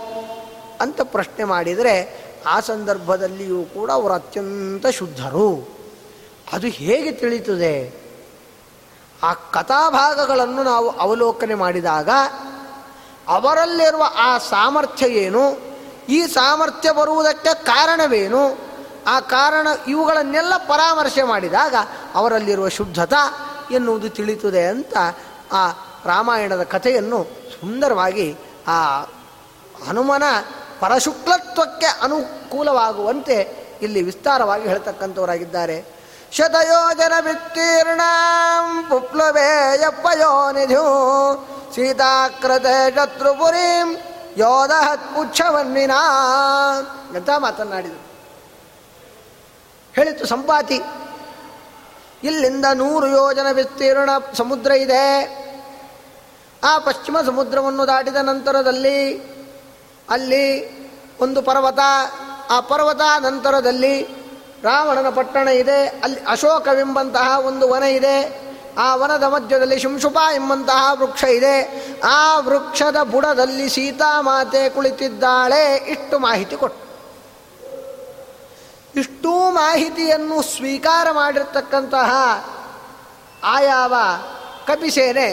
ಅಂತ 0.82 1.02
ಪ್ರಶ್ನೆ 1.02 1.44
ಮಾಡಿದರೆ 1.44 2.26
ಆ 2.46 2.60
ಸಂದರ್ಭದಲ್ಲಿಯೂ 2.60 3.64
ಕೂಡ 3.64 3.92
ಅವರು 3.92 4.14
ಅತ್ಯಂತ 4.14 4.88
ಶುದ್ಧರು. 4.88 5.78
ಅದು 6.54 6.68
ಹೇಗೆ 6.68 7.12
ತಿಳಿಯುತ್ತದೆ? 7.12 8.06
ಆ 9.24 9.34
ಕಥಾಭಾಗಗಳನ್ನು 9.34 10.64
ನಾವು 10.64 10.90
ಅವಲೋಕನೆ 10.90 11.56
ಮಾಡಿದಾಗ 11.56 12.10
ಅವರಲ್ಲಿರುವ 13.28 14.04
ಆ 14.18 14.38
ಸಾಮರ್ಥ್ಯ 14.38 15.08
ಏನು? 15.08 15.58
ಈ 16.10 16.28
ಸಾಮರ್ಥ್ಯ 16.28 16.92
ಬರುವುದಕ್ಕೆ 16.92 17.54
ಕಾರಣವೇನು? 17.54 18.58
ಆ 19.08 19.20
ಕಾರಣ 19.20 19.68
ಇವುಗಳನ್ನೆಲ್ಲ 19.88 20.58
ಪರಾಮರ್ಶೆ 20.58 21.24
ಮಾಡಿದಾಗ 21.24 21.76
ಅವರಲ್ಲಿರುವ 22.16 22.70
ಶುದ್ಧತಾ 22.70 23.45
ಎನ್ನುವುದು 23.72 24.10
ತಿಳಿಯುತ್ತದೆ 24.10 24.68
ಅಂತ 24.68 24.98
ಆ 25.52 25.68
ರಾಮಾಯಣದ 26.06 26.64
ಕಥೆಯನ್ನು 26.64 27.24
ಸುಂದರವಾಗಿ 27.52 28.38
ಆ 28.68 29.02
ಹನುಮನ 29.88 30.24
ಪರಶುಕ್ಲತ್ವಕ್ಕೆ 30.80 31.86
ಅನುಕೂಲವಾಗುವಂತೆ 31.86 33.66
ಇಲ್ಲಿ 33.82 34.02
ವಿಸ್ತಾರವಾಗಿ 34.02 34.68
ಹೇಳ್ತಕ್ಕಂಥವರಾಗಿದ್ದಾರೆ. 34.68 35.96
ಶತಯೋಜನ 36.32 37.14
ವಿತ್ತೀರ್ಣ 37.22 38.02
ನಿಧು 40.52 40.86
ಸೀತಾಕೃತ 41.76 42.66
ಶತ್ರುಪುರೀಂ 42.96 43.98
ಯೋಧ 44.38 44.72
ಪುಚ್ಛವನ್ನಿನ 44.98 45.92
ಅಂತ 47.16 47.30
ಮಾತನಾಡಿದರು 47.38 48.06
ಹೇಳಿತು 49.96 50.26
ಸಂಪಾತಿ 50.26 50.82
ಇಲ್ಲಿಂದ 52.26 52.66
ನೂರು 52.74 53.08
ಯೋಜನ 53.08 53.48
ವಿಸ್ತೀರ್ಣ 53.52 54.10
ಸಮುದ್ರ 54.38 54.72
ಇದೆ. 54.72 55.06
ಆ 56.64 56.78
ಪಶ್ಚಿಮ 56.78 57.18
ಸಮುದ್ರವನ್ನು 57.26 57.88
ದಾಟಿದ 57.88 58.16
ನಂತರದಲ್ಲಿ 58.16 59.18
ಅಲ್ಲಿ 60.10 60.46
ಒಂದು 61.22 61.42
ಪರ್ವತ, 61.42 61.80
ಆ 62.50 62.60
ಪರ್ವತ 62.60 63.02
ನಂತರದಲ್ಲಿ 63.20 64.02
ರಾವಣನ 64.64 65.10
ಪಟ್ಟಣ 65.10 65.48
ಇದೆ, 65.48 65.86
ಅಲ್ಲಿ 66.04 66.20
ಅಶೋಕವೆಂಬಂತಹ 66.28 67.40
ಒಂದು 67.40 67.70
ವನ 67.70 67.84
ಇದೆ, 67.84 68.46
ಆ 68.78 68.96
ವನದ 68.96 69.24
ಮಧ್ಯದಲ್ಲಿ 69.24 69.80
ಶುಂಶುಪ 69.80 70.18
ಎಂಬಂತಹ 70.34 71.02
ವೃಕ್ಷ 71.02 71.24
ಇದೆ. 71.24 71.56
ಆ 72.04 72.40
ವೃಕ್ಷದ 72.40 73.04
ಬುಡದಲ್ಲಿ 73.04 73.70
ಸೀತಾಮಾತೆ 73.70 74.70
ಕುಳಿತಿದ್ದಾಳೆ. 74.70 75.76
ಇಷ್ಟು 75.76 76.20
ಮಾಹಿತಿ 76.20 76.56
ಕೊಟ್ಟು. 76.56 76.85
ಇಷ್ಟೂ 78.96 79.50
ಮಾಹಿತಿಯನ್ನು 79.50 80.42
ಸ್ವೀಕಾರ 80.42 81.08
ಮಾಡಿರ್ತಕ್ಕಂತಹ 81.12 82.12
ಆಯಾವ 83.44 83.94
ಕಪಿಸೇನೆ 84.68 85.28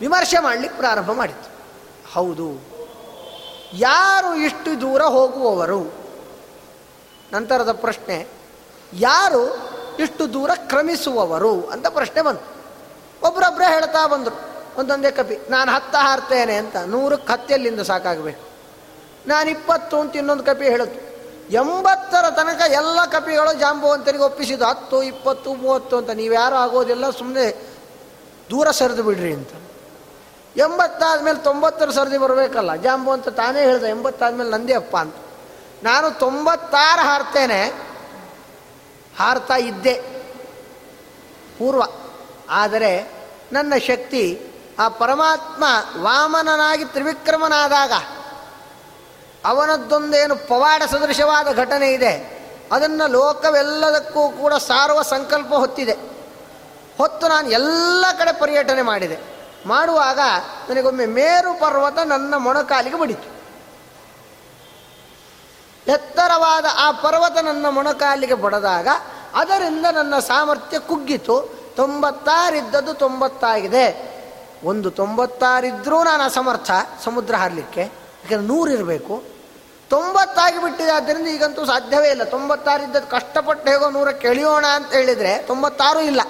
ವಿಮರ್ಶೆ 0.00 0.38
ಮಾಡಲಿಕ್ಕೆ 0.38 0.78
ಪ್ರಾರಂಭ 0.78 1.12
ಮಾಡಿತು 1.12 1.48
ಹೌದು, 2.12 2.48
ಯಾರು 3.72 4.34
ಇಷ್ಟು 4.34 4.80
ದೂರ 4.80 5.02
ಹೋಗುವವರು? 5.02 5.80
ನಂತರದ 7.32 7.72
ಪ್ರಶ್ನೆ, 7.72 8.28
ಯಾರು 8.92 9.42
ಇಷ್ಟು 9.98 10.32
ದೂರ 10.32 10.50
ಕ್ರಮಿಸುವವರು 10.66 11.62
ಅಂತ 11.62 11.86
ಪ್ರಶ್ನೆ 11.86 12.22
ಬಂತು. 12.22 12.46
ಒಬ್ಬರೊಬ್ಬರೇ 13.26 13.66
ಹೇಳ್ತಾ 13.66 14.06
ಬಂದರು, 14.06 14.38
ಒಂದೊಂದೇ 14.78 15.10
ಕಪಿ, 15.10 15.50
ನಾನು 15.50 15.72
ಹತ್ತ 15.72 15.96
ಹಾರ್ತೇನೆ 15.96 16.56
ಅಂತ, 16.56 16.76
ನೂರಕ್ಕೆ 16.76 17.32
ಹತ್ತೆಲ್ಲಿಂದ 17.32 17.80
ಸಾಕಾಗಬೇಕು. 17.80 18.44
ನಾನು 19.26 19.50
ಇಪ್ಪತ್ತು 19.50 20.00
ಅಂತ 20.00 20.16
ಇನ್ನೊಂದು 20.16 20.44
ಕಪಿ 20.44 20.64
ಹೇಳುತ್ತು 20.64 21.13
ಎಂಬತ್ತರ 21.50 22.30
ತನಕ 22.30 22.60
ಎಲ್ಲ 22.70 23.04
ಕಪಿಗಳು 23.04 23.58
ಜಾಂಬುವಂತರಿಗೆ 23.58 24.24
ಒಪ್ಪಿಸಿದ್ದು 24.24 24.64
ಹತ್ತು, 24.64 25.02
ಇಪ್ಪತ್ತು, 25.02 25.54
ಮೂವತ್ತು 25.54 25.96
ಅಂತ. 25.96 26.10
ನೀವ್ಯಾರು 26.10 26.54
ಆಗೋದಿಲ್ಲ 26.54 27.10
ಸುಮ್ಮನೆ 27.10 27.74
ದೂರ 28.50 28.70
ಸರಿದು 28.70 29.02
ಬಿಡ್ರಿ 29.02 29.34
ಅಂತ. 29.34 29.48
ಎಂಬತ್ತಾದ್ಮೇಲೆ 30.56 31.38
ತೊಂಬತ್ತರ 31.38 31.90
ಸರದಿ 31.90 32.18
ಬರಬೇಕಲ್ಲ. 32.18 32.74
ಜಾಂಬು 32.74 33.12
ಅಂತ 33.12 33.28
ತಾನೇ 33.28 33.62
ಹೇಳ್ದೆ, 33.62 33.86
ಎಂಬತ್ತಾದ್ಮೇಲೆ 33.86 34.50
ನಂದೇ 34.50 34.74
ಅಪ್ಪ 34.74 34.96
ಅಂತ. 34.96 35.14
ನಾನು 35.82 36.18
ತೊಂಬತ್ತಾರು 36.18 37.02
ಹಾರ್ತೇನೆ. 37.02 37.64
ಹಾರ್ತಾ 39.18 39.56
ಇದ್ದೆ. 39.56 39.94
ಪೂರ್ವ. 41.58 41.82
ಆದರೆ 42.50 43.12
ನನ್ನ 43.52 43.72
ಶಕ್ತಿ 43.86 44.40
ಆ 44.78 44.88
ಪರಮಾತ್ಮ 44.88 45.64
ವಾಮನನಾಗಿ 46.02 46.84
ತ್ರಿವಿಕ್ರಮನಾದಾಗ 46.84 47.92
ಅವನದ್ದೊಂದೇನು 49.44 50.36
ಪವಾಡ 50.36 50.82
ಸದೃಶವಾದ 50.90 51.56
ಘಟನೆ 51.56 51.92
ಇದೆ. 51.92 52.34
ಅದನ್ನು 52.72 53.10
ಲೋಕವೆಲ್ಲದಕ್ಕೂ 53.10 54.28
ಕೂಡ 54.28 54.54
ಸಾರುವ 54.54 55.02
ಸಂಕಲ್ಪ 55.02 55.54
ಹೊತ್ತಿದೆ. 55.54 55.92
ಹೊತ್ತು 56.98 57.28
ನಾನು 57.28 57.50
ಎಲ್ಲ 57.50 58.04
ಕಡೆ 58.18 58.32
ಪರ್ಯಟನೆ 58.32 58.82
ಮಾಡಿದೆ. 58.82 59.18
ಮಾಡುವಾಗ 59.66 60.20
ನನಗೊಮ್ಮೆ 60.70 61.06
ಮೇರು 61.06 61.60
ಪರ್ವತ 61.60 61.98
ನನ್ನ 61.98 62.34
ಮೊಣಕಾಲಿಗೆ 62.36 62.98
ಬಡಿತು. 62.98 63.34
ಎತ್ತರವಾದ 65.90 66.64
ಆ 66.78 66.90
ಪರ್ವತ 66.90 67.38
ನನ್ನ 67.44 67.66
ಮೊಣಕಾಲಿಗೆ 67.68 68.34
ಬಡದಾಗ 68.34 68.88
ಅದರಿಂದ 69.34 69.86
ನನ್ನ 69.92 70.18
ಸಾಮರ್ಥ್ಯ 70.18 70.78
ಕುಗ್ಗಿತು. 70.78 71.64
ತೊಂಬತ್ತಾರಿದ್ದದ್ದು 71.76 72.94
ತೊಂಬತ್ತಾಗಿದೆ. 72.94 74.14
ಒಂದು 74.64 74.90
ತೊಂಬತ್ತಾರಿದ್ದರೂ 74.90 76.02
ನಾನು 76.02 76.22
ಅಸಮರ್ಥ 76.22 76.70
ಸಮುದ್ರ 77.04 77.34
ಹಾರಲಿಕ್ಕೆ. 77.34 77.80
ಯಾಕಂದ್ರೆ 77.80 78.46
ನೂರಿರಬೇಕು 78.46 79.33
ತೊಂಬತ್ತಾಗಿ 79.94 80.62
ಬಿಟ್ಟಿದೆ 80.62 80.90
ಆದ್ದರಿಂದ 80.90 81.26
ಈಗಂತೂ 81.26 81.64
ಸಾಧ್ಯವೇ 81.64 82.08
ಇಲ್ಲ. 82.08 82.24
ತೊಂಬತ್ತಾರಿದ್ದದ್ದು 82.24 83.10
ಕಷ್ಟಪಟ್ಟು 83.10 83.70
ಹೇಗೋ 83.70 83.90
ನೂರಕ್ಕೆ 83.90 84.28
ಎಳೆಯೋಣ 84.28 84.66
ಅಂತ 84.66 84.92
ಹೇಳಿದರೆ 84.92 85.38
ತೊಂಬತ್ತಾರು 85.38 86.00
ಇಲ್ಲ. 86.00 86.20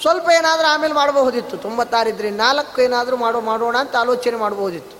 ಸ್ವಲ್ಪ 0.00 0.30
ಏನಾದರೂ 0.30 0.66
ಆಮೇಲೆ 0.66 0.94
ಮಾಡಬಹುದಿತ್ತು. 0.94 1.56
ತೊಂಬತ್ತಾರಿದ್ರೆ 1.56 2.30
ನಾಲ್ಕು 2.30 2.82
ಏನಾದರೂ 2.82 3.16
ಮಾಡೋ, 3.16 3.40
ಮಾಡೋಣ 3.40 3.78
ಅಂತ 3.78 3.96
ಆಲೋಚನೆ 3.96 4.36
ಮಾಡಬಹುದಿತ್ತು. 4.36 4.96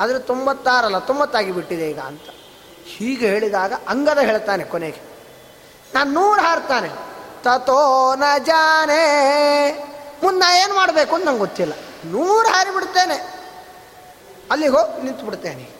ಆದರೆ 0.00 0.18
ತೊಂಬತ್ತಾರಲ್ಲ 0.18 0.98
ತೊಂಬತ್ತಾಗಿ 0.98 1.52
ಬಿಟ್ಟಿದೆ 1.52 1.90
ಈಗ 1.90 1.98
ಅಂತ. 1.98 2.22
ಹೀಗೆ 2.84 3.26
ಹೇಳಿದಾಗ 3.28 3.72
ಅಂಗದ 3.88 4.18
ಹೇಳ್ತಾನೆ 4.18 4.64
ಕೊನೆಗೆ. 4.64 5.00
ನಾನು 5.94 6.12
ನೂರು 6.12 6.40
ಹಾರ್ತಾನೆ 6.40 6.88
ತಥೋ 7.44 8.14
ನ 8.14 8.24
ಜಾನೆ 8.38 9.04
ಮುಂದೆ 10.22 10.62
ಏನು 10.62 10.74
ಮಾಡಬೇಕು 10.74 11.14
ಅಂತ 11.14 11.24
ನಂಗೆ 11.24 11.38
ಗೊತ್ತಿಲ್ಲ. 11.38 11.72
ನೂರು 12.04 12.48
ಹಾರಿಬಿಡ್ತೇನೆ. 12.48 13.40
ಅಲ್ಲಿಗೆ 14.50 14.72
ಹೋಗಿ 14.72 15.02
ನಿಂತು 15.02 15.24
ಬಿಡ್ತೇನೆ 15.24 15.79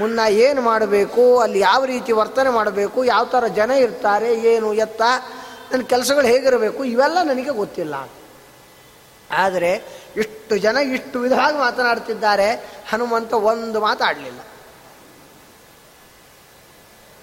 ಮುನ್ನ 0.00 0.20
ಏನು 0.28 0.62
ಮಾಡಬೇಕು, 0.62 1.38
ಅಲ್ಲಿ 1.38 1.60
ಯಾವ 1.60 1.84
ರೀತಿ 1.84 2.12
ವರ್ತನೆ 2.12 2.50
ಮಾಡಬೇಕು, 2.50 3.04
ಯಾವ 3.04 3.24
ಥರ 3.24 3.46
ಜನ 3.46 3.70
ಇರ್ತಾರೆ, 3.70 4.34
ಏನು 4.34 4.74
ಎತ್ತ, 4.74 5.02
ನನ್ನ 5.72 5.82
ಕೆಲಸಗಳು 5.82 6.26
ಹೇಗಿರಬೇಕು, 6.26 6.84
ಇವೆಲ್ಲ 6.84 7.18
ನನಗೆ 7.22 7.50
ಗೊತ್ತಿಲ್ಲ. 7.50 7.94
ಆದರೆ 9.30 9.72
ಇಷ್ಟು 10.16 10.56
ಜನ 10.56 10.76
ಇಷ್ಟು 10.76 11.18
ವಿಧವಾಗಿ 11.20 11.56
ಮಾತನಾಡ್ತಿದ್ದಾರೆ, 11.56 12.48
ಹನುಮಂತ 12.90 13.32
ಒಂದು 13.32 13.80
ಮಾತಾಡಲಿಲ್ಲ 13.80 14.40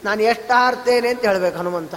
ನಾನು 0.03 0.21
ಎಷ್ಟು 0.21 0.53
ಹಾರ್ತೇನೆ 0.53 1.09
ಅಂತ 1.09 1.25
ಹೇಳಬೇಕು 1.25 1.57
ಹನುಮಂತ. 1.57 1.95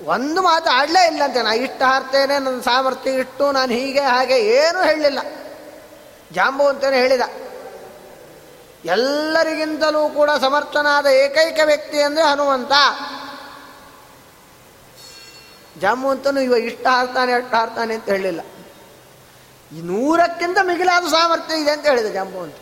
ಒಂದು 0.00 0.42
ಮಾತು 0.42 0.68
ಆಡಲೇ 0.70 1.00
ಇಲ್ಲ 1.06 1.22
ಅಂತ 1.24 1.36
ನಾನು 1.36 1.54
ಇಷ್ಟು 1.54 1.84
ಹಾರ್ತೇನೆ 1.84 2.34
ನನ್ನ 2.38 2.60
ಸಾಮರ್ಥ್ಯ 2.60 3.10
ಇಷ್ಟು, 3.10 3.52
ನಾನು 3.52 3.72
ಹೀಗೆ 3.72 4.00
ಹಾಗೆ 4.00 4.38
ಏನೂ 4.40 4.82
ಹೇಳಲಿಲ್ಲ 4.82 5.18
ಜಾಂಬು 6.32 6.66
ಅಂತಲೇ 6.66 6.96
ಹೇಳಿದ. 6.96 7.24
ಎಲ್ಲರಿಗಿಂತಲೂ 8.84 10.08
ಕೂಡ 10.08 10.30
ಸಮರ್ಥನಾದ 10.40 11.06
ಏಕೈಕ 11.06 11.60
ವ್ಯಕ್ತಿ 11.64 12.02
ಅಂದರೆ 12.02 12.24
ಹನುಮಂತ. 12.24 12.72
ಜಾಮುವಂತನು 15.80 16.40
ಇವ 16.40 16.56
ಇಷ್ಟ 16.56 16.86
ಹಾರ್ತಾನೆ 16.86 17.32
ಅಷ್ಟು 17.32 17.56
ಹಾರ್ತಾನೆ 17.56 17.94
ಅಂತ 17.94 18.08
ಹೇಳಲಿಲ್ಲ. 18.08 18.40
ಈ 19.76 19.80
ನೂರಕ್ಕಿಂತ 19.80 20.58
ಮಿಗಿಲಾದ 20.62 21.08
ಸಾಮರ್ಥ್ಯ 21.08 21.54
ಇದೆ 21.54 21.70
ಅಂತ 21.70 21.86
ಹೇಳಿದೆ 21.86 22.10
ಜಾಂಬು 22.10 22.40
ಅಂತ. 22.40 22.54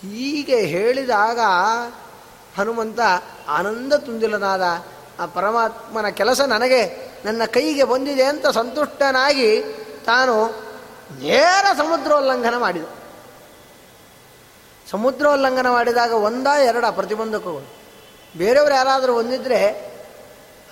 ಹೀಗೆ 0.00 0.56
ಹೇಳಿದಾಗ 0.56 1.40
ಹನುಮಂತ 2.58 3.00
ಆನಂದ 3.48 3.92
ತುಂದಿಲನಾದ 3.92 4.62
ಆ 5.20 5.26
ಪರಮಾತ್ಮನ 5.26 6.08
ಕೆಲಸ 6.08 6.40
ನನಗೆ 6.40 7.12
ನನ್ನ 7.24 7.44
ಕೈಗೆ 7.44 7.84
ಬಂದಿದೆ 7.84 8.24
ಅಂತ 8.24 8.46
ಸಂತುಷ್ಟನಾಗಿ 8.46 9.62
ತಾನು 10.06 10.46
ನೇರ 11.18 11.64
ಸಮುದ್ರೋಲ್ಲಂಘನ 11.76 12.56
ಮಾಡಿದ. 12.56 12.84
ಸಮುದ್ರೋಲ್ಲಂಘನ 14.90 15.70
ಮಾಡಿದಾಗ 15.70 16.12
ಒಂದ 16.12 16.46
ಎರಡ 16.46 16.84
ಪ್ರತಿಬಂಧಕಗಳು. 16.84 17.68
ಬೇರೆಯವರು 18.38 18.74
ಯಾರಾದರೂ 18.74 19.14
ಒಂದಿದ್ರೆ 19.14 19.92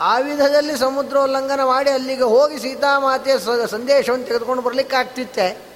ಆ 0.01 0.19
ವಿಧದಲ್ಲಿ 0.19 0.79
ಸಮುದ್ರೋಲ್ಲಂಘನ 0.79 1.61
ಮಾಡಿ 1.65 1.91
ಅಲ್ಲಿಗೆ 1.91 2.23
ಹೋಗಿ 2.23 2.59
ಸೀತಾಮಾತೆಯ 2.59 3.67
ಸಂದೇಶವನ್ನು 3.67 4.25
ತೆಗೆದುಕೊಂಡು 4.25 4.63
ಬರಲಿಕ್ಕೆ 4.63 4.97
ಆಗ್ತಿತ್ತೆ. 4.97 5.71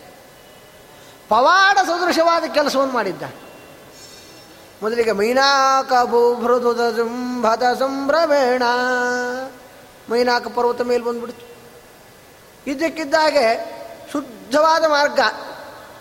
ಪವಾಡ 1.28 1.78
ಸದೃಶವಾದ 1.86 2.44
ಕೆಲಸವನ್ನು 2.44 2.94
ಮಾಡಿದ್ದ 2.94 3.22
ಮೊದಲಿಗೆ 4.82 5.12
ಮೈನಾಕ 5.12 5.92
ಭೂಭೃದುದ 6.04 6.90
ಜುಂಭದ 6.96 7.62
ಸಂಭ್ರಮೇಣ. 7.78 8.62
ಮೈನಾಕ 10.10 10.46
ಪರ್ವತ 10.48 10.80
ಮೇಲೆ 10.80 11.04
ಬಂದ್ಬಿಡ್ತು. 11.04 11.46
ಇದಕ್ಕಿದ್ದಾಗೆ 12.70 13.74
ಶುದ್ಧವಾದ 14.12 14.84
ಮಾರ್ಗ. 14.84 15.20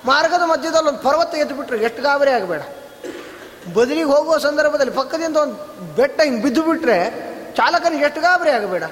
ಮಾರ್ಗದ 0.05 0.41
ಮಧ್ಯದಲ್ಲಿ 0.45 0.89
ಒಂದು 0.89 0.99
ಪರ್ವತ 0.99 1.35
ಎದ್ದು 1.35 1.55
ಬಿಟ್ರು 1.55 1.77
ಎಷ್ಟು 1.77 2.01
ಗಾಬರಿ 2.01 2.31
ಆಗಬೇಡ. 2.31 2.61
ಬದಲಿಗೆ 3.73 4.03
ಹೋಗುವ 4.03 4.37
ಸಂದರ್ಭದಲ್ಲಿ 4.37 4.91
ಪಕ್ಕದಿಂದ 4.91 5.37
ಒಂದು 5.37 5.55
ಬೆಟ್ಟ 5.95 6.21
ಹಿಂಗೆ 6.21 6.41
ಬಿದ್ದು 6.41 6.63
ಬಿಟ್ಟರೆ 6.63 6.97
ಚಾಲಕನಿಗೆ 7.55 8.03
ಎಷ್ಟು 8.03 8.21
ಗಾಬರಿ 8.21 8.49
ಆಗಬೇಡ. 8.49 8.83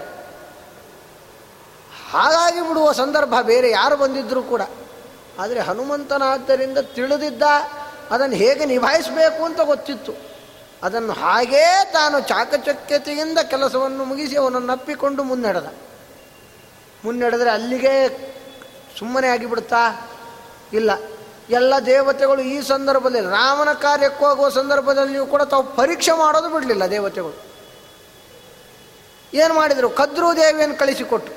ಹಾಗಾಗಿ 2.11 2.61
ಬಿಡುವ 2.67 2.91
ಸಂದರ್ಭ 2.91 3.33
ಬೇರೆ 3.41 3.71
ಯಾರು 3.71 3.97
ಬಂದಿದ್ದರೂ 3.97 4.43
ಕೂಡ. 4.43 4.61
ಆದರೆ 5.39 5.59
ಹನುಮಂತನಾದ್ದರಿಂದ 5.59 6.77
ತಿಳಿದಿದ್ದ 6.77 7.41
ಅದನ್ನು 8.11 8.35
ಹೇಗೆ 8.35 8.65
ನಿಭಾಯಿಸಬೇಕು 8.65 9.45
ಅಂತ 9.45 9.61
ಗೊತ್ತಿತ್ತು. 9.61 10.13
ಅದನ್ನು 10.83 11.13
ಹಾಗೇ 11.13 11.89
ತಾನು 11.93 12.19
ಚಾಕಚಕ್ಯತೆಯಿಂದ 12.19 13.37
ಕೆಲಸವನ್ನು 13.37 14.05
ಮುಗಿಸಿ 14.05 14.37
ಅವನನ್ನು 14.37 14.71
ಅಪ್ಪಿಕೊಂಡು 14.73 15.23
ಮುನ್ನಡೆದ. 15.23 15.73
ಮುನ್ನಡೆದರೆ 17.05 17.49
ಅಲ್ಲಿಗೆ 17.49 17.93
ಸುಮ್ಮನೆ 18.99 19.27
ಆಗಿಬಿಡುತ್ತಾ 19.27 20.10
ಇಲ್ಲ. 20.73 20.91
ಎಲ್ಲ 21.49 21.73
ದೇವತೆಗಳು 21.85 22.41
ಈ 22.41 22.61
ಸಂದರ್ಭದಲ್ಲಿ 22.61 23.29
ರಾಮನ 23.29 23.73
ಕಾರ್ಯಕ್ಕೆ 23.73 24.25
ಹೋಗುವ 24.25 24.49
ಸಂದರ್ಭದಲ್ಲಿಯೂ 24.49 25.25
ಕೂಡ 25.25 25.41
ತಾವು 25.41 25.63
ಪರೀಕ್ಷೆ 25.63 26.11
ಮಾಡೋದು 26.11 26.49
ಬಿಡಲಿಲ್ಲ 26.49 26.85
ದೇವತೆಗಳು. 26.85 27.51
ಏನು 29.33 29.53
ಮಾಡಿದರು? 29.53 29.89
ಕದ್ರೂ 29.89 30.33
ದೇವಿಯನ್ನು 30.33 30.77
ಕಳಿಸಿಕೊಟ್ಟು 30.77 31.33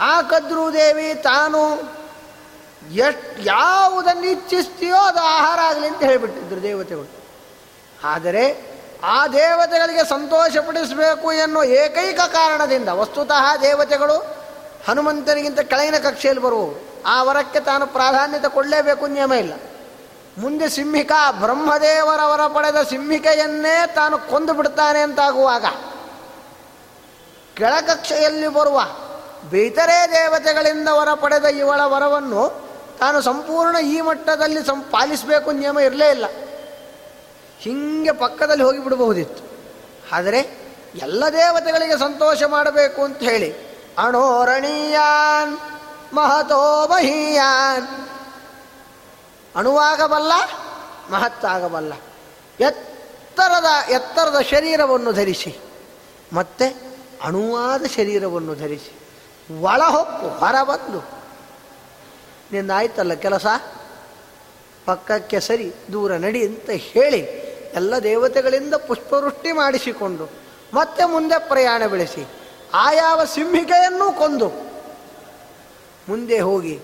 ಆ 0.00 0.22
ಕದ್ರೂ 0.22 0.72
ದೇವಿ 0.72 1.14
ತಾನು 1.14 1.76
ಎಷ್ಟು 2.92 3.42
ಯಾವುದನ್ನು 3.42 4.26
ಇಚ್ಛಿಸ್ತೀಯೋ 4.26 4.96
ಅದು 4.96 5.18
ಆಹಾರ 5.18 5.58
ಆಗಲಿ 5.58 5.86
ಅಂತ 5.86 6.02
ಹೇಳಿಬಿಟ್ಟಿದ್ರು 6.02 6.62
ದೇವತೆಗಳು. 6.62 7.10
ಆದರೆ 8.04 8.76
ಆ 9.02 9.26
ದೇವತೆಗಳಿಗೆ 9.26 10.08
ಸಂತೋಷಪಡಿಸಬೇಕು 10.08 11.32
ಎನ್ನುವ 11.32 11.64
ಏಕೈಕ 11.64 12.20
ಕಾರಣದಿಂದ 12.20 12.88
ವಸ್ತುತಃ 12.88 13.56
ದೇವತೆಗಳು 13.56 14.36
ಹನುಮಂತನಿಗಿಂತ 14.86 15.60
ಕೆಳಗಿನ 15.60 15.98
ಕಕ್ಷೆಯಲ್ಲಿ 15.98 16.42
ಬರುವವು. 16.42 16.95
ಆ 17.06 17.22
ವರಕ್ಕೆ 17.22 17.60
ತಾನು 17.60 17.86
ಪ್ರಾಧಾನ್ಯತೆ 17.86 18.48
ಕೊಡಲೇಬೇಕು 18.48 19.06
ನಿಯಮ 19.06 19.32
ಇಲ್ಲ. 19.32 19.54
ಮುಂದೆ 20.38 20.68
ಸಿಂಹಿಕಾ 20.68 21.30
ಬ್ರಹ್ಮದೇವರವರ 21.32 22.46
ಪಡೆದ 22.46 22.78
ಸಿಂಹಿಕೆಯನ್ನೇ 22.82 23.76
ತಾನು 23.94 24.18
ಕೊಂದು 24.18 24.54
ಬಿಡ್ತಾನೆ 24.54 25.00
ಅಂತಾಗುವಾಗ, 25.00 25.66
ಕೆಳಕಕ್ಷೆಯಲ್ಲಿ 27.56 28.48
ಬರುವ 28.48 28.80
ಬೇತರೆ 29.50 29.96
ದೇವತೆಗಳಿಂದ 30.12 30.88
ವರ 30.88 31.08
ಪಡೆದ 31.14 31.44
ಇವಳ 31.44 31.80
ವರವನ್ನು 31.84 32.42
ತಾನು 32.98 33.18
ಸಂಪೂರ್ಣ 33.20 33.76
ಈ 33.76 34.00
ಮಟ್ಟದಲ್ಲಿ 34.00 34.60
ಸಂ, 34.66 34.80
ಪಾಲಿಸಬೇಕು 34.90 35.52
ನಿಯಮ 35.52 35.78
ಇರಲೇ 35.78 36.08
ಇಲ್ಲ. 36.10 36.26
ಹಿಂಗೆ 37.60 38.12
ಪಕ್ಕದಲ್ಲಿ 38.12 38.64
ಹೋಗಿಬಿಡಬಹುದಿತ್ತು 38.64 39.42
ಆದರೆ 40.12 40.40
ಎಲ್ಲ 40.94 41.24
ದೇವತೆಗಳಿಗೆ 41.32 41.96
ಸಂತೋಷ 41.98 42.42
ಮಾಡಬೇಕು 42.42 43.00
ಅಂತ 43.02 43.18
ಹೇಳಿ, 43.18 43.50
ಅಣೋರಣೀಯಾನ್ 43.98 45.54
ಮಹತೋ 46.12 46.86
ಮಹೀಯಾನ್. 46.86 47.88
ಅಣುವಾಗಬಲ್ಲ, 49.56 50.32
ಮಹತ್ತಾಗಬಲ್ಲ. 51.10 51.92
ಎತ್ತರದ 52.60 53.90
ಎತ್ತರದ 53.90 54.40
ಶರೀರವನ್ನು 54.40 55.12
ಧರಿಸಿ, 55.12 55.58
ಮತ್ತೆ 56.32 56.68
ಅಣುವಾದ 57.24 57.84
ಶರೀರವನ್ನು 57.84 58.54
ಧರಿಸಿ, 58.54 58.92
ಒಳಹೊಕ್ಕು, 59.60 60.28
ಹೊರಬಂದು. 60.28 61.00
ನಿಂದಾಯ್ತಲ್ಲ 62.52 63.14
ಕೆಲಸ? 63.14 63.46
ಪಕ್ಕಕ್ಕೆ 64.86 65.40
ಸರಿ, 65.40 65.74
ದೂರ 65.92 66.12
ನಡಿ 66.16 66.46
ಅಂತ 66.46 66.70
ಹೇಳಿ, 66.70 67.20
ಎಲ್ಲ 67.74 67.98
ದೇವತೆಗಳಿಂದ 67.98 68.74
ಪುಷ್ಪವೃಷ್ಟಿ 68.74 69.52
ಮಾಡಿಸಿಕೊಂಡು, 69.52 70.30
ಮತ್ತೆ 70.74 71.04
ಮುಂದೆ 71.04 71.38
ಪ್ರಯಾಣ 71.38 71.86
ಬೆಳೆಸಿ, 71.86 72.26
ಆಯಾವ 72.74 73.24
ಸಿಂಹಿಕೆಯನ್ನೂ 73.24 74.12
ಕೊಂದು 74.12 74.65
ಮುಂದೆ 76.08 76.40
ಹೋಗಿ 76.40 76.80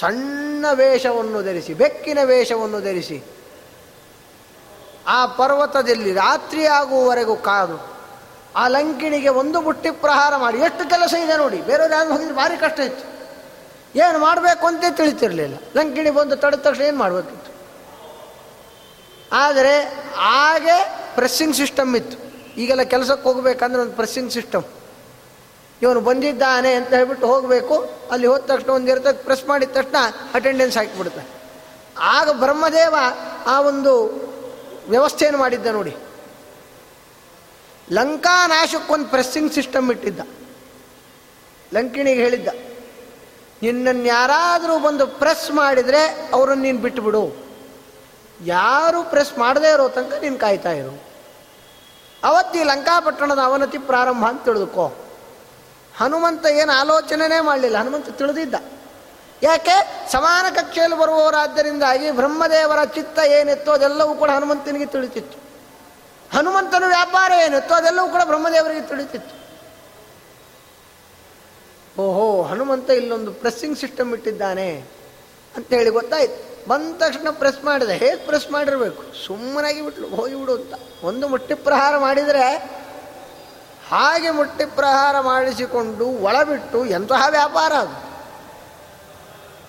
ಸಣ್ಣ 0.00 0.66
ವೇಷವನ್ನು 0.72 1.42
ಧರಿಸಿ, 1.42 1.74
ಬೆಕ್ಕಿನ 1.74 2.18
ವೇಷವನ್ನು 2.24 2.80
ಧರಿಸಿ, 2.80 3.22
ಆ 5.06 5.26
ಪರ್ವತದಲ್ಲಿ 5.26 6.12
ರಾತ್ರಿ 6.12 6.66
ಆಗುವವರೆಗೂ 6.66 7.36
ಕಾದು, 7.36 7.92
ಆ 8.56 8.68
ಲಂಕಿಣಿಗೆ 8.68 9.28
ಒಂದು 9.28 9.60
ಬುಟ್ಟಿ 9.60 9.90
ಪ್ರಹಾರ 9.90 10.36
ಮಾಡಿ, 10.36 10.58
ಎಷ್ಟು 10.58 10.90
ಕೆಲಸ 10.90 11.14
ಇದೆ 11.14 11.36
ನೋಡಿ, 11.36 11.62
ಬೇರೆಯವ್ರು 11.62 11.94
ಯಾರು 11.94 12.12
ಹೋಗಿದ್ರೆ 12.12 12.34
ಭಾರಿ 12.34 12.56
ಕಷ್ಟ 12.56 12.80
ಇತ್ತು. 12.80 13.12
ಏನು 13.98 14.18
ಮಾಡಬೇಕು 14.18 14.66
ಅಂತ 14.66 14.84
ತಿಳಿತಿರಲಿಲ್ಲ. 14.90 15.54
ಲಂಕಿಣಿ 15.76 16.10
ಬಂದು 16.10 16.36
ತಡೆದ 16.36 16.58
ತಕ್ಷಣ 16.58 16.82
ಏನು 16.82 16.98
ಮಾಡಬೇಕಿತ್ತು? 16.98 17.52
ಆದರೆ, 19.32 19.80
ಹಾಗೆ 20.16 20.98
ಪ್ರೆಸ್ಸಿಂಗ್ 21.14 21.56
ಸಿಸ್ಟಮ್ 21.56 21.96
ಇತ್ತು. 21.96 22.32
ಈಗೆಲ್ಲ 22.60 22.82
ಕೆಲಸಕ್ಕೆ 22.82 23.22
ಹೋಗ್ಬೇಕಂದ್ರೆ 23.22 23.82
ಒಂದು 23.82 23.92
ಪ್ರೆಸ್ಸಿಂಗ್ 23.92 24.32
ಸಿಸ್ಟಮ್ 24.32 24.62
ಇವನು 25.82 26.00
ಬಂದಿದ್ದಾನೆ 26.00 26.70
ಅಂತ 26.74 26.90
ಹೇಳ್ಬಿಟ್ಟು 26.94 27.26
ಹೋಗಬೇಕು. 27.26 27.76
ಅಲ್ಲಿ 28.12 28.26
ಹೋದ 28.26 28.40
ತಕ್ಷಣ 28.40 28.70
ಒಂದು 28.70 28.90
ಇರ್ತದೆ 28.90 29.18
ಪ್ರೆಸ್ 29.22 29.44
ಮಾಡಿದ 29.48 29.70
ತಕ್ಷಣ 29.70 29.96
ಅಟೆಂಡೆನ್ಸ್ 30.34 30.76
ಹಾಕಿಬಿಡುತ್ತೆ. 30.76 31.22
ಆಗ 32.14 32.28
ಬ್ರಹ್ಮದೇವ 32.42 32.94
ಆ 33.46 33.56
ಒಂದು 33.60 33.92
ವ್ಯವಸ್ಥೆಯನ್ನು 34.88 35.38
ಮಾಡಿದ್ದ 35.38 35.66
ನೋಡಿ. 35.66 35.94
ಲಂಕಾ 37.92 38.36
ನಾಶಕ್ಕೊಂದು 38.46 39.06
ಪ್ರೆಸ್ಸಿಂಗ್ 39.06 39.50
ಸಿಸ್ಟಮ್ 39.52 39.90
ಇಟ್ಟಿದ್ದ. 39.90 40.20
ಲಂಕಿಣಿಗೆ 41.74 42.20
ಹೇಳಿದ್ದ, 42.22 42.48
ನಿನ್ನನ್ನು 43.62 44.06
ಯಾರಾದರೂ 44.06 44.74
ಬಂದು 44.78 45.04
ಪ್ರೆಸ್ 45.20 45.46
ಮಾಡಿದರೆ 45.50 46.02
ಅವರನ್ನು 46.34 46.62
ನೀನು 46.62 46.78
ಬಿಟ್ಟುಬಿಡು 46.78 47.22
ಯಾರು 48.46 49.00
ಪ್ರೆಸ್ 49.04 49.32
ಮಾಡದೇ 49.38 49.70
ಇರೋ 49.72 49.84
ತನಕ 49.88 50.14
ನೀನು 50.22 50.38
ಕಾಯ್ತಾ 50.38 50.72
ಇರು. 50.72 50.94
ಅವತ್ತಿ 52.22 52.60
ಲಂಕಾಪಟ್ಟಣದ 52.64 53.40
ಅವನತಿ 53.44 53.78
ಪ್ರಾರಂಭ 53.90 54.24
ಅಂತ 54.24 54.42
ತಿಳಿದುಕೋ. 54.44 54.86
ಹನುಮಂತ 56.02 56.46
ಏನು 56.46 56.72
ಆಲೋಚನೆನೇ 56.72 57.40
ಮಾಡಲಿಲ್ಲ. 57.40 57.78
ಹನುಮಂತ 57.78 58.08
ತಿಳಿದಿದ್ದ. 58.08 58.54
ಯಾಕೆ? 59.42 60.06
ಸಮಾನ 60.12 60.54
ಕಕ್ಷೆಯಲ್ಲಿ 60.54 60.98
ಬರುವವರಾದ್ದರಿಂದಾಗಿ 60.98 62.10
ಬ್ರಹ್ಮದೇವರ 62.10 62.84
ಚಿತ್ತ 62.84 63.18
ಏನಿತ್ತು 63.18 63.72
ಅದೆಲ್ಲವೂ 63.72 64.14
ಕೂಡ 64.14 64.30
ಹನುಮಂತನಿಗೆ 64.30 64.86
ತಿಳಿತಿತ್ತು. 64.86 65.38
ಹನುಮಂತನ 66.36 66.84
ವ್ಯಾಪಾರ 66.86 67.32
ಏನಿತ್ತು 67.32 67.74
ಅದೆಲ್ಲವೂ 67.74 68.08
ಕೂಡ 68.08 68.20
ಬ್ರಹ್ಮದೇವರಿಗೆ 68.24 68.80
ತಿಳಿತಿತ್ತು. 68.80 69.42
ಓಹೋ, 72.02 72.42
ಹನುಮಂತ 72.42 72.90
ಇಲ್ಲೊಂದು 72.90 73.32
ಪ್ರೆಸ್ಸಿಂಗ್ 73.32 73.78
ಸಿಸ್ಟಮ್ 73.78 74.14
ಇಟ್ಟಿದ್ದಾನೆ 74.14 74.84
ಅಂತೇಳಿ 75.56 75.90
ಗೊತ್ತಾಯ್ತು. 75.90 76.68
ಬಂದ 76.68 76.96
ತಕ್ಷಣ 76.96 77.30
ಪ್ರೆಸ್ 77.30 77.64
ಮಾಡಿದೆ. 77.64 77.92
ಹೇಗೆ 77.92 78.16
ಪ್ರೆಸ್ 78.16 78.50
ಮಾಡಿರಬೇಕು? 78.50 79.26
ಸುಮ್ಮನಾಗಿ 79.26 79.82
ಬಿಟ್ಲು, 79.82 80.08
ಹೋಗಿಬಿಡು 80.08 80.54
ಅಂತ. 80.54 80.74
ಒಂದು 81.02 81.28
ಮುಟ್ಟಿ 81.28 81.54
ಪ್ರಹಾರ 81.54 81.98
ಮಾಡಿದರೆ 81.98 82.70
ಹಾಗೆ 83.92 84.30
ಮುಟ್ಟಿ 84.30 84.64
ಪ್ರಹಾರ 84.64 85.20
ಮಾಡಿಸಿಕೊಂಡು 85.20 86.06
ಒಳಬಿಟ್ಟು 86.06 86.86
ಎಂತಹ 86.86 87.26
ವ್ಯಾಪಾರ 87.30 87.72
ಅದು? 87.72 88.12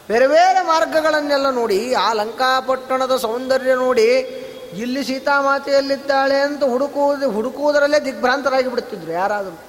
ಬೇರೆ 0.07 0.28
ಬೇರೆ 0.28 0.65
ಮಾರ್ಗಗಳನ್ನೆಲ್ಲ 0.65 1.49
ನೋಡಿ, 1.49 1.93
ಆ 1.93 2.13
ಲಂಕಾಪಟ್ಟಣದ 2.13 3.15
ಸೌಂದರ್ಯ 3.15 3.76
ನೋಡಿ, 3.76 4.07
ಇಲ್ಲಿ 4.74 5.03
ಸೀತಾಮಾತೆಯಲ್ಲಿದ್ದಾಳೆ 5.03 6.39
ಅಂತ 6.39 6.63
ಹುಡುಕುವುದು, 6.63 7.32
ಹುಡುಕುವುದರಲ್ಲೇ 7.32 7.99
ದಿಗ್ಭ್ರಾಂತರಾಗಿ 8.05 8.67
ಬಿಡುತ್ತಿದ್ರು 8.67 9.11
ಯಾರಾದರೂ. 9.11 9.59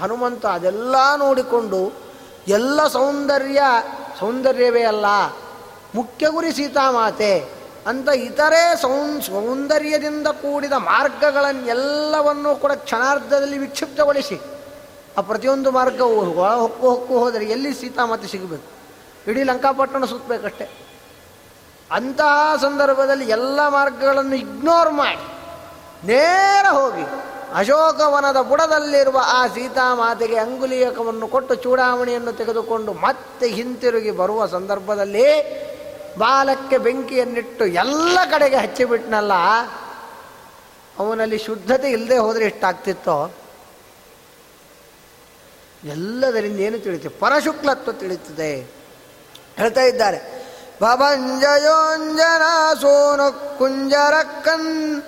ಹನುಮಂತ 0.00 0.46
ಅದೆಲ್ಲ 0.46 1.16
ನೋಡಿಕೊಂಡು, 1.16 1.92
ಎಲ್ಲ 2.48 2.86
ಸೌಂದರ್ಯ, 2.86 3.62
ಸೌಂದರ್ಯವೇ 4.18 4.82
ಅಲ್ಲ 4.82 5.06
ಮುಖ್ಯ 5.94 6.28
ಗುರಿ 6.30 6.52
ಸೀತಾಮಾತೆ 6.52 7.61
ಅಂತ 7.90 8.08
ಇತರೆ 8.26 8.62
ಸೌನ್, 8.82 9.14
ಸೌಂದರ್ಯದಿಂದ 9.28 10.28
ಕೂಡಿದ 10.42 10.76
ಮಾರ್ಗಗಳನ್ನೆಲ್ಲವನ್ನೂ 10.90 12.50
ಕೂಡ 12.62 12.72
ಕ್ಷಣಾರ್ಧದಲ್ಲಿ 12.86 13.58
ವಿಕ್ಷಿಪ್ತಗೊಳಿಸಿ 13.64 14.36
ಆ 15.18 15.22
ಪ್ರತಿಯೊಂದು 15.30 15.70
ಮಾರ್ಗವು 15.78 16.20
ಹೊಕ್ಕು 16.62 16.84
ಹೊಕ್ಕು 16.90 17.14
ಹೋದರೆ 17.22 17.44
ಎಲ್ಲಿ 17.54 17.72
ಸೀತಾಮಾತೆ 17.80 18.28
ಸಿಗಬೇಕು? 18.34 18.68
ಇಡೀ 19.30 19.42
ಲಂಕಾಪಟ್ಟಣ 19.50 20.04
ಸುತ್ತಬೇಕಷ್ಟೆ 20.12 20.66
ಅಂತಹ 21.90 22.36
ಸಂದರ್ಭದಲ್ಲಿ 22.62 23.26
ಎಲ್ಲ 23.36 23.60
ಮಾರ್ಗಗಳನ್ನು 23.76 24.36
ಇಗ್ನೋರ್ 24.44 24.92
ಮಾಡಿ, 25.00 25.26
ನೇರ 26.10 26.66
ಹೋಗಿ 26.78 27.04
ಅಶೋಕವನದ 27.60 28.38
ಬುಡದಲ್ಲಿರುವ 28.50 29.18
ಆ 29.38 29.40
ಸೀತಾಮಾತೆಗೆ 29.56 30.36
ಅಂಗುಲಿಯಕವನ್ನು 30.44 31.26
ಕೊಟ್ಟು 31.34 31.54
ಚೂಡಾವಣೆಯನ್ನು 31.64 32.32
ತೆಗೆದುಕೊಂಡು 32.38 32.92
ಮತ್ತೆ 33.06 33.46
ಹಿಂತಿರುಗಿ 33.58 34.12
ಬರುವ 34.22 34.46
ಸಂದರ್ಭದಲ್ಲಿ 34.56 35.26
ಬಾಲಕ್ಕೆ 36.18 36.78
ಬೆಂಕಿಯನ್ನಿಟ್ಟು 36.78 37.66
ಎಲ್ಲ 37.66 38.18
ಕಡೆಗೆ 38.30 38.56
ಹಚ್ಚಿಬಿಟ್ನಲ್ಲ, 38.56 39.32
ಅವನಲ್ಲಿ 40.98 41.38
ಶುದ್ಧತೆ 41.38 41.90
ಇಲ್ಲದೆ 41.90 42.18
ಹೋದರೆ 42.18 42.44
ಎಷ್ಟಾಗ್ತಿತ್ತೋ? 42.44 43.34
ಎಲ್ಲದರಿಂದ 45.84 46.60
ಏನು 46.60 46.78
ತಿಳಿಯುತ್ತೆ? 46.78 47.08
ಪರಶುಕ್ಲತ್ವ 47.08 47.92
ತಿಳಿಯುತ್ತದೆ. 47.92 48.56
ಹೇಳ್ತಾ 49.56 49.80
ಇದ್ದಾರೆ. 49.80 50.42
ಭವಂಜಯೋಂಜನ 50.82 52.42
ಸೋನು 52.80 53.58
ಕುಂಜರಕ್ಕನ್ 53.58 55.02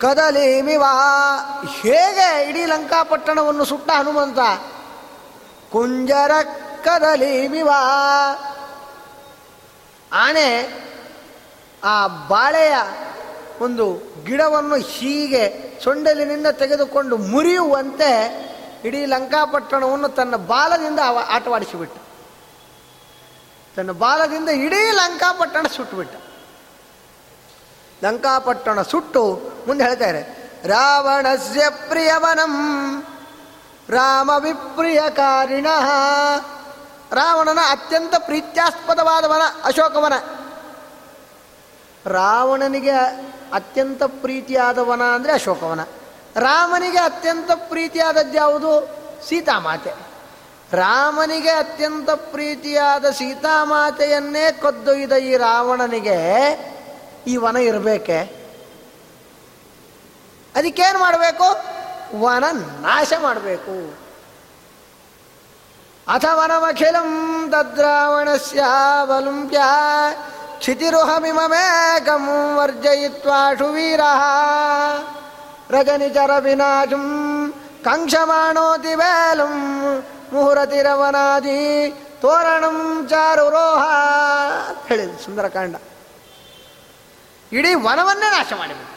ಕದಲಿಮಿವಾ. 0.00 0.92
ಹೇಗೆ 1.68 2.48
ಇಡೀ 2.48 2.64
ಲಂಕಾಪಟ್ಟಣವನ್ನು 2.64 3.64
ಸುಟ್ಟ 3.64 3.90
ಹನುಮಂತ? 3.90 4.38
ಕುಂಜರ 5.72 6.30
ಕದಲಿಮಿವಾ 6.84 7.80
ಆನೆ 10.12 10.48
ಆ 11.84 12.06
ಬಾಳೆಯ 12.06 12.74
ಒಂದು 13.60 14.02
ಗಿಡವನ್ನು 14.24 14.76
ಹೀಗೆ 14.76 15.44
ಸೊಂಡಲಿನಿಂದ 15.84 16.46
ತೆಗೆದುಕೊಂಡು 16.46 17.16
ಮುರಿಯುವಂತೆ 17.16 18.10
ಇಡೀ 18.84 19.04
ಲಂಕಾಪಟ್ಟಣವನ್ನು 19.04 20.08
ತನ್ನ 20.08 20.36
ಬಾಲದಿಂದ 20.36 20.98
ಆಟವಾಡಿಸಿಬಿಟ್ಟ. 21.28 21.96
ತನ್ನ 23.76 23.90
ಬಾಲದಿಂದ 23.90 24.48
ಇಡೀ 24.48 24.90
ಲಂಕಾಪಟ್ಟಣ 24.90 25.66
ಸುಟ್ಟುಬಿಟ್ಟ. 25.76 26.14
ಲಂಕಾಪಟ್ಟಣ 28.04 28.82
ಸುಟ್ಟು 28.82 29.52
ಮುಂದೆ 29.66 29.84
ಹೇಳ್ತಾರೆ, 29.84 30.50
ರಾವಣಸ್ಯ 30.64 31.70
ಪ್ರಿಯವನಂ 31.88 32.54
ರಾಮ 33.88 34.30
ವಿಪ್ರಿಯಕಾರಿಣ 34.38 35.66
ರಾವಣನ 37.12 37.58
ಅತ್ಯಂತ 37.70 38.14
ಪ್ರೀತ್ಯಾಸ್ಪದವಾದ 38.18 39.24
ವನ 39.24 39.42
ಅಶೋಕವನ. 39.64 40.12
ರಾವಣನಿಗೆ 42.06 42.90
ಅತ್ಯಂತ 43.52 44.02
ಪ್ರೀತಿಯಾದ 44.02 44.78
ವನ 44.78 45.02
ಅಂದರೆ 45.02 45.32
ಅಶೋಕವನ. 45.32 45.80
ರಾಮನಿಗೆ 46.36 46.98
ಅತ್ಯಂತ 46.98 47.50
ಪ್ರೀತಿಯಾದದ್ದು 47.52 48.36
ಯಾವುದು? 48.36 49.00
ಸೀತಾಮಾತೆ. 49.28 49.92
ರಾಮನಿಗೆ 50.72 51.50
ಅತ್ಯಂತ 51.50 52.10
ಪ್ರೀತಿಯಾದ 52.10 53.10
ಸೀತಾಮಾತೆಯನ್ನೇ 53.10 54.52
ಕದ್ದೊಯ್ದ 54.52 55.12
ಈ 55.12 55.36
ರಾವಣನಿಗೆ 55.36 56.16
ಈ 57.26 57.36
ವನ 57.36 57.56
ಇರಬೇಕೆ? 57.56 58.40
ಅದಕ್ಕೇನು 60.54 60.98
ಮಾಡಬೇಕು? 60.98 61.44
ವನ 62.20 62.44
ನಾಶ 62.80 63.12
ಮಾಡಬೇಕು. 63.22 64.09
ಕ್ಷಿತಿರುಹಮಿಮೇಕಂ 70.58 72.56
ವರ್ಜಯಿತ್ವಾಶು 72.56 73.66
ವೀರ 73.66 74.00
ರಜನಿಚರ 75.70 76.30
ವಿನಾಜುಂ 76.38 77.04
ಕಂಕ್ಷಮಾಣೋತಿ 77.84 78.94
ವೇಲಂ 78.94 79.54
ಮುಹುರತಿರವನಾದಿ 80.32 81.90
ತೋರಣಂ 82.22 83.06
ಚಾರುರೋಹ 83.10 83.82
ಹೇಳಿದ 84.88 85.18
ಸುಂದರಕಾಂಡ। 85.24 85.76
ಇಡೀ 87.52 87.74
ವನವನ್ನೇ 87.74 88.30
ನಾಶ 88.30 88.52
ಮಾಡಿಬಿಟ್ಟ। 88.58 88.96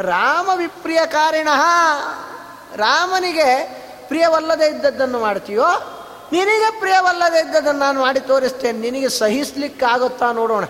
ರಾಮ 0.00 0.48
ವಿಪ್ರಿಯ 0.56 1.06
ಕಾರಿಣ 1.06 1.48
ರಾಮನಿಗೆ 2.76 3.83
ಪ್ರಿಯವಲ್ಲದೆ 4.08 4.66
ಇದ್ದದ್ದನ್ನು 4.66 5.18
ಮಾಡ್ತೀಯೋ? 5.18 5.66
ನಿನಗೆ 6.32 6.78
ಪ್ರಿಯವಲ್ಲದೆ 6.78 7.38
ಇದ್ದದ್ದನ್ನು 7.38 7.80
ನಾನು 7.80 8.00
ಮಾಡಿ 8.00 8.20
ತೋರಿಸ್ತೇನೆ. 8.20 8.78
ನಿನಗೆ 8.78 9.08
ಸಹಿಸ್ಲಿಕ್ಕಾಗುತ್ತಾ 9.08 10.32
ನೋಡೋಣ. 10.32 10.64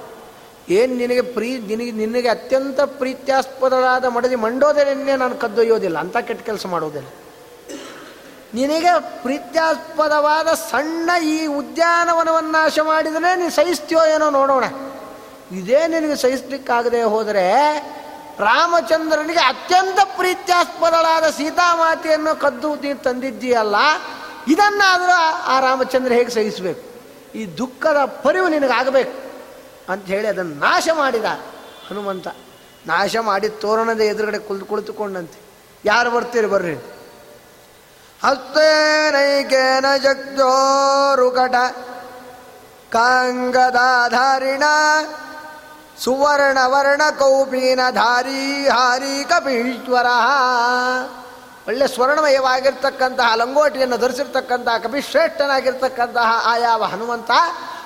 ಏನು 0.69 0.95
ನಿನಗೆ 0.95 1.21
ಪ್ರೀ, 1.21 1.59
ನಿನಗೆ 1.59 1.91
ನಿನಗೆ 1.91 2.29
ಅತ್ಯಂತ 2.29 2.81
ಪ್ರೀತ್ಯಾಸ್ಪದವಾದ 2.81 4.05
ಮಡದಿ 4.05 4.35
ಮಂಡೋದರನ್ನೇ 4.35 5.17
ನಾನು 5.17 5.35
ಕದ್ದೊಯ್ಯೋದಿಲ್ಲ 5.35 5.99
ಅಂತ 5.99 6.17
ಕೆಟ್ಟ 6.17 6.47
ಕೆಲಸ 6.47 6.67
ಮಾಡೋದಿಲ್ಲ. 6.67 7.09
ನಿನಗೆ 8.55 9.01
ಪ್ರೀತ್ಯಾಸ್ಪದವಾದ 9.01 10.49
ಸಣ್ಣ 10.49 11.23
ಈ 11.25 11.47
ಉದ್ಯಾನವನವನ್ನು 11.47 12.51
ನಾಶ 12.51 12.79
ಮಾಡಿದರೆ 12.83 13.37
ನೀನು 13.37 13.51
ಸಹಿಸ್ತೀಯೋ 13.51 14.05
ಏನೋ 14.05 14.31
ನೋಡೋಣ. 14.31 14.65
ಇದೇ 15.53 15.87
ನಿನಗೆ 15.87 16.17
ಸಹಿಸ್ಲಿಕ್ಕಾಗದೆ 16.17 17.03
ಹೋದರೆ 17.03 17.45
ರಾಮಚಂದ್ರನಿಗೆ 18.41 19.41
ಅತ್ಯಂತ 19.41 19.99
ಪ್ರೀತ್ಯಾಸ್ಪದಳಾದ 20.17 21.31
ಸೀತಾಮಾತೆಯನ್ನು 21.31 22.41
ಕದ್ದು 22.41 22.75
ನೀನು 22.75 22.99
ತಂದಿದ್ದೀಯಲ್ಲ, 22.99 23.77
ಇದನ್ನಾದರೂ 24.49 25.19
ಆ 25.45 25.61
ರಾಮಚಂದ್ರ 25.61 26.13
ಹೇಗೆ 26.13 26.31
ಸಹಿಸಬೇಕು? 26.31 26.83
ಈ 27.35 27.45
ದುಃಖದ 27.59 28.05
ಪರಿವು 28.05 28.49
ನಿನಗಾಗಬೇಕು 28.49 29.15
ಅಂತ 29.93 30.05
ಹೇಳಿ 30.07 30.29
ಅದನ್ನು 30.29 30.55
ನಾಶ 30.55 30.89
ಮಾಡಿದ 30.93 31.25
ಹನುಮಂತ. 31.89 32.29
ನಾಶ 32.87 33.17
ಮಾಡಿ 33.17 33.49
ತೋರಣದ 33.49 34.01
ಎದುರುಗಡೆ 34.01 34.39
ಕುಳಿತು 34.39 34.67
ಕುಳಿತುಕೊಂಡಂತೆ. 34.67 35.39
ಯಾರು 35.85 36.11
ಬರ್ತೀರಿ 36.11 36.47
ಬರ್ರಿ. 36.47 36.77
ಹಸ್ತೇನೈಕೇನ 38.25 39.97
ಜಗ್ಜೋರುಕಟ 39.97 41.55
ಕಾಂಗದಾಧಾರಿಣ 42.93 44.63
ಸುವರ್ಣ 46.01 46.59
ವರ್ಣ 46.67 47.03
ಕೌಪೀನ 47.19 47.81
ಧಾರಿ 47.91 48.69
ಹಾರಿ 48.69 49.25
ಕಪೀಶ್ವರ. 49.25 50.07
ಒಳ್ಳೆ 51.67 51.89
ಸ್ವರ್ಣಮಯವಾಗಿರ್ತಕ್ಕಂತಹ 51.89 53.35
ಲಂಗೋಟಿಯನ್ನು 53.35 53.97
ಧರಿಸಿರ್ತಕ್ಕಂತಹ 53.97 54.79
ಕಪಿಶ್ರೇಷ್ಠನಾಗಿರ್ತಕ್ಕಂತಹ 54.79 56.43
ಆಯಾವ 56.45 56.85
ಹನುಮಂತ 56.85 57.31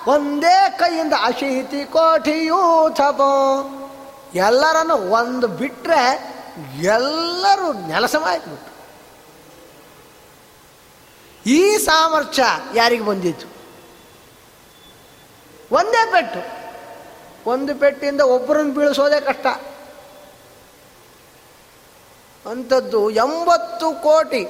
ಒಂದೇ 0.07 0.77
ಕೈಯಿಂದ 0.79 1.13
ಅಶೀತಿ 1.25 1.85
ಕೋಟಿಯೂಥಬೋ 1.85 3.35
ಎಲ್ಲರನ್ನು 4.35 4.95
ಒಂದು 4.95 5.49
ಬಿಟ್ಟರೆ 5.49 6.39
ಎಲ್ಲರೂ 6.83 7.73
ನೆಲಸಮಾಯ್ಬಿಟ್ಟು 7.73 8.79
ಈ 11.47 11.77
ಸಾಮರ್ಥ್ಯ 11.77 12.45
ಯಾರಿಗೆ 12.75 13.05
ಬಂದಿತ್ತು? 13.05 13.47
ಒಂದೇ 15.75 16.13
ಪೆಟ್ಟು. 16.13 16.58
ಒಂದು 17.49 17.75
ಪೆಟ್ಟಿಂದ 17.75 18.21
ಒಬ್ಬರನ್ನು 18.21 18.73
ಬೀಳಿಸೋದೇ 18.73 19.21
ಕಷ್ಟ. 19.21 19.47
ಅಂಥದ್ದು 22.47 23.11
ಎಂಬತ್ತು 23.11 23.93
ಕೋಟಿ. 23.93 24.45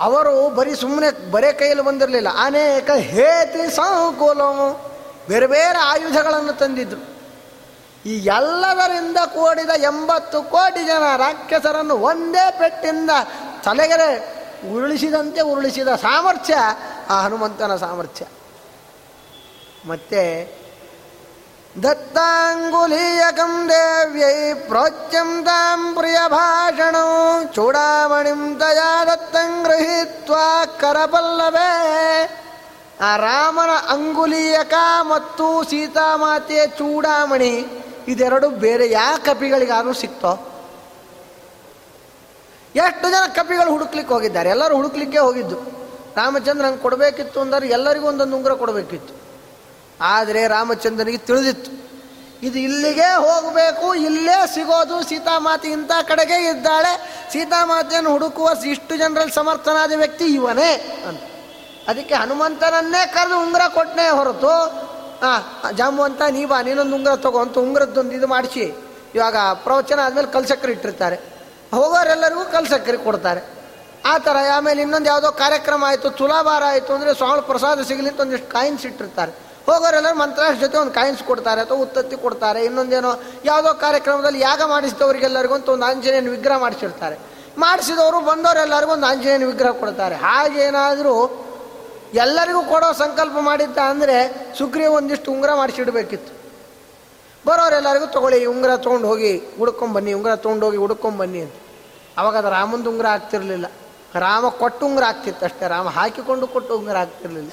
ಅವರು 0.00 0.50
ಬರೀ 0.50 0.74
ಸುಮ್ಮನೆ 0.74 1.30
ಬರೇ 1.30 1.52
ಕೈಯಲ್ಲಿ 1.52 1.84
ಬಂದಿರಲಿಲ್ಲ. 1.84 2.28
ಅನೇಕ 2.38 2.90
ಹೇತಿ 2.90 3.76
ಸಂಕುಲ 3.76 4.38
ಬೇರೆ 5.28 5.46
ಬೇರೆ 5.46 5.78
ಆಯುಧಗಳನ್ನು 5.78 6.52
ತಂದಿದ್ರು. 6.52 7.16
ಈ 8.08 8.18
ಎಲ್ಲದರಿಂದ 8.18 9.16
ಕೂಡಿದ 9.16 9.70
ಎಂಬತ್ತು 9.78 10.42
ಕೋಟಿ 10.42 10.84
ಜನ 10.84 11.16
ರಾಕ್ಷಸರನ್ನು 11.16 11.96
ಒಂದೇ 11.96 12.50
ಪೆಟ್ಟಿಂದ 12.50 13.10
ತಲೆಗೆರೆ 13.64 14.36
ಉರುಳಿಸಿದಂತೆ 14.74 15.40
ಉರುಳಿಸಿದ 15.40 15.88
ಸಾಮರ್ಥ್ಯ 15.88 16.54
ಆ 17.10 17.22
ಹನುಮಂತನ 17.22 17.76
ಸಾಮರ್ಥ್ಯ. 17.76 18.26
ಮತ್ತೆ 19.86 20.22
ದತ್ತಾಂಗುಲೀಯಕಂ 21.82 23.68
ದೇವ್ಯೈ 23.68 24.54
ಪ್ರೋಚ್ಯಂ 24.54 25.44
ತಾಂ 25.44 25.94
ಪ್ರಿಯ 25.94 26.16
ಭಾಷಣ 26.28 26.96
ಚೂಡಾಮಣಿಂ 27.54 28.56
ತಯಾ 28.58 29.04
ದತ್ತಂ 29.04 29.62
ಗೃಹೀತ್ವಾ 29.62 30.64
ಕರಪಲ್ಲವೇ. 30.66 31.72
ಆ 33.00 33.16
ರಾಮನ 33.16 33.70
ಅಂಗುಲಿಯಕ 33.88 34.74
ಮತ್ತು 35.02 35.64
ಸೀತಾಮಾತೆಯ 35.64 36.66
ಚೂಡಾಮಣಿ 36.66 37.66
ಇದೆರಡು 38.08 38.50
ಬೇರೆ 38.50 38.90
ಯಾವ 38.90 39.16
ಕಪಿಗಳಿಗಾದರೂ 39.24 39.92
ಸಿಕ್ತೋ? 39.92 40.48
ಎಷ್ಟು 42.74 43.10
ಜನ 43.10 43.26
ಕಪಿಗಳು 43.34 43.70
ಹುಡುಕ್ಲಿಕ್ಕೆ 43.70 44.14
ಹೋಗಿದ್ದಾರೆ? 44.14 44.50
ಎಲ್ಲರೂ 44.50 44.74
ಹುಡುಕ್ಲಿಕ್ಕೆ 44.74 45.18
ಹೋಗಿದ್ದು. 45.18 45.56
ರಾಮಚಂದ್ರ 46.16 46.66
ಹಂಗೆ 46.66 46.78
ಕೊಡಬೇಕಿತ್ತು 46.78 47.40
ಅಂದ್ರೆ 47.40 47.68
ಎಲ್ಲರಿಗೂ 47.68 48.08
ಒಂದೊಂದು 48.08 48.36
ಉಂಗುರ 48.36 48.52
ಕೊಡಬೇಕಿತ್ತು. 48.52 49.25
ಆದರೆ 50.00 50.40
ರಾಮಚಂದ್ರನಿಗೆ 50.54 51.20
ತಿಳಿದಿತ್ತು. 51.28 51.70
ಇದು 52.46 52.58
ಇಲ್ಲಿಗೆ 52.68 53.08
ಹೋಗಬೇಕು, 53.26 53.86
ಇಲ್ಲೇ 54.08 54.38
ಸಿಗೋದು 54.54 54.96
ಸೀತಾಮಾತೆ 55.08 55.68
ಇಂಥ 55.76 55.92
ಕಡೆಗೆ 56.08 56.38
ಇದ್ದಾಳೆ 56.50 56.92
ಸೀತಾಮಾತೆಯನ್ನು 57.32 58.10
ಹುಡುಕುವ 58.16 58.48
ಇಷ್ಟು 58.72 58.94
ಜನರಲ್ಲಿ 59.02 59.34
ಸಮರ್ಥನಾದ 59.38 59.92
ವ್ಯಕ್ತಿ 60.02 60.26
ಇವನೇ 60.38 60.72
ಅಂತ. 61.08 61.22
ಅದಕ್ಕೆ 61.90 62.14
ಹನುಮಂತನನ್ನೇ 62.22 63.00
ಕರೆದು 63.14 63.36
ಉಂಗುರ 63.44 63.64
ಕೊಟ್ಟನೆ 63.76 64.04
ಹೊರತು 64.18 64.52
ಹಾಂ 65.22 65.42
ಜಾಮು 65.78 66.02
ಅಂತ 66.08 66.22
ನೀ 66.36 66.42
ಬಾ, 66.50 66.58
ನೀನೊಂದು 66.66 66.94
ಉಂಗುರ 66.98 67.14
ತಗೋ 67.26 67.40
ಅಂತ 67.46 67.56
ಉಂಗುರದ್ದೊಂದು 67.66 68.14
ಇದು 68.18 68.26
ಮಾಡಿಸಿ. 68.34 68.64
ಇವಾಗ 69.16 69.36
ಪ್ರವಚನ 69.64 69.98
ಆದಮೇಲೆ 70.06 70.30
ಕಲ್ಸಕ್ಕರೆ 70.36 70.72
ಇಟ್ಟಿರ್ತಾರೆ. 70.76 71.16
ಹೋಗೋರೆಲ್ಲರಿಗೂ 71.76 72.44
ಕಲ್ಸಕ್ಕರೆ 72.56 72.98
ಕೊಡ್ತಾರೆ. 73.06 73.42
ಆ 74.10 74.14
ಥರ 74.26 74.36
ಆಮೇಲೆ 74.56 74.80
ಇನ್ನೊಂದು 74.86 75.08
ಯಾವುದೋ 75.12 75.30
ಕಾರ್ಯಕ್ರಮ 75.42 75.84
ಆಯಿತು, 75.90 76.08
ತುಲಾಭಾರ 76.20 76.62
ಆಯಿತು 76.72 76.90
ಅಂದರೆ 76.96 77.12
ಸ್ವಾಮಿ 77.20 77.42
ಪ್ರಸಾದ 77.50 77.78
ಸಿಗಲಿ 77.88 78.08
ಅಂತ 78.12 78.20
ಒಂದಿಷ್ಟು 78.26 78.50
ಕಾಯಿನ್ಸ್ 78.56 78.84
ಇಟ್ಟಿರ್ತಾರೆ. 78.90 79.32
ಹೋಗೋರೆಲ್ಲರೂ 79.66 80.16
ಮಂತ್ರ 80.16 80.42
ಜೊತೆ 80.60 80.78
ಒಂದು 80.78 80.92
ಕಾಯಿನ್ಸ್ 80.92 81.22
ಕೊಡ್ತಾರೆ 81.22 81.60
ಅಥವಾ 81.60 81.78
ಉತ್ತತ್ತಿ 81.78 82.16
ಕೊಡ್ತಾರೆ, 82.16 82.64
ಇನ್ನೊಂದೇನೋ 82.64 83.12
ಯಾವುದೋ 83.44 83.74
ಕಾರ್ಯಕ್ರಮದಲ್ಲಿ 83.74 84.40
ಯಾಗ 84.40 84.62
ಮಾಡಿಸಿದವರಿಗೆಲ್ಲರಿಗೂ 84.62 85.54
ಅಂತ 85.54 85.68
ಒಂದು 85.68 85.86
ಆಂಜನೇಯನ 85.86 86.28
ವಿಗ್ರಹ 86.28 86.58
ಮಾಡಿಸಿರ್ತಾರೆ. 86.58 87.18
ಮಾಡಿಸಿದವರು 87.58 88.20
ಬಂದವರೆಲ್ಲರಿಗೂ 88.20 88.92
ಒಂದು 88.92 89.06
ಆಂಜನೇಯನ 89.06 89.44
ವಿಗ್ರಹ 89.44 89.70
ಕೊಡ್ತಾರೆ. 89.70 90.14
ಹಾಗೇನಾದರೂ 90.14 91.16
ಎಲ್ಲರಿಗೂ 92.14 92.62
ಕೊಡೋ 92.62 92.92
ಸಂಕಲ್ಪ 92.92 93.36
ಮಾಡಿದ್ದ 93.40 93.78
ಅಂದರೆ 93.78 94.16
ಸುಗ್ರೀವ 94.58 94.92
ಒಂದಿಷ್ಟು 94.92 95.32
ಉಂಗುರ 95.32 95.54
ಮಾಡಿಸಿಡ್ಬೇಕಿತ್ತು. 95.54 96.32
ಬರೋರೆಲ್ಲರಿಗೂ 97.46 98.06
ತೊಗೊಳ್ಳಿ 98.06 98.44
ಉಂಗುರ 98.44 98.76
ತೊಗೊಂಡು 98.76 99.08
ಹೋಗಿ 99.08 99.32
ಹುಡ್ಕೊಂಬನ್ನಿ 99.58 100.12
ಉಂಗುರ 100.12 100.34
ತೊಗೊಂಡು 100.34 100.66
ಹೋಗಿ 100.66 100.76
ಹುಡ್ಕೊಂಬನ್ನಿ 100.76 101.40
ಅಂತ. 101.40 101.54
ಅವಾಗ 102.18 102.36
ಅದು 102.36 102.50
ರಾಮಂದು 102.50 102.90
ಉಂಗುರ 102.90 103.06
ಆಗ್ತಿರಲಿಲ್ಲ. 103.06 103.66
ರಾಮ 104.14 104.48
ಕೊಟ್ಟು 104.48 104.86
ಉಂಗುರ 104.86 105.04
ಆಗ್ತಿತ್ತು 105.04 105.44
ಅಷ್ಟೇ. 105.44 105.68
ರಾಮ 105.68 105.88
ಹಾಕಿಕೊಂಡು 105.88 106.46
ಕೊಟ್ಟು 106.46 106.72
ಉಂಗುರ 106.78 106.96
ಆಗ್ತಿರ್ಲಿಲ್ಲ. 106.96 107.50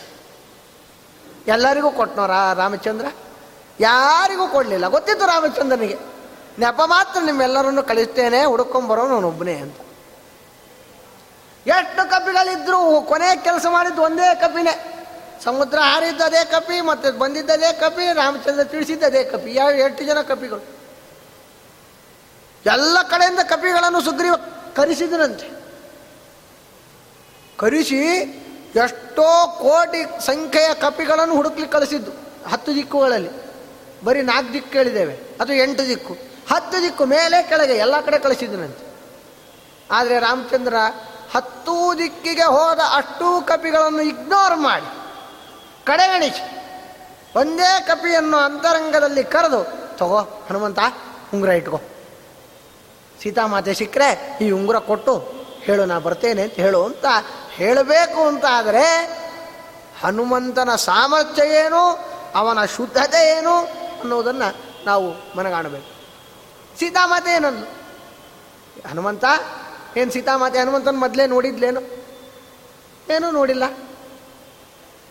ಎಲ್ಲರಿಗೂ 1.47 1.91
ಕೊಟ್ಟನೋ 1.91 2.27
ರಾ, 2.27 2.53
ರಾಮಚಂದ್ರ? 2.53 3.05
ಯಾರಿಗೂ 3.79 4.47
ಕೊಡಲಿಲ್ಲ. 4.47 4.87
ಗೊತ್ತಿತ್ತು 4.87 5.25
ರಾಮಚಂದ್ರನಿಗೆ. 5.25 5.97
ನೆಪ 6.59 6.81
ಮಾತ್ರ 6.85 7.19
ನಿಮ್ಮೆಲ್ಲರನ್ನು 7.21 7.83
ಕಳಿಸ್ತೇನೆ 7.83 8.45
ಹುಡುಕೊಂಬರೋ 8.45 9.21
ಒಬ್ಬನೇ 9.21 9.53
ಅಂತ. 9.53 9.77
ಎಷ್ಟು 11.67 12.09
ಕಪಿಗಳಿದ್ರು 12.09 13.01
ಕೊನೆ 13.01 13.43
ಕೆಲಸ 13.43 13.65
ಮಾಡಿದ್ದು 13.69 14.01
ಒಂದೇ 14.01 14.35
ಕಪಿನೇ 14.35 14.89
ಸಮುದ್ರ 15.43 15.79
ಹಾರಿದ್ದು 15.79 16.23
ಅದೇ 16.23 16.45
ಕಪಿ 16.45 16.81
ಮತ್ತೆ 16.81 17.11
ಬಂದಿದ್ದದೇ 17.11 17.73
ಕಪಿ 17.73 18.13
ರಾಮಚಂದ್ರ 18.13 18.63
ತಿಳಿಸಿದ್ದದೇ 18.63 19.23
ಕಪಿ 19.23 19.53
ಯಾವ 19.53 19.71
ಎಷ್ಟು 19.71 20.03
ಜನ 20.03 20.21
ಕಪಿಗಳು 20.21 20.61
ಎಲ್ಲ 22.65 23.01
ಕಡೆಯಿಂದ 23.01 23.39
ಕಪಿಗಳನ್ನು 23.39 24.01
ಸುಗ್ರೀವ 24.01 24.35
ಕರೆಸಿದನಂತೆ. 24.75 25.49
ಕರೆಸಿ 27.57 27.99
ಎಷ್ಟೋ 28.75 29.27
ಕೋಟಿ 29.61 30.01
ಸಂಖ್ಯೆಯ 30.25 30.69
ಕಪಿಗಳನ್ನು 30.81 31.35
ಹುಡುಕ್ಲಿಕ್ಕೆ 31.35 31.73
ಕಳಿಸಿದ್ದು. 31.73 32.11
ಹತ್ತು 32.49 32.71
ದಿಕ್ಕುಗಳಲ್ಲಿ. 32.75 33.31
ಬರೀ 34.05 34.21
ನಾಲ್ಕು 34.21 34.53
ದಿಕ್ಕು 34.53 34.71
ಕೇಳಿದ್ದೇವೆ 34.71 35.15
ಅದು 35.41 35.53
ಎಂಟು 35.53 35.83
ದಿಕ್ಕು. 35.87 36.13
ಹತ್ತು 36.51 36.77
ದಿಕ್ಕು 36.83 37.03
ಮೇಲೆ 37.05 37.37
ಕೆಳಗೆ 37.49 37.75
ಎಲ್ಲ 37.75 37.95
ಕಡೆ 38.01 38.17
ಕಳಿಸಿದನಂತೆ 38.19 38.85
ಆದರೆ 39.91 40.15
ರಾಮಚಂದ್ರ 40.19 40.75
ಹತ್ತು 41.35 41.75
ದಿಕ್ಕಿಗೆ 41.97 42.47
ಹೋದ 42.47 42.81
ಅಷ್ಟೂ 42.93 43.41
ಕಪಿಗಳನ್ನು 43.41 44.01
ಇಗ್ನೋರ್ 44.01 44.55
ಮಾಡಿ, 44.57 44.89
ಕಡೆಗಣಿಸಿ. 45.85 46.43
ಒಂದೇ 47.35 47.69
ಕಪಿಯನ್ನು 47.87 48.37
ಅಂತರಂಗದಲ್ಲಿ 48.37 49.23
ಕರೆದು, 49.23 49.61
ತಗೋ 49.97 50.19
ಹನುಮಂತ, 50.49 50.79
ಉಂಗುರ 51.33 51.49
ಇಟ್ಕೋ. 51.49 51.79
ಸೀತಾಮಾತೆ 53.19 53.73
ಸಿಕ್ಕರೆ 53.73 54.09
ಈ 54.41 54.49
ಉಂಗುರ 54.51 54.77
ಕೊಟ್ಟು 54.79 55.13
ಹೇಳು, 55.63 55.85
ನಾ 55.85 55.97
ಬರ್ತೇನೆ 55.99 56.41
ಅಂತ 56.41 56.53
ಹೇಳು 56.55 56.79
ಅಂತ 56.83 57.05
ಹೇಳಬೇಕು 57.57 58.21
ಅಂತ 58.27 58.45
ಆದರೆ 58.49 58.85
ಹನುಮಂತನ 60.03 60.75
ಸಾಮರ್ಥ್ಯ 60.75 61.43
ಏನು, 61.47 61.81
ಅವನ 62.35 62.59
ಶುದ್ಧತೆ 62.65 63.21
ಏನು 63.37 63.55
ಅನ್ನೋದನ್ನು 64.01 64.49
ನಾವು 64.85 65.07
ಮನಗಾಣಬೇಕು. 65.37 65.89
ಸೀತಾಮಾತೆ 66.79 67.31
ಏನನ್ನು? 67.31 67.65
ಹನುಮಂತ? 68.89 69.25
ಏನು 69.97 70.11
ಸೀತಾಮಾತೆ 70.11 70.59
ಹನುಮಂತನ 70.59 70.95
ಮೊದಲೇ 70.97 71.25
ನೋಡಿದ್ಲೇನು? 71.27 71.81
ಏನೂ 73.13 73.27
ನೋಡಿಲ್ಲ. 73.31 73.63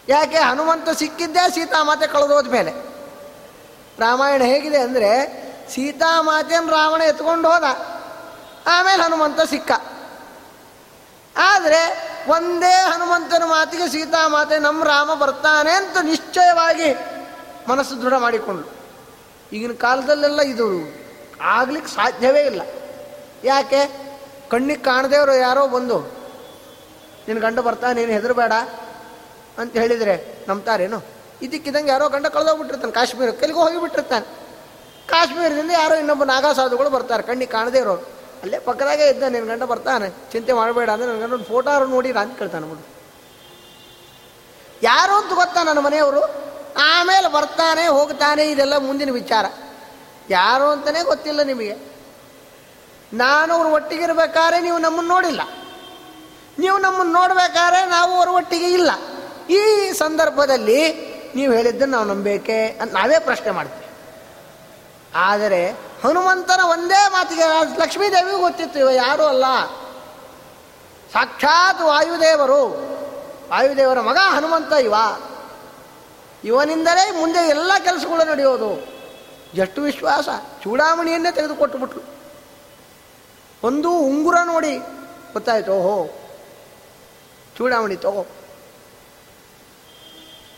ಯಾಕೆ 0.09 0.38
ಹನುಮಂತ 0.38 0.90
ಸಿಕ್ಕಿದ್ದೇ 0.90 1.45
ಸೀತಾಮಾತೆ 1.55 2.07
ಕಳೆದೋದ 2.07 2.49
ಮೇಲೆ? 2.51 2.72
ರಾಮಾಯಣ 3.99 4.43
ಹೇಗಿದೆ 4.43 4.78
ಅಂದರೆ 4.78 5.11
ಸೀತಾಮಾತೆಯನ್ನು 5.70 6.72
ರಾವಣ 6.72 7.01
ಎತ್ಕೊಂಡು 7.03 7.47
ಹೋದ, 7.51 7.66
ಆಮೇಲೆ 8.66 9.03
ಹನುಮಂತ 9.03 9.40
ಸಿಕ್ಕ. 9.51 9.72
ಆದರೆ 11.36 12.12
ಒಂದೇ 12.29 12.73
ಹನುಮಂತನ 12.73 13.43
ಮಾತಿಗೆ 13.47 13.89
ಸೀತಾ 13.89 14.29
ಮಾತೆ 14.29 14.59
ನಮ್ಮ 14.59 14.85
ರಾಮ 14.85 15.14
ಬರ್ತಾನೆ 15.14 15.70
ಅಂತ 15.70 15.97
ನಿಶ್ಚಯವಾಗಿ 16.03 16.95
ಮನಸ್ಸು 17.68 18.03
ದೃಢ 18.03 18.14
ಮಾಡಿಕೊಂಡು 18.14 18.68
ಈಗಿನ 19.53 19.73
ಕಾಲದಲ್ಲೆಲ್ಲ 19.73 20.41
ಇದು 20.41 20.66
ಆಗ್ಲಿಕ್ಕೆ 21.41 21.93
ಸಾಧ್ಯವೇ 21.93 22.43
ಇಲ್ಲ. 22.43 22.62
ಯಾಕೆ? 23.45 23.81
ಕಣ್ಣಿಗೆ 24.51 24.81
ಕಾಣದೇವರು 24.81 25.35
ಯಾರೋ 25.35 25.66
ಬಂದು 25.66 25.99
ನಿನ್ನ 27.29 27.41
ಗಂಡ 27.43 27.59
ಬರ್ತಾನೆ, 27.59 28.01
ನೀನು 28.01 28.12
ಹೆದರಬೇಡ 28.12 28.53
ಅಂತ 29.59 29.73
ಹೇಳಿದರೆ 29.77 30.45
ನಂಬ್ತಾರೇನು? 30.49 31.03
ಇದಕ್ಕಿದಂಗೆ 31.43 31.91
ಯಾರೋ 31.91 32.09
ಗಂಡ 32.09 32.27
ಕಳೆದೋಗ್ಬಿಟ್ಟಿರ್ತಾನೆ 32.27 32.93
ಕಾಶ್ಮೀರ 32.93 33.31
ಕೆಲಿಗೂ 33.31 33.61
ಹೋಗಿಬಿಟ್ಟಿರ್ತಾನೆ. 33.61 34.27
ಕಾಶ್ಮೀರದಿಂದ 35.09 35.70
ಯಾರೋ 35.70 35.95
ಇನ್ನೊಬ್ಬ 35.95 36.25
ನಾಗಾ 36.25 36.53
ಸಾಧುಗಳು 36.53 36.91
ಬರ್ತಾರೆ, 36.91 37.23
ಕಣ್ಣಿಗೆ 37.23 37.51
ಕಾಣದೇ 37.51 37.79
ಇರೋರು. 37.79 38.22
ಅಲ್ಲೇ 38.43 38.59
ಪಕ್ಕದಾಗೆ 38.59 39.09
ಇದ್ದ 39.09 39.22
ನಿನ್ನ 39.22 39.49
ಗಂಡ 39.49 39.62
ಬರ್ತಾನೆ, 39.62 40.09
ಚಿಂತೆ 40.32 40.53
ಮಾಡಬೇಡ 40.53 40.90
ಅಂದ್ರೆ 40.90 41.09
ನನ್ನ 41.11 41.20
ಗಂಡ 41.20 41.32
ಒಂದು 41.32 41.45
ಫೋಟೋ 41.45 41.84
ನೋಡಿ 41.84 42.12
ಅಂತ 42.12 42.38
ಕೇಳ್ತಾನೆ 42.38 42.66
ಬಿಡು 42.66 42.84
ಯಾರು 44.82 45.14
ಅಂತ 45.14 45.32
ಗೊತ್ತಾ 45.32 45.62
ನನ್ನ 45.62 45.78
ಮನೆಯವರು? 45.78 46.22
ಆಮೇಲೆ 46.78 47.32
ಬರ್ತಾನೆ, 47.32 47.88
ಹೋಗ್ತಾನೆ, 47.88 48.45
ಇದೆಲ್ಲ 48.45 48.76
ಮುಂದಿನ 48.76 49.12
ವಿಚಾರ. 49.12 49.47
ಯಾರು 50.30 50.64
ಅಂತಲೇ 50.64 51.03
ಗೊತ್ತಿಲ್ಲ 51.03 51.43
ನಿಮಗೆ. 51.43 51.76
ನಾನು 53.12 53.55
ಅವ್ರ 53.55 53.66
ಒಟ್ಟಿಗಿರ್ಬೇಕಾದ್ರೆ 53.66 54.61
ನೀವು 54.61 54.78
ನಮ್ಮನ್ನು 54.78 55.14
ನೋಡಿಲ್ಲ. 55.14 55.40
ನೀವು 56.59 56.78
ನಮ್ಮನ್ನು 56.78 57.12
ನೋಡ್ಬೇಕಾದ್ರೆ 57.12 57.86
ನಾವು 57.86 58.16
ಅವ್ರ 58.16 58.28
ಒಟ್ಟಿಗೆ 58.28 58.68
ಇಲ್ಲ. 58.72 58.90
ಈ 59.51 59.93
ಸಂದರ್ಭದಲ್ಲಿ 59.93 60.80
ನೀವು 61.34 61.53
ಹೇಳಿದ್ದನ್ನು 61.53 61.97
ನಾವು 61.97 62.09
ನಂಬೇಕೆ 62.09 62.66
ಅಂತ 62.80 62.93
ನಾವೇ 62.93 63.18
ಪ್ರಶ್ನೆ 63.18 63.51
ಮಾಡ್ತೀವಿ. 63.51 63.90
ಆದರೆ 65.14 65.91
ಹನುಮಂತನ 66.05 66.61
ಒಂದೇ 66.64 67.09
ಮಾತಿಗೆ 67.09 67.42
ಲಕ್ಷ್ಮೀದೇವಿಗೂ 67.80 68.38
ಗೊತ್ತಿತ್ತು, 68.38 68.78
ಇವ 68.78 68.90
ಯಾರೂ 68.90 69.22
ಅಲ್ಲ. 69.22 69.44
ಸಾಕ್ಷಾತ್ 71.12 71.82
ವಾಯುದೇವರು. 71.82 72.92
ವಾಯುದೇವರ 73.50 74.00
ಮಗ 74.00 74.16
ಹನುಮಂತ 74.16 74.72
ಇವ. 74.72 74.94
ಇವನಿಂದಲೇ 76.44 77.11
ಮುಂದೆ 77.11 77.48
ಎಲ್ಲ 77.48 77.72
ಕೆಲಸಗಳು 77.84 78.30
ನಡೆಯೋದು. 78.30 78.86
ಎಷ್ಟು 79.55 79.82
ವಿಶ್ವಾಸ, 79.82 80.28
ಚೂಡಾಮಣಿಯನ್ನೇ 80.64 81.32
ತೆಗೆದುಕೊಟ್ಟು 81.32 81.78
ಬಿಟ್ರು 81.78 82.00
ಒಂದು 83.62 83.90
ಉಂಗುರ 83.90 84.34
ನೋಡಿ 84.44 84.78
ಗೊತ್ತಾಯ್ತು, 85.32 85.72
ಓಹೋ. 85.72 86.07
ಚೂಡಾಮಣಿ 87.59 87.96
ತಗೋ. 87.96 88.26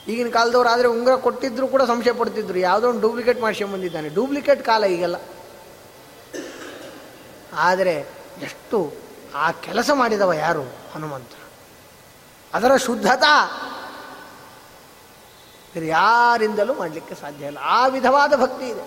ಈಗಿನ 0.09 0.29
ಕಾಲದವ್ರು 0.29 0.69
ಆದರೆ 0.69 0.89
ಉಂಗುರ 0.89 1.17
ಕೊಟ್ಟಿದ್ರು 1.17 1.69
ಕೂಡ 1.69 1.83
ಸಂಶಯ 1.83 2.13
ಪಡ್ತಿದ್ರು. 2.13 2.59
ಯಾವುದೋ 2.59 2.89
ಒಂದು 2.89 3.01
ಡೂಪ್ಲಿಕೇಟ್ 3.01 3.41
ಬಂದಿದ್ದಾನೆ 3.73 4.09
ಡೂಪ್ಲಿಕೇಟ್ 4.09 4.65
ಕಾಲ 4.65 4.85
ಈಗೆಲ್ಲ. 4.85 5.17
ಆದರೆ 7.57 8.09
ಎಷ್ಟು 8.43 8.93
ಆ 9.35 9.51
ಕೆಲಸ 9.51 9.91
ಮಾಡಿದವ 9.95 10.33
ಯಾರು? 10.33 10.63
ಹನುಮಂತ. 10.63 11.31
ಅದರ 12.55 12.77
ಶುದ್ಧತಾ 12.77 13.61
ಯಾರಿಂದಲೂ 15.77 16.75
ಮಾಡಲಿಕ್ಕೆ 16.75 17.15
ಸಾಧ್ಯ 17.15 17.47
ಇಲ್ಲ. 17.47 17.59
ಆ 17.63 17.87
ವಿಧವಾದ 17.87 18.35
ಭಕ್ತಿ 18.37 18.69
ಇದೆ. 18.69 18.81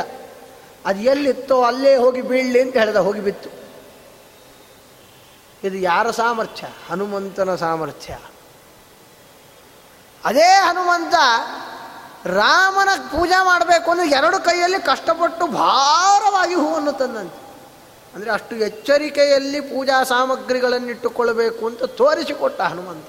ಅದು 0.85 0.99
ಎಲ್ಲಿತ್ತೋ 0.99 1.63
ಅಲ್ಲೇ 1.63 1.95
ಹೋಗಿ 1.95 2.21
ಬೀಳಲಿ 2.21 2.61
ಅಂತ 2.61 2.77
ಹೇಳ್ದ, 2.77 2.95
ಹೋಗಿ 2.95 3.19
ಬಿತ್ತು. 3.19 3.66
ಇದು 5.63 5.77
ಯಾರ 5.77 6.11
ಸಾಮರ್ಥ್ಯ? 6.11 6.67
ಹನುಮಂತನ 6.89 7.55
ಸಾಮರ್ಥ್ಯ. 7.55 8.17
ಅದೇ 10.25 10.49
ಹನುಮಂತ 10.51 11.13
ರಾಮನ 12.27 12.89
ಪೂಜೆ 12.97 13.45
ಮಾಡಬೇಕು 13.45 13.91
ಅಂದರೆ 13.91 14.09
ಎರಡು 14.09 14.39
ಕೈಯಲ್ಲಿ 14.39 14.85
ಕಷ್ಟಪಟ್ಟು 14.85 15.47
ಭಾರವಾಗಿ 15.47 16.55
ಹೂವನ್ನು 16.55 16.91
ತಂದಂತೆ. 16.91 17.47
ಅಂದರೆ 18.15 18.31
ಅಷ್ಟು 18.31 18.55
ಎಚ್ಚರಿಕೆಯಲ್ಲಿ 18.55 19.61
ಪೂಜಾ 19.61 20.03
ಸಾಮಗ್ರಿಗಳನ್ನಿಟ್ಟುಕೊಳ್ಳಬೇಕು 20.03 21.67
ಅಂತ 21.67 21.83
ತೋರಿಸಿಕೊಟ್ಟ 21.83 22.61
ಹನುಮಂತ. 22.61 23.07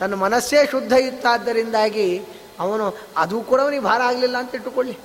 ತನ್ನ 0.00 0.14
ಮನಸ್ಸೇ 0.14 0.66
ಶುದ್ಧ 0.70 0.92
ಇತ್ತಾದ್ದರಿಂದಾಗಿ 0.92 2.24
ಅವನು 2.60 2.96
ಅದು 3.16 3.40
ಕೂಡ 3.40 3.60
ಅವನಿಗೆ 3.60 3.82
ಭಾರ 3.82 4.02
ಆಗಲಿಲ್ಲ 4.02 4.38
ಅಂತ 4.38 4.54
ಇಟ್ಟುಕೊಳ್ಳಿ. 4.54 4.98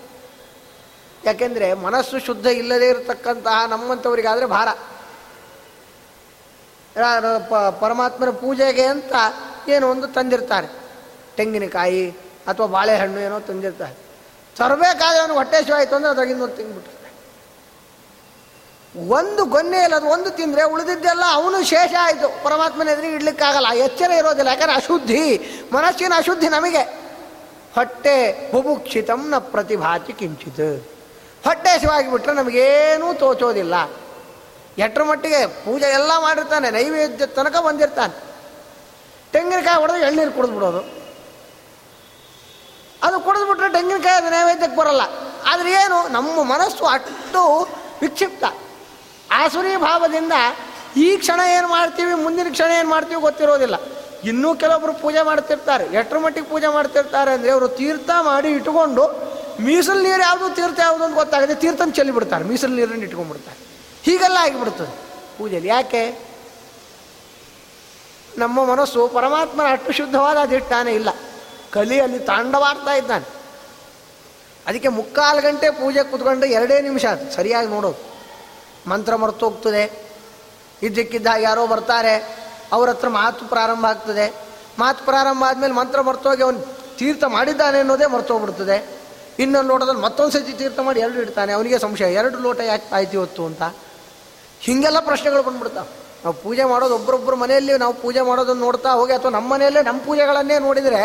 ಯಾಕೆಂದರೆ 1.24 1.74
ಮನಸ್ಸು 1.74 2.20
ಶುದ್ಧ 2.20 2.48
ಇಲ್ಲದೇ 2.48 2.90
ಇರತಕ್ಕಂತಹ 2.90 3.66
ನಮ್ಮಂಥವರಿಗಾದರೆ 3.66 4.46
ಭಾರ. 4.46 4.68
ಪರಮಾತ್ಮನ 7.80 8.30
ಪೂಜೆಗೆ 8.30 8.84
ಅಂತ 8.84 9.14
ಏನೋ 9.70 9.90
ಒಂದು 9.90 10.08
ತಂದಿರ್ತಾರೆ. 10.08 10.68
ತೆಂಗಿನಕಾಯಿ 11.38 12.12
ಅಥವಾ 12.48 12.68
ಬಾಳೆಹಣ್ಣು 12.68 13.20
ಏನೋ 13.20 13.40
ತಂದಿರ್ತಾರೆ. 13.40 13.94
ತರಬೇಕಾದ್ರೆ 14.58 15.22
ಅವನು 15.22 15.34
ಹೊಟ್ಟೆ 15.34 15.72
ಆಯಿತು 15.74 15.96
ಅಂದರೆ 15.96 16.10
ಅದ್ರಾಗಿಂದ 16.10 16.42
ಒಂದು 16.42 16.56
ತಿಂದ್ಬಿಟ್ರೆ 16.56 17.00
ಒಂದು 19.08 19.46
ಗೊನ್ನೆ 19.46 19.84
ಇಲ್ಲ 19.84 19.96
ಅದು 19.96 20.06
ಒಂದು 20.06 20.30
ತಿಂದರೆ 20.30 20.64
ಉಳಿದಿದ್ದೆಲ್ಲ 20.64 21.24
ಅವನು 21.34 21.64
ಶೇಷ 21.64 21.92
ಆಯಿತು. 22.02 22.44
ಪರಮಾತ್ಮನ 22.44 22.88
ಎದುರಿಗೆ 22.88 23.14
ಇಡ್ಲಿಕ್ಕಾಗಲ್ಲ. 23.14 23.68
ಎಚ್ಚರ 23.76 24.12
ಇರೋದಿಲ್ಲ. 24.12 24.50
ಯಾಕಂದ್ರೆ 24.50 24.74
ಅಶುದ್ಧಿ, 24.74 25.38
ಮನಸ್ಸಿನ 25.74 26.14
ಅಶುದ್ಧಿ 26.18 26.50
ನಮಗೆ. 26.50 26.82
ಹೊಟ್ಟೆ 27.76 28.52
ಬುಭುಕ್ಷಿತಂ 28.52 29.30
ನ 29.30 29.38
ಪ್ರತಿಭಾತಿ 29.38 30.14
ಕಿಂಚಿತ್. 30.14 30.88
ಹೊಟ್ಟೆ 31.44 31.82
ಶಿವಾಗಿಬಿಟ್ರೆ 31.82 32.34
ನಮಗೇನೂ 32.34 33.14
ತೋಚೋದಿಲ್ಲ. 33.14 33.76
ಎಟ್ಟರ 34.86 35.04
ಮಟ್ಟಿಗೆ 35.10 35.40
ಪೂಜೆ 35.66 35.88
ಎಲ್ಲ 36.00 36.12
ಮಾಡಿರ್ತಾನೆ, 36.26 36.68
ನೈವೇದ್ಯ 36.78 37.26
ತನಕ 37.38 37.58
ಬಂದಿರ್ತಾನೆ. 37.68 38.16
ತೆಂಗಿನಕಾಯಿ 39.34 39.80
ಹೊಡೆದು 39.82 40.00
ಎಳ್ನೀರು 40.08 40.32
ಕುಡಿದ್ಬಿಡೋದು 40.38 40.82
ಅದು 43.08 43.18
ಕುಡಿದ್ಬಿಟ್ರೆ 43.26 43.70
ತೆಂಗಿನಕಾಯಿ 43.78 44.18
ಅದು 44.22 44.30
ನೈವೇದ್ಯಕ್ಕೆ 44.36 44.78
ಬರಲ್ಲ. 44.82 45.04
ಆದರೆ 45.52 45.70
ಏನು, 45.84 45.98
ನಮ್ಮ 46.16 46.44
ಮನಸ್ಸು 46.54 46.86
ಅಷ್ಟು 46.96 47.44
ವಿಕ್ಷಿಪ್ತ. 48.02 48.46
ಆಸುರಿ 49.42 49.74
ಭಾವದಿಂದ 49.88 50.36
ಈ 51.06 51.08
ಕ್ಷಣ 51.24 51.40
ಏನು 51.58 51.68
ಮಾಡ್ತೀವಿ, 51.78 52.14
ಮುಂದಿನ 52.26 52.48
ಕ್ಷಣ 52.58 52.70
ಏನು 52.80 52.90
ಮಾಡ್ತೀವಿ 52.96 53.20
ಗೊತ್ತಿರೋದಿಲ್ಲ. 53.28 53.78
ಇನ್ನೂ 54.30 54.50
ಕೆಲವೊಬ್ರು 54.62 54.94
ಪೂಜೆ 55.02 55.22
ಮಾಡ್ತಿರ್ತಾರೆ. 55.30 55.86
ಎಟ್ರ 56.00 56.18
ಮಟ್ಟಿಗೆ 56.24 56.48
ಪೂಜೆ 56.54 56.70
ಮಾಡ್ತಿರ್ತಾರೆ 56.76 57.32
ಅಂದರೆ 57.38 57.52
ಅವರು 57.56 57.68
ತೀರ್ಥ 57.80 58.10
ಮಾಡಿ 58.30 58.50
ಇಟ್ಕೊಂಡು 58.60 59.04
ಮೀಸಲು 59.68 60.02
ನೀರು 60.08 60.24
ಯಾವುದು 60.30 60.48
ತೀರ್ಥ 60.58 60.80
ಯಾವುದು 60.88 61.04
ಅಂತ 61.06 61.16
ಗೊತ್ತಾಗದೆ 61.22 61.56
ತೀರ್ಥನ 61.64 61.92
ಚೆಲ್ಲಿ 61.98 62.14
ಬಿಡ್ತಾರೆ 62.18 62.44
ಮೀಸಲು 62.52 62.76
ನೀರನ್ನು 62.80 63.06
ಇಟ್ಕೊಂಡ್ಬಿಡ್ತಾರೆ. 63.08 63.60
ಹೀಗೆಲ್ಲ 64.04 64.38
ಆಗಿಬಿಡ್ತದೆ. 64.40 65.00
ಪೂಜೆಯಲ್ಲಿ 65.38 65.70
ಯಾಕೆ? 65.70 66.30
ನಮ್ಮ 68.38 68.66
ಮನಸ್ಸು 68.66 69.08
ಪರಮಾತ್ಮನ 69.08 69.66
ಅಷ್ಟು 69.72 69.92
ಶುದ್ಧವಾದ 69.92 70.38
ಅದಿಟ್ಟಾನೆ 70.38 70.94
ಇಲ್ಲ. 70.94 71.10
ಕಲಿಯಲ್ಲಿ 71.72 72.20
ತಾಂಡವಾಡ್ತಾ 72.20 72.94
ಇದ್ದಾನೆ. 72.94 73.26
ಅದಕ್ಕೆ 74.68 74.88
ಮುಕ್ಕಾಲು 74.88 75.42
ಗಂಟೆ 75.42 75.70
ಪೂಜೆ 75.70 76.04
ಕೂತ್ಕೊಂಡು 76.04 76.46
ಎರಡೇ 76.46 76.82
ನಿಮಿಷ 76.82 77.06
ಅದು 77.06 77.32
ಸರಿಯಾಗಿ 77.32 77.68
ನೋಡೋದು 77.68 78.10
ಮಂತ್ರ 78.90 79.16
ಮರ್ತೋಗ್ತದೆ 79.16 80.10
ಇದ್ದಕ್ಕಿದ್ದ 80.84 81.28
ಯಾರೋ 81.40 81.68
ಬರ್ತಾರೆ. 81.68 82.40
ಅವ್ರ 82.72 82.90
ಹತ್ರ 82.90 83.08
ಮಾತು 83.08 83.46
ಪ್ರಾರಂಭ 83.46 83.86
ಆಗ್ತದೆ. 83.86 84.34
ಮಾತು 84.80 85.06
ಪ್ರಾರಂಭ 85.06 85.44
ಆದಮೇಲೆ 85.48 85.74
ಮಂತ್ರ 85.74 86.02
ಮರ್ತೋಗಿ 86.02 86.44
ಅವನು 86.44 86.60
ತೀರ್ಥ 86.98 87.24
ಮಾಡಿದ್ದಾನೆ 87.24 87.80
ಅನ್ನೋದೇ 87.80 88.06
ಮರ್ತೋಗ್ಬಿಡ್ತದೆ 88.06 89.00
ಇನ್ನೊಂದು 89.40 89.70
ಲೋಟದಲ್ಲಿ 89.70 90.02
ಮತ್ತೊಂದು 90.02 90.32
ಸತಿ 90.32 90.54
ತೀರ್ಥ 90.54 90.80
ಮಾಡಿ 90.80 91.00
ಎರಡು 91.00 91.22
ಇಡ್ತಾನೆ. 91.22 91.54
ಅವನಿಗೆ 91.54 91.80
ಸಂಶಯ. 91.80 92.14
ಎರಡು 92.14 92.40
ಲೋಟ 92.40 92.60
ಯಾಕೆ 92.60 92.96
ಆಯ್ತು 92.96 93.14
ಇವತ್ತು 93.14 93.46
ಅಂತ. 93.46 93.64
ಹೀಗೆಲ್ಲ 94.62 95.00
ಪ್ರಶ್ನೆಗಳು 95.00 95.44
ಬಂದ್ಬಿಡ್ತಾವೆ. 95.44 95.90
ನಾವು 96.24 96.36
ಪೂಜೆ 96.36 96.64
ಮಾಡೋದು 96.64 96.96
ಒಬ್ಬರೊಬ್ಬರು 96.96 97.36
ಮನೆಯಲ್ಲಿ, 97.36 97.74
ನಾವು 97.78 97.94
ಪೂಜೆ 97.94 98.22
ಮಾಡೋದನ್ನು 98.22 98.62
ನೋಡ್ತಾ 98.62 98.90
ಹೋಗಿ 98.90 99.14
ಅಥವಾ 99.14 99.32
ನಮ್ಮ 99.32 99.54
ಮನೆಯಲ್ಲೇ 99.54 99.82
ನಮ್ಮ 99.82 100.00
ಪೂಜೆಗಳನ್ನೇ 100.02 100.60
ನೋಡಿದರೆ 100.60 101.04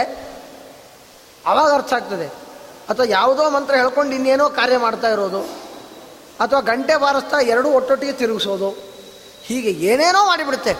ಅವಾಗ 1.47 1.71
ಅರ್ಥ 1.75 1.93
ಆಗ್ತದೆ. 1.93 2.27
ಅಥವಾ 2.89 3.07
ಯಾವುದೋ 3.09 3.51
ಮಂತ್ರ 3.51 3.75
ಹೇಳ್ಕೊಂಡು 3.75 4.15
ಇನ್ನೇನೋ 4.15 4.49
ಕಾರ್ಯ 4.49 4.79
ಮಾಡ್ತಾ 4.79 5.09
ಇರೋದು, 5.09 5.43
ಅಥವಾ 6.41 6.61
ಗಂಟೆ 6.61 6.97
ಬಾರಿಸ್ತಾ 6.97 7.39
ಎರಡೂ 7.41 7.69
ಒಟ್ಟೊಟ್ಟಿಗೆ 7.69 8.13
ತಿರುಗಿಸೋದು, 8.13 8.71
ಹೀಗೆ 9.43 9.71
ಏನೇನೋ 9.71 10.27
ಮಾಡಿಬಿಡುತ್ತೆ. 10.27 10.75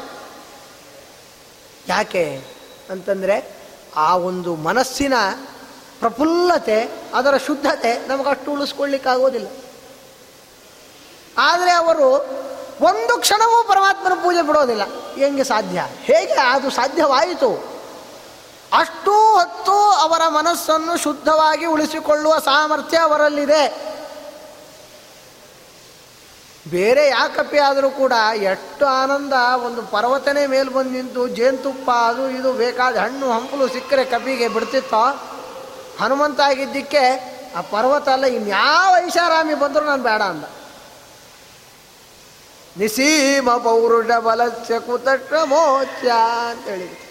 ಯಾಕೆ 1.89 2.25
ಅಂತಂದರೆ 2.91 3.37
ಆ 3.97 4.17
ಒಂದು 4.17 4.55
ಮನಸ್ಸಿನ 4.55 5.15
ಪ್ರಫುಲ್ಲತೆ, 5.99 6.79
ಅದರ 7.15 7.37
ಶುದ್ಧತೆ 7.37 7.93
ನಮಗಷ್ಟು 8.09 8.53
ಉಳಿಸ್ಕೊಳ್ಳಿಕ್ಕಾಗೋದಿಲ್ಲ. 8.53 9.49
ಆದರೆ 11.39 11.73
ಅವರು 11.73 12.09
ಒಂದು 12.81 13.19
ಕ್ಷಣವೂ 13.19 13.69
ಪರಮಾತ್ಮನ 13.69 14.15
ಪೂಜೆ 14.15 14.43
ಬಿಡೋದಿಲ್ಲ. 14.43 14.83
ಹೆಂಗೆ 15.15 15.45
ಸಾಧ್ಯ? 15.45 15.87
ಹೇಗೆ? 15.93 16.33
ಅದು 16.33 16.71
ಸಾಧ್ಯವಾಯಿತು. 16.71 17.75
ಅಷ್ಟೂ 18.79 19.13
ಹೊತ್ತು 19.13 19.73
ಅವರ 19.73 20.29
ಮನಸ್ಸನ್ನು 20.29 20.99
ಶುದ್ಧವಾಗಿ 20.99 21.67
ಉಳಿಸಿಕೊಳ್ಳುವ 21.67 22.39
ಸಾಮರ್ಥ್ಯ 22.39 22.99
ಅವರಲ್ಲಿದೆ. 22.99 23.95
ಬೇರೆ 26.71 27.09
ಯಾಕಪ್ಪಿ 27.09 27.59
ಆದರೂ 27.59 27.91
ಕೂಡ 27.91 28.13
ಎಷ್ಟು 28.35 28.87
ಆನಂದ, 28.87 29.33
ಒಂದು 29.65 29.83
ಪರ್ವತನೇ 29.83 30.47
ಮೇಲೆ 30.47 30.71
ಬಂದು 30.71 30.91
ನಿಂತು 30.91 31.29
ಜೇನುತುಪ್ಪ 31.29 31.91
ಅದು 31.91 32.31
ಇದು 32.31 32.53
ಬೇಕಾದ 32.53 32.97
ಹಣ್ಣು, 32.97 33.33
ಹಂಪಲು 33.33 33.69
ಸಿಕ್ಕರೆ 33.69 34.05
ಕಪಿಗೆ 34.05 34.49
ಬಿಡ್ತಿತ್ತೋ? 34.49 35.23
ಹನುಮಂತ 36.01 36.41
ಆಗಿದ್ದಕ್ಕೆ 36.41 37.35
ಆ 37.59 37.61
ಪರ್ವತ 37.61 38.09
ಅಲ್ಲ, 38.09 38.25
ಇನ್ಯಾವ 38.25 38.95
ಐಷಾರಾಮಿ 39.07 39.55
ಬಂದರೂ 39.55 39.85
ನಾನು 39.85 40.03
ಬೇಡ 40.03 40.23
ಅಂದ. 40.23 40.45
ನಿಸೀಮ 42.77 43.51
ಪೌರುಷ 43.51 44.07
ಬಲಸ್ಯ 44.07 44.81
ಕುತಟ್ಟ 44.81 45.33
ಮೋಚ 45.33 46.07
ಅಂತೇಳಿ. 46.51 47.05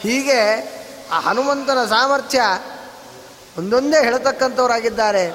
ಹೀಗೆ 0.00 0.40
ಆ 1.12 1.20
ಹನುಮಂತನ 1.20 1.84
ಸಾಮರ್ಥ್ಯ 1.84 2.42
ಒಂದೊಂದೇ 3.58 4.04
ಹೇಳ್ತಕ್ಕಂಥವರಾಗಿದ್ದಾರೆ. 4.04 5.30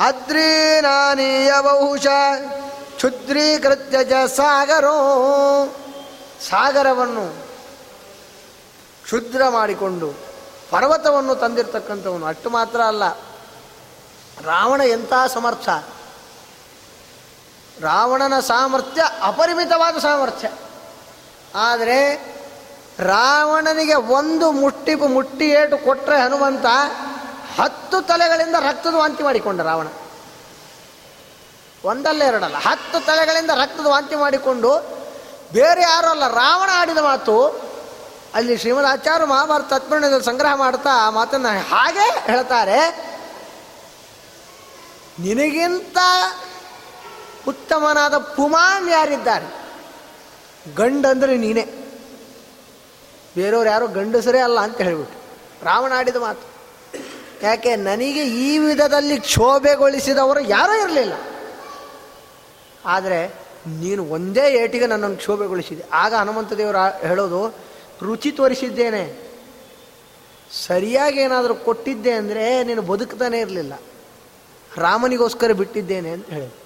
ಅದ್ರೀನಾನೀಯ 0.00 1.52
ಬಹುಶ 1.60 2.06
ಕ್ಷುದ್ರೀಕೃತ್ಯ 2.96 4.04
ಜ 4.04 4.12
ಸಾಗರೋ 4.12 4.96
ಸಾಗರವನ್ನು 6.50 7.46
ಕ್ಷುದ್ರ 9.02 9.42
ಮಾಡಿಕೊಂಡು 9.48 10.14
ಪರ್ವತವನ್ನು 10.70 11.34
ತಂದಿರತಕ್ಕಂಥವನು. 11.34 12.26
ಅಷ್ಟು 12.26 12.50
ಮಾತ್ರ 12.50 12.80
ಅಲ್ಲ. 12.80 13.10
ರಾವಣ 14.42 14.80
ಎಂಥ 14.80 15.12
ಸಮರ್ಥ? 15.34 15.68
ರಾವಣನ 17.86 18.36
ಸಾಮರ್ಥ್ಯ 18.48 19.02
ಅಪರಿಮಿತವಾದ 19.30 19.98
ಸಾಮರ್ಥ್ಯ. 20.08 20.48
ಆದರೆ 21.68 21.98
ರಾವಣನಿಗೆ 23.12 23.96
ಒಂದು 24.18 24.46
ಮುಟ್ಟಿ 24.62 24.94
ಮುಟ್ಟಿ 25.16 25.46
ಏಟು 25.60 25.76
ಕೊಟ್ಟರೆ 25.84 26.16
ಹನುಮಂತ 26.22 26.66
ಹತ್ತು 27.58 27.96
ತಲೆಗಳಿಂದ 28.10 28.56
ರಕ್ತದ 28.68 28.94
ವಾಂತಿ 28.94 29.22
ಮಾಡಿಕೊಂಡ 29.28 29.60
ರಾವಣ. 29.70 29.88
ಒಂದಲ್ಲ 31.84 32.22
ಎರಡಲ್ಲ, 32.30 32.58
ಹತ್ತು 32.68 32.98
ತಲೆಗಳಿಂದ 33.06 33.52
ರಕ್ತದ 33.62 33.86
ವಾಂತಿ 33.86 34.16
ಮಾಡಿಕೊಂಡು 34.24 34.70
ಬೇರೆ 35.52 35.82
ಯಾರೂ 35.82 36.08
ಅಲ್ಲ, 36.14 36.24
ರಾವಣ 36.42 36.70
ಆಡಿದ 36.80 37.00
ಮಾತು 37.10 37.36
ಅಲ್ಲಿ 38.38 38.54
ಶ್ರೀಮದ್ 38.62 38.88
ಆಚಾರ್ಯ 38.92 39.26
ಮಹಾಭಾರತ 39.26 39.66
ತತ್ಪರ್ಣದಲ್ಲಿ 39.74 40.26
ಸಂಗ್ರಹ 40.30 40.54
ಮಾಡ್ತಾ 40.64 40.90
ಆ 41.06 41.06
ಮಾತನ್ನು 41.10 41.52
ಹಾಗೆ 41.72 42.06
ಹೇಳ್ತಾರೆ, 42.26 42.80
ನಿನಗಿಂತ 45.18 45.98
ಉತ್ತಮನಾದ 47.48 48.18
ಪುಮಾನ್ 48.18 48.90
ಯಾರಿದ್ದಾರೆ? 48.90 49.60
ಗಂಡಂದ್ರೆ 50.74 51.36
ನೀನೇ. 51.36 51.68
ಬೇರೆಯವ್ರು 53.36 53.70
ಯಾರೋ 53.70 53.86
ಗಂಡಸರೇ 53.86 54.38
ಅಲ್ಲ 54.38 54.60
ಅಂತ 54.60 54.80
ಹೇಳಿಬಿಟ್ಟು. 54.80 55.20
ರಾವಣ 55.64 55.92
ಆಡಿದ 55.96 56.16
ಮಾತು. 56.16 56.50
ಯಾಕೆ, 57.42 57.76
ನನಗೆ 57.76 58.26
ಈ 58.26 58.58
ವಿಧದಲ್ಲಿ 58.58 59.20
ಕ್ಷೋಭೆಗೊಳಿಸಿದವರು 59.20 60.40
ಯಾರೂ 60.40 60.82
ಇರಲಿಲ್ಲ. 60.82 61.12
ಆದರೆ, 62.84 63.26
ನೀನು 63.66 64.04
ಒಂದೇ 64.04 64.54
ಏಟಿಗೆ 64.64 64.86
ನನ್ನನ್ನು 64.86 65.16
ಕ್ಷೋಭೆಗೊಳಿಸಿದೆ. 65.16 65.84
ಆಗ 65.92 66.14
ಹನುಮಂತ 66.14 66.52
ದೇವರು 66.52 67.06
ಹೇಳೋದು, 67.06 67.54
ರುಚಿ 68.02 68.32
ತೋರಿಸಿದ್ದೇನೆ. 68.32 69.30
ಸರಿಯಾಗಿ 70.66 71.20
ಏನಾದರೂ 71.20 71.54
ಕೊಟ್ಟಿದ್ದೆ 71.54 72.12
ಅಂದರೆ 72.12 72.64
ನೀನು 72.64 72.82
ಬದುಕ್ತಾನೆ 72.82 73.40
ಇರಲಿಲ್ಲ. 73.40 73.72
ರಾಮನಿಗೋಸ್ಕರ 74.76 75.52
ಬಿಟ್ಟಿದ್ದೇನೆ 75.52 76.10
ಅಂತ 76.10 76.30
ಹೇಳಿ 76.30 76.59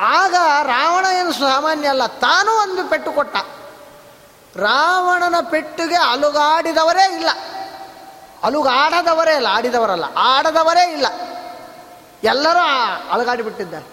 ಆಗ 0.00 0.34
ರಾವಣ 0.62 1.06
ಏನು 1.20 1.32
ಸಾಮಾನ್ಯ 1.32 1.88
ಅಲ್ಲ, 1.88 2.06
ತಾನು 2.06 2.50
ಒಂದು 2.50 2.90
ಪೆಟ್ಟು 2.90 3.12
ಕೊಟ್ಟ. 3.12 3.36
ರಾವಣನ 4.56 5.34
ಪೆಟ್ಟಿಗೆ 5.50 5.94
ಅಲುಗಾಡಿದವರೇ 5.94 7.14
ಇಲ್ಲ. 7.14 7.28
ಅಲುಗಾಡದವರೇ 8.42 9.36
ಇಲ್ಲ 9.36 9.46
ಆಡಿದವರಲ್ಲ, 9.50 10.04
ಆಡದವರೇ 10.16 10.92
ಇಲ್ಲ. 10.92 11.06
ಎಲ್ಲರೂ 12.22 12.58
ಅಲುಗಾಡಿ 13.10 13.42
ಬಿಟ್ಟಿದ್ದಾರೆ. 13.42 13.84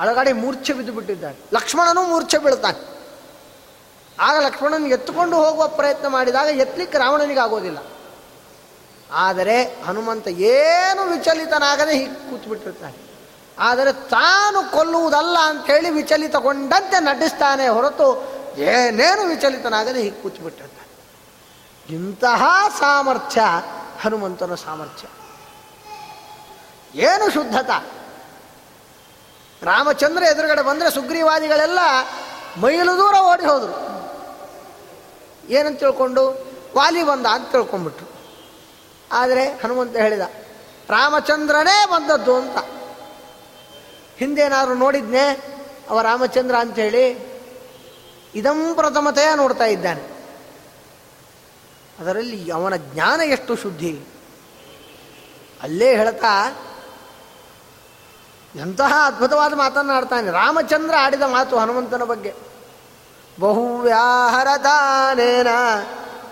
ಅಳಗಾಡಿ 0.00 0.32
ಮೂರ್ಛೆ 0.32 0.72
ಬಿದ್ದು 0.72 0.92
ಬಿಟ್ಟಿದ್ದಾರೆ. 0.92 1.36
ಲಕ್ಷ್ಮಣನೂ 1.54 2.02
ಮೂರ್ಛೆ 2.02 2.38
ಬೀಳ್ತಾನೆ. 2.38 2.98
ಆಗ 4.20 4.44
ಲಕ್ಷ್ಮಣನ 4.44 4.92
ಎತ್ತುಕೊಂಡು 4.92 5.36
ಹೋಗುವ 5.36 5.68
ಪ್ರಯತ್ನ 5.68 6.06
ಮಾಡಿದಾಗ 6.06 6.46
ಎತ್ತಲಿಕ್ಕೆ 6.46 6.98
ರಾವಣನಿಗೆ 6.98 7.40
ಆಗೋದಿಲ್ಲ. 7.40 7.78
ಆದರೆ 9.12 9.82
ಹನುಮಂತ 9.84 10.28
ಏನು 10.28 11.02
ವಿಚಲಿತನಾಗದೆ 11.02 11.92
ಹೀಗೆ 11.92 12.30
ಕೂತ್ಬಿಟ್ಟಿರ್ತಾನೆ. 12.30 13.07
ಆದರೆ 13.58 13.92
ತಾನು 13.92 14.72
ಕೊಲ್ಲುವುದಲ್ಲ 14.72 15.36
ಅಂಥೇಳಿ 15.44 15.90
ವಿಚಲಿತಗೊಂಡಂತೆ 15.90 17.00
ನಟಿಸ್ತಾನೆ 17.00 17.68
ಹೊರತು 17.68 18.08
ಏನೇನು 18.56 19.22
ವಿಚಲಿತನಾಗದೆ 19.28 20.02
ಹೀಗೆ 20.02 20.22
ಕೂತ್ಬಿಟ್ಟಂತ. 20.22 20.78
ಇಂತಹ 21.90 22.42
ಸಾಮರ್ಥ್ಯ 22.78 23.42
ಹನುಮಂತನ 24.02 24.54
ಸಾಮರ್ಥ್ಯ. 24.54 25.06
ಏನು 26.94 27.30
ಶುದ್ಧತ? 27.30 27.70
ರಾಮಚಂದ್ರ 29.62 30.22
ಎದುರುಗಡೆ 30.22 30.62
ಬಂದರೆ 30.62 30.90
ಸುಗ್ರೀವಾದಿಗಳೆಲ್ಲ 30.90 31.78
ಮೈಲು 32.60 32.96
ದೂರ 32.96 33.14
ಓಡಿ 33.14 33.46
ಹೋದರು. 33.46 33.76
ಏನಂತ 35.48 35.80
ತಿಳ್ಕೊಂಡು? 35.80 36.24
ವಾಲಿ 36.76 37.02
ಬಂದ 37.02 37.26
ಅಂತ 37.26 37.52
ತಿಳ್ಕೊಂಡ್ಬಿಟ್ರು. 37.52 38.08
ಆದರೆ 39.12 39.44
ಹನುಮಂತ 39.44 39.96
ಹೇಳಿದ, 39.96 40.20
ರಾಮಚಂದ್ರನೇ 40.88 41.86
ಬಂದದ್ದು 41.86 42.36
ಅಂತ. 42.36 42.56
ಹಿಂದೇನಾದ್ರು 44.18 44.74
ನೋಡಿದ್ನೆ, 44.74 45.58
ಅವ 45.90 46.00
ರಾಮಚಂದ್ರ 46.00 46.54
ಅಂಥೇಳಿ, 46.58 47.38
ಇದಂ 48.34 48.74
ಪ್ರಥಮತೆಯ 48.74 49.28
ನೋಡ್ತಾ 49.36 49.64
ಇದ್ದಾನೆ. 49.64 50.02
ಅದರಲ್ಲಿ 52.00 52.50
ಅವನ 52.50 52.76
ಜ್ಞಾನ 52.76 53.20
ಎಷ್ಟು 53.20 53.56
ಶುದ್ಧಿ? 53.56 54.00
ಅಲ್ಲೇ 55.62 55.96
ಹೇಳ್ತಾ, 55.96 56.64
ಎಂತಹ 58.56 58.92
ಅದ್ಭುತವಾದ 59.04 59.52
ಮಾತನ್ನಾಡ್ತಾನೆ 59.52 60.30
ರಾಮಚಂದ್ರ 60.30 60.94
ಆಡಿದ 60.98 61.22
ಮಾತು 61.22 61.58
ಹನುಮಂತನ 61.58 62.04
ಬಗ್ಗೆ. 62.04 62.34
ಬಹುವ್ಯಾಹರತಾನೇನ 63.40 65.46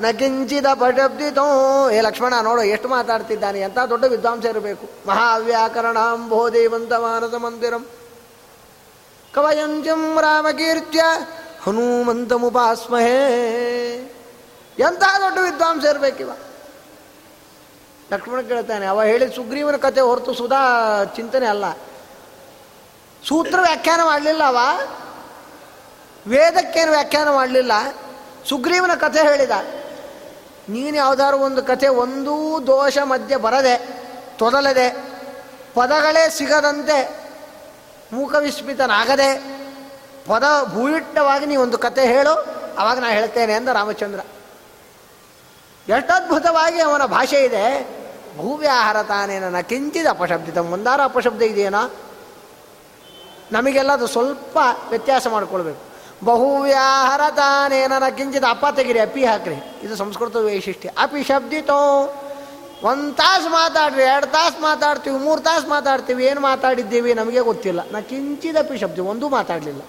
ನ 0.00 0.10
ಕಿಂಚಿದ 0.10 0.66
ಪಶಬ್ದಿತೋ 0.74 1.46
ಏ 1.90 2.00
ಲಕ್ಷ್ಮಣ, 2.00 2.34
ನೋಡು, 2.42 2.62
ಎಷ್ಟು 2.62 2.88
ಮಾತಾಡ್ತಿದ್ದಾನೆ? 2.88 3.60
ಎಂಥ 3.60 3.78
ದೊಡ್ಡ 3.78 4.04
ವಿದ್ವಾಂಸ 4.04 4.44
ಇರಬೇಕು. 4.44 5.08
ಮಹಾವ್ಯಾಕರಣಾಂಬೋಧಿ 5.08 6.68
ಮಾನಸ 6.68 7.34
ಮಂದಿರಂ. 7.34 7.86
ಕವಯಂಜಂ 9.34 10.18
ರಾಮಕೀರ್ತ್ಯ 10.20 11.02
ಹನುಮಂತ 11.66 12.32
ಮುಪಾಸ್ಮಹೇ 12.32 13.22
ಎಂತಹ 14.78 15.18
ದೊಡ್ಡ 15.20 15.38
ವಿದ್ವಾಂಸ 15.38 15.84
ಇರಬೇಕಿವ 15.84 16.30
ಲಕ್ಷ್ಮಣ 18.12 18.40
ಕೇಳ್ತಾನೆ, 18.40 18.86
ಅವ 18.86 19.02
ಹೇಳಿ 19.02 19.34
ಸುಗ್ರೀವನ 19.34 19.76
ಕತೆ 19.76 20.00
ಹೊರತು 20.00 20.34
ಸುಧಾ 20.34 20.60
ಚಿಂತನೆ 21.16 21.46
ಅಲ್ಲ. 21.46 21.72
ಸೂತ್ರ 23.28 23.58
ವ್ಯಾಖ್ಯಾನ 23.60 24.00
ಮಾಡಲಿಲ್ಲ 24.04 24.42
ಅವ? 24.46 24.58
ವೇದಕ್ಕೇನು 26.26 26.90
ವ್ಯಾಖ್ಯಾನ 26.90 27.28
ಮಾಡಲಿಲ್ಲ? 27.30 27.72
ಸುಗ್ರೀವನ 28.48 28.94
ಕಥೆ 28.94 29.22
ಹೇಳಿದ. 29.22 29.50
ನೀನು 30.68 30.96
ಯಾವುದಾದ್ರು 30.96 31.38
ಒಂದು 31.38 31.62
ಕಥೆ 31.62 31.88
ಒಂದೂ 31.88 32.60
ದೋಷ 32.66 32.98
ಮಧ್ಯೆ 33.04 33.36
ಬರದೆ, 33.36 33.76
ತೊದಲದೆ, 34.38 34.90
ಪದಗಳೇ 35.74 36.30
ಸಿಗದಂತೆ 36.30 37.26
ಮೂಕವಿಸ್ಮಿತನಾಗದೆ, 38.12 39.56
ಪದ 40.26 40.44
ಭೂಯಿಟ್ಟವಾಗಿ 40.74 41.46
ನೀ 41.46 41.56
ಒಂದು 41.56 41.78
ಕತೆ 41.78 42.06
ಹೇಳು, 42.06 42.34
ಅವಾಗ 42.78 42.98
ನಾ 42.98 43.08
ಹೇಳ್ತೇನೆ 43.08 43.52
ಅಂದ 43.52 43.68
ರಾಮಚಂದ್ರ. 43.68 44.20
ಎಷ್ಟು 45.88 46.12
ಅದ್ಭುತವಾಗಿ 46.12 46.80
ಅವನ 46.80 47.04
ಭಾಷೆ 47.04 47.40
ಇದೆ, 47.40 47.96
ಭೂವ್ಯಾಹಾರ 48.38 49.02
ತಾನೇ 49.02 49.38
ನನ್ನ 49.38 49.60
ಕಿಂಚಿದ 49.60 50.06
ಅಪಶಬ್ದಿತ, 50.06 50.58
ಮುಂದಾರ 50.58 51.00
ಅಪಶಬ್ದ 51.04 51.42
ಇದೆಯೇನೋ? 51.42 51.90
ನಮಗೆಲ್ಲ 53.52 53.92
ಅದು 53.92 54.06
ಸ್ವಲ್ಪ 54.06 54.58
ವ್ಯತ್ಯಾಸ 54.88 55.26
ಮಾಡಿಕೊಳ್ಬೇಕು. 55.26 55.85
ಬಹುವ್ಯಾಹಾರ 56.24 57.20
ಕಿಂಚಿತ್ 58.10 58.44
ಅಪ್ಪ 58.44 58.66
ತೆಗಿರಿ, 58.76 59.00
ಅಪ್ಪಿ 59.00 59.24
ಹಾಕ್ರಿ. 59.24 59.54
ಇದು 59.54 59.96
ಸಂಸ್ಕೃತ 59.96 60.36
ವೈಶಿಷ್ಟ್ಯ. 60.36 60.90
ಅಪಿ 60.98 61.22
ಶಬ್ದಿತೋ. 61.22 62.12
ಒಂದು 62.82 63.14
ತಾಸು 63.14 63.48
ಮಾತಾಡ್ರಿ, 63.48 64.02
ಎರಡು 64.02 64.26
ತಾಸು 64.26 64.62
ಮಾತಾಡ್ತೀವಿ, 64.62 65.18
ಮೂರು 65.18 65.40
ತಾಸು 65.40 65.68
ಮಾತಾಡ್ತೀವಿ, 65.68 66.24
ಏನು 66.24 66.40
ಮಾತಾಡಿದ್ದೀವಿ 66.40 67.14
ನಮಗೆ 67.14 67.40
ಗೊತ್ತಿಲ್ಲ. 67.40 67.80
ನಾ 67.90 67.98
ಅಪಿ 68.58 68.78
ಶಬ್ದ, 68.78 68.98
ಒಂದೂ 68.98 69.28
ಮಾತಾಡಲಿಲ್ಲ. 69.28 69.80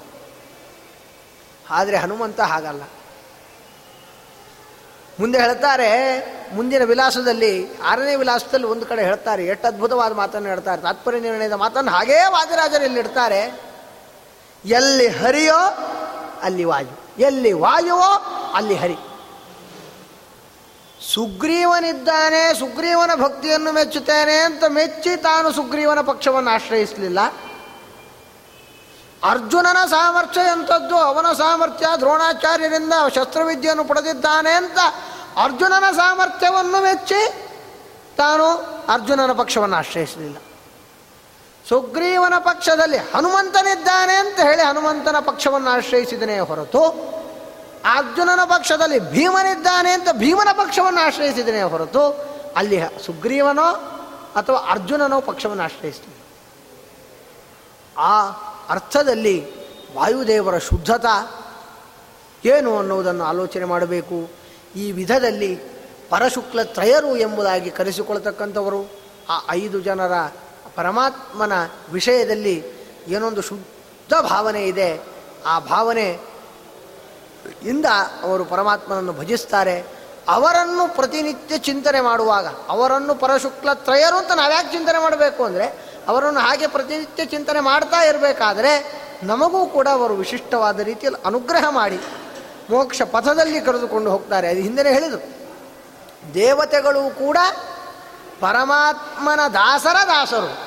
ಆದರೆ 1.69 1.97
ಹನುಮಂತ 1.97 2.41
ಹಾಗಲ್ಲ. 2.41 2.81
ಮುಂದೆ 5.19 5.39
ಹೇಳ್ತಾರೆ, 5.39 6.19
ಮುಂದಿನ 6.55 6.83
ವಿಲಾಸದಲ್ಲಿ, 6.83 7.77
ಆರನೇ 7.77 8.15
ವಿಲಾಸದಲ್ಲಿ 8.15 8.67
ಒಂದು 8.67 8.85
ಕಡೆ 8.85 9.01
ಹೇಳ್ತಾರೆ, 9.01 9.45
ಎಷ್ಟು 9.45 9.67
ಅದ್ಭುತವಾದ 9.67 10.13
ಮಾತನ್ನು 10.13 10.49
ಹೇಳ್ತಾರೆ, 10.49 10.81
ತಾತ್ಪರ್ಯ 10.81 11.19
ನಿರ್ಣಯದ 11.19 11.53
ಮಾತನ್ನು 11.53 11.91
ಹಾಗೇ 11.91 12.19
ವಾದಿರಾಜರು 12.27 12.83
ಇಲ್ಲಿ 12.83 12.99
ಇಡ್ತಾರೆ. 12.99 13.61
ಎಲ್ಲಿ 14.65 15.07
ಹರಿಯೋ 15.07 15.87
ಅಲ್ಲಿ 16.43 16.63
ವಾಯು. 16.63 17.21
ಎಲ್ಲಿ 17.21 17.53
ವಾಯುವೋ 17.53 18.25
ಅಲ್ಲಿ 18.55 18.75
ಹರಿ. 18.75 18.95
ಸುಗ್ರೀವನಿದ್ದಾನೆ, 21.13 22.59
ಸುಗ್ರೀವನ 22.59 23.11
ಭಕ್ತಿಯನ್ನು 23.21 23.71
ಮೆಚ್ಚುತ್ತೇನೆ 23.71 24.37
ಅಂತ 24.37 24.63
ಮೆಚ್ಚಿ 24.65 25.15
ತಾನು 25.15 25.51
ಸುಗ್ರೀವನ 25.51 26.01
ಪಕ್ಷವನ್ನು 26.01 26.51
ಆಶ್ರಯಿಸಲಿಲ್ಲ. 26.51 27.19
ಅರ್ಜುನನ 29.23 29.85
ಸಾಮರ್ಥ್ಯ 29.85 30.41
ಎಂಥದ್ದು? 30.41 30.95
ಅವನ 30.95 31.33
ಸಾಮರ್ಥ್ಯ 31.33 31.85
ದ್ರೋಣಾಚಾರ್ಯರಿಂದ 31.99 32.93
ಶಸ್ತ್ರವಿದ್ಯೆಯನ್ನು 33.15 33.83
ಪಡೆದಿದ್ದಾನೆ 33.83 34.51
ಅಂತ 34.51 34.77
ಅರ್ಜುನನ 35.43 35.83
ಸಾಮರ್ಥ್ಯವನ್ನು 35.95 36.83
ಮೆಚ್ಚಿ 36.83 37.31
ತಾನು 38.17 38.45
ಅರ್ಜುನನ 38.93 39.31
ಪಕ್ಷವನ್ನು 39.31 39.75
ಆಶ್ರಯಿಸಲಿಲ್ಲ. 39.75 40.37
ಸುಗ್ರೀವನ 41.69 42.33
ಪಕ್ಷದಲ್ಲಿ 42.39 42.97
ಹನುಮಂತನಿದ್ದಾನೆ 42.97 44.15
ಅಂತ 44.15 44.39
ಹೇಳಿ 44.39 44.61
ಹನುಮಂತನ 44.61 45.15
ಪಕ್ಷವನ್ನು 45.19 45.69
ಆಶ್ರಯಿಸಿದನೇ 45.69 46.39
ಹೊರತು 46.39 46.81
ಅರ್ಜುನನ 47.85 48.39
ಪಕ್ಷದಲ್ಲಿ 48.45 48.99
ಭೀಮನಿದ್ದಾನೆ 48.99 49.91
ಅಂತ 49.91 50.07
ಭೀಮನ 50.13 50.47
ಪಕ್ಷವನ್ನು 50.53 51.01
ಆಶ್ರಯಿಸಿದನೇ 51.01 51.61
ಹೊರತು 51.61 52.01
ಅಲ್ಲಿ 52.55 52.79
ಸುಗ್ರೀವನೋ 53.05 53.71
ಅಥವಾ 54.35 54.57
ಅರ್ಜುನನೋ 54.57 55.21
ಪಕ್ಷವನ್ನು 55.21 55.63
ಆಶ್ರಯಿಸ್ತಾನೆ 55.63 56.17
ಆ 57.97 58.29
ಅರ್ಥದಲ್ಲಿ 58.69 59.67
ವಾಯುದೇವರ 59.95 60.57
ಶುದ್ಧತ 60.57 61.05
ಏನು 62.45 62.77
ಅನ್ನುವುದನ್ನು 62.77 63.23
ಆಲೋಚನೆ 63.23 63.65
ಮಾಡಬೇಕು? 63.65 64.29
ಈ 64.75 64.91
ವಿಧದಲ್ಲಿ 64.91 65.55
ಪರಶುಕ್ಲ 66.09 66.61
ತ್ರಯರು 66.61 67.17
ಎಂಬುದಾಗಿ 67.17 67.69
ಕರೆಸಿಕೊಳ್ತಕ್ಕಂಥವರು 67.71 68.83
ಆ 69.29 69.39
ಐದು 69.49 69.79
ಜನರ 69.79 70.11
ಪರಮಾತ್ಮನ 70.77 71.53
ವಿಷಯದಲ್ಲಿ 71.91 72.63
ಏನೊಂದು 73.07 73.41
ಶುದ್ಧ 73.41 74.13
ಭಾವನೆ 74.13 74.65
ಇದೆ, 74.65 75.01
ಆ 75.45 75.59
ಭಾವನೆ 75.59 76.19
ಇಂದ 77.63 77.85
ಅವರು 78.23 78.45
ಪರಮಾತ್ಮನನ್ನು 78.45 79.13
ಭಜಿಸ್ತಾರೆ. 79.13 79.85
ಅವರನ್ನು 80.27 80.95
ಪ್ರತಿನಿತ್ಯ 80.95 81.57
ಚಿಂತನೆ 81.57 82.01
ಮಾಡುವಾಗ, 82.01 82.47
ಅವರನ್ನು 82.47 83.15
ಪರಶುಕ್ಲ 83.15 83.73
ತ್ರಯರು 83.73 84.17
ಅಂತ 84.17 84.31
ನಾವ್ಯಾಕೆ 84.31 84.71
ಚಿಂತನೆ 84.71 85.01
ಮಾಡಬೇಕು 85.01 85.43
ಅಂದರೆ, 85.43 85.87
ಅವರನ್ನು 86.07 86.39
ಹಾಗೆ 86.39 86.67
ಪ್ರತಿನಿತ್ಯ 86.67 87.25
ಚಿಂತನೆ 87.25 87.59
ಮಾಡ್ತಾ 87.59 88.03
ಇರಬೇಕಾದ್ರೆ 88.03 88.73
ನಮಗೂ 89.23 89.65
ಕೂಡ 89.65 89.87
ಅವರು 89.87 90.13
ವಿಶಿಷ್ಟವಾದ 90.13 90.79
ರೀತಿಯಲ್ಲಿ 90.79 91.21
ಅನುಗ್ರಹ 91.25 91.69
ಮಾಡಿ 91.69 91.99
ಮೋಕ್ಷ 92.69 93.01
ಪಥದಲ್ಲಿ 93.01 93.61
ಕರೆದುಕೊಂಡು 93.61 94.11
ಹೋಗ್ತಾರೆ. 94.11 94.47
ಅದು 94.47 94.59
ಹಿಂದೆ 94.59 94.93
ಹೇಳಿದರು. 94.93 95.37
ದೇವತೆಗಳು 96.33 97.15
ಕೂಡ 97.15 97.37
ಪರಮಾತ್ಮನ 98.39 99.39
ದಾಸರ 99.53 99.95
ದಾಸರು. 100.07 100.66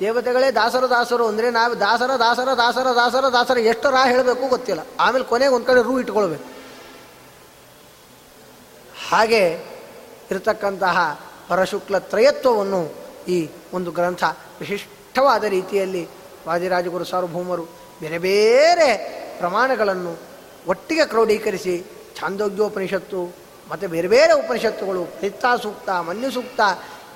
ದೇವತೆಗಳೇ 0.00 0.50
ದಾಸರ 0.50 0.84
ದಾಸರು 0.86 1.26
ಅಂದರೆ 1.28 1.50
ನಾವು 1.50 1.80
ದಾಸರ 1.80 2.10
ದಾಸರ 2.18 2.48
ದಾಸರ 2.56 2.86
ದಾಸರ 2.94 3.24
ದಾಸರ 3.32 3.58
ಎಷ್ಟು 3.58 3.90
ರಾ 3.90 4.06
ಹೇಳಬೇಕು 4.06 4.48
ಗೊತ್ತಿಲ್ಲ. 4.48 4.86
ಆಮೇಲೆ 5.00 5.24
ಕೊನೆಗೆ 5.24 5.52
ಒಂದು 5.54 5.66
ಕಡೆ 5.66 5.82
ರೂ 5.82 6.00
ಇಟ್ಕೊಳ್ಬೇಕು. 6.00 6.44
ಹಾಗೆ 9.10 9.42
ಇರತಕ್ಕಂತಹ 10.30 11.20
ಪರಶುಕ್ಲ 11.48 11.98
ತ್ರಯತ್ವವನ್ನು 11.98 12.94
ಈ 13.28 13.48
ಒಂದು 13.72 13.90
ಗ್ರಂಥ 13.90 14.24
ವಿಶಿಷ್ಟವಾದ 14.60 15.44
ರೀತಿಯಲ್ಲಿ 15.44 16.08
ವಾದಿರಾಜಗುರು 16.46 17.04
ಸಾರ್ವಭೌಮರು 17.04 17.64
ಬೇರೆ 18.00 18.18
ಬೇರೆ 18.18 18.88
ಪ್ರಮಾಣಗಳನ್ನು 19.38 20.18
ಒಟ್ಟಿಗೆ 20.66 21.04
ಕ್ರೋಢೀಕರಿಸಿ 21.06 21.84
ಛಾಂದೋಗ್ಯೋಪನಿಷತ್ತು 22.20 23.20
ಮತ್ತು 23.70 23.88
ಬೇರೆ 23.88 24.08
ಬೇರೆ 24.08 24.32
ಉಪನಿಷತ್ತುಗಳು 24.32 25.04
ಸೂಕ್ತ 25.62 25.90
ಮನ್ಯು 25.90 26.30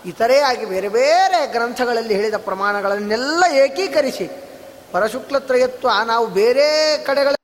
ಇತರೇ 0.07 0.39
ಆಗಿ 0.39 0.65
ಬೇರೆ 0.65 0.89
ಬೇರೆ 0.89 1.47
ಗ್ರಂಥಗಳಲ್ಲಿ 1.47 2.15
ಹೇಳಿದ 2.15 2.35
ಪ್ರಮಾಣಗಳನ್ನೆಲ್ಲ 2.35 3.45
ಏಕೀಕರಿಸಿ 3.53 4.31
ಪರಶುಕ್ಲತ್ರಯತ್ವ 4.93 5.89
ನಾವು 6.05 6.27
ಬೇರೆ 6.27 6.99
ಕಡೆಗಳ 7.05 7.35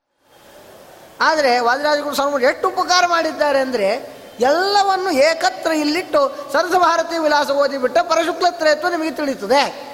ಆದರೆ 1.20 1.58
ವಾದಿರಾಜಗುರು 1.58 2.14
ಸ್ವಾಮಿ 2.14 2.44
ಎಷ್ಟು 2.44 2.68
ಉಪಕಾರ 2.68 3.04
ಮಾಡಿದ್ದಾರೆ 3.06 3.58
ಅಂದರೆ 3.58 4.16
ಎಲ್ಲವನ್ನು 4.40 5.10
ಏಕತ್ರ 5.10 5.72
ಇಲ್ಲಿಟ್ಟು 5.72 6.52
ಸರಸ 6.52 6.72
ಭಾರತೀಯ 6.72 7.18
ವಿಲಾಸ 7.18 7.50
ಓದಿಬಿಟ್ರೆ 7.50 8.08
ಪರಶುಕ್ಲತ್ರಯತ್ವ 8.08 8.88
ನಿಮಗೆ 8.88 9.10
ತಿಳಿಯುತ್ತದೆ. 9.10 9.86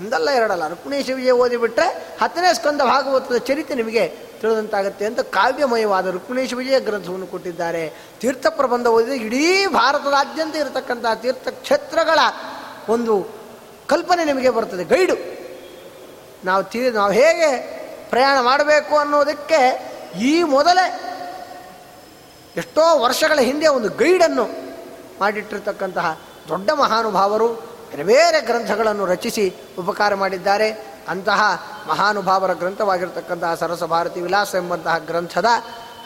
ಒಂದಲ್ಲ 0.00 0.30
ಎರಡಲ್ಲ, 0.30 0.68
ರುಕ್ಮಿಣಿ 0.68 1.12
ವಿಜಯ 1.12 1.30
ಓದಿಬಿಟ್ರೆ 1.30 2.16
ಹತ್ತನೇ 2.22 2.54
ಸ್ಕಂದ 2.54 2.80
ಭಾಗವತದ 2.80 3.36
ಚರಿತೆ 3.36 3.74
ನಿಮಗೆ 3.74 4.33
ತಿಳಿದಂತಾಗತ್ತೆ 4.40 5.04
ಅಂತ 5.06 5.20
ಕಾವ್ಯಮಯವಾದ 5.20 6.06
ರುಕ್ಮಿಣೇಶ 6.06 6.54
ವಿಜಯ 6.54 6.80
ಗ್ರಂಥವನ್ನು 6.80 7.26
ಕೊಟ್ಟಿದ್ದಾರೆ. 7.26 7.92
ತೀರ್ಥ 8.20 8.46
ಪ್ರಬಂಧ 8.46 8.86
ಓದಿದರೆ 8.86 9.16
ಇಡೀ 9.16 9.66
ಭಾರತದಾದ್ಯಂತ 9.66 10.56
ಇರತಕ್ಕಂಥ 10.56 11.06
ತೀರ್ಥಕ್ಷೇತ್ರಗಳ 11.22 12.18
ಒಂದು 12.88 13.14
ಕಲ್ಪನೆ 13.88 14.24
ನಿಮಗೆ 14.24 14.50
ಬರ್ತದೆ, 14.50 14.84
ಗೈಡು. 14.84 15.16
ನಾವು 16.44 16.64
ತೀ 16.64 16.90
ನಾವು 16.90 17.12
ಹೇಗೆ 17.12 17.48
ಪ್ರಯಾಣ 18.10 18.40
ಮಾಡಬೇಕು 18.40 18.96
ಅನ್ನೋದಕ್ಕೆ 18.96 19.60
ಈ 20.20 20.42
ಮೊದಲೇ 20.42 20.86
ಎಷ್ಟೋ 22.56 22.98
ವರ್ಷಗಳ 22.98 23.38
ಹಿಂದೆ 23.38 23.68
ಒಂದು 23.68 23.88
ಗೈಡನ್ನು 23.88 24.44
ಮಾಡಿಟ್ಟಿರ್ತಕ್ಕಂತಹ 25.20 26.20
ದೊಡ್ಡ 26.48 26.70
ಮಹಾನುಭಾವರು, 26.70 27.48
ಬೇರೆ 27.90 28.04
ಬೇರೆ 28.04 28.40
ಗ್ರಂಥಗಳನ್ನು 28.40 29.06
ರಚಿಸಿ 29.06 29.54
ಉಪಕಾರ 29.78 30.14
ಮಾಡಿದ್ದಾರೆ. 30.14 30.93
ಅಂತಹ 31.08 31.42
ಮಹಾನುಭಾವರ 31.88 32.52
ಗ್ರಂಥವಾಗಿರ್ತಕ್ಕಂತಹ 32.52 33.54
ಸರಸ 33.54 33.82
ಭಾರತಿ 33.82 34.20
ವಿಲಾಸ 34.20 34.54
ಎಂಬಂತಹ 34.54 34.98
ಗ್ರಂಥದ 34.98 35.46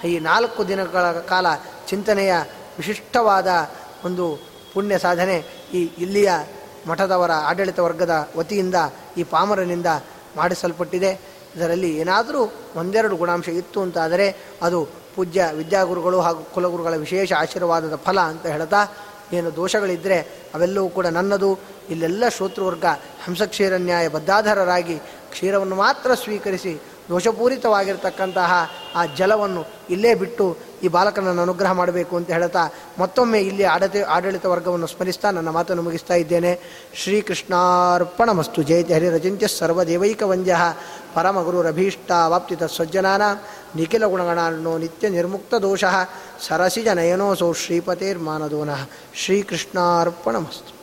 ಈ 0.04 0.18
ನಾಲ್ಕು 0.18 0.68
ದಿನಗಳ 0.68 1.12
ಕಾಲ 1.12 1.46
ಚಿಂತನೆಯ 1.88 2.34
ವಿಶಿಷ್ಟವಾದ 2.78 3.46
ಒಂದು 4.04 4.36
ಪುಣ್ಯ 4.74 4.98
ಸಾಧನೆ 4.98 5.36
ಈ 5.72 5.90
ಇಲ್ಲಿಯ 5.98 6.32
ಮಠದವರ 6.86 7.32
ಆಡಳಿತ 7.32 7.78
ವರ್ಗದ 7.78 8.28
ವತಿಯಿಂದ 8.36 8.74
ಈ 9.16 9.22
ಪಾಮರನಿಂದ 9.22 9.86
ಮಾಡಿಸಲ್ಪಟ್ಟಿದೆ. 10.36 11.38
ಇದರಲ್ಲಿ 11.56 11.96
ಏನಾದರೂ 11.96 12.52
ಒಂದೆರಡು 12.76 13.16
ಗುಣಾಂಶ 13.16 13.48
ಇತ್ತು 13.48 13.82
ಅಂತಾದರೆ 13.82 14.36
ಅದು 14.62 14.88
ಪೂಜ್ಯ 15.16 15.50
ವಿದ್ಯಾಗುರುಗಳು 15.56 16.20
ಹಾಗೂ 16.20 16.44
ಕುಲಗುರುಗಳ 16.44 16.94
ವಿಶೇಷ 16.94 17.32
ಆಶೀರ್ವಾದದ 17.32 17.96
ಫಲ 17.96 18.20
ಅಂತ 18.20 18.46
ಹೇಳ್ತಾ 18.46 18.86
ಏನು 19.32 19.56
ದೋಷಗಳಿದ್ದರೆ 19.56 20.18
ಅವೆಲ್ಲವೂ 20.54 20.88
ಕೂಡ 20.88 21.06
ನನ್ನದು. 21.06 21.58
ಇಲ್ಲೆಲ್ಲ 21.90 22.28
ಶ್ರೋತೃವರ್ಗ 22.28 22.84
ಹಂಸಕ್ಷೀರನ್ಯಾಯ 23.24 24.08
ಬದ್ಧಾಧಾರರಾಗಿ 24.08 24.98
ಕ್ಷೀರವನ್ನು 25.30 25.76
ಮಾತ್ರ 25.76 26.14
ಸ್ವೀಕರಿಸಿ 26.14 26.80
ದೋಷಪೂರಿತವಾಗಿರ್ತಕ್ಕಂತಹ 27.08 28.70
ಆ 28.94 29.06
ಜಲವನ್ನು 29.06 29.64
ಇಲ್ಲೇ 29.90 30.14
ಬಿಟ್ಟು 30.14 30.56
ಈ 30.82 30.88
ಬಾಲಕನನ್ನು 30.88 31.42
ಅನುಗ್ರಹ 31.42 31.72
ಮಾಡಬೇಕು 31.72 32.16
ಅಂತ 32.16 32.30
ಹೇಳ್ತಾ 32.30 32.68
ಮತ್ತೊಮ್ಮೆ 32.98 33.40
ಇಲ್ಲಿ 33.40 33.64
ಆಡಳಿತ 33.64 34.04
ಆಡಳಿತ 34.08 34.46
ವರ್ಗವನ್ನು 34.46 34.86
ಸ್ಮರಿಸ್ತಾ 34.86 35.30
ನನ್ನ 35.30 35.48
ಮಾತನ್ನು 35.48 35.82
ಮುಗಿಸ್ತಾ 35.82 36.14
ಇದ್ದೇನೆ. 36.14 36.60
ಶ್ರೀಕೃಷ್ಣಾರ್ಪಣಮಸ್ತು. 36.94 38.62
ಜಯತಿ 38.62 38.92
ಹರಿರಚಿಂತ್ಯ 38.92 39.48
ಸರ್ವದೇವೈಕ 39.48 40.22
ವಂದ್ಯ 40.22 40.56
ಪರಮಗುರುರಭೀಷ್ಟ 41.14 42.10
ವಾಪ್ತಿ 42.26 42.56
ನಿಖಿಲ 43.76 44.04
ಗುಣಗಣಾರ್ಣೋ 44.04 44.78
ನಿತ್ಯ 44.78 45.08
ನಿರ್ಮುಕ್ತ 45.08 45.54
ದೋಷ 45.54 45.84
ಸರಸಿಜ 46.48 46.88
ನಯನೋಸೋ 46.88 47.52
ಶ್ರೀಪತೇರ್ಮಾನದೋನಃ 47.52 48.88
ಶ್ರೀಕೃಷ್ಣಾರ್ಪಣಮಸ್ತು. 49.14 50.77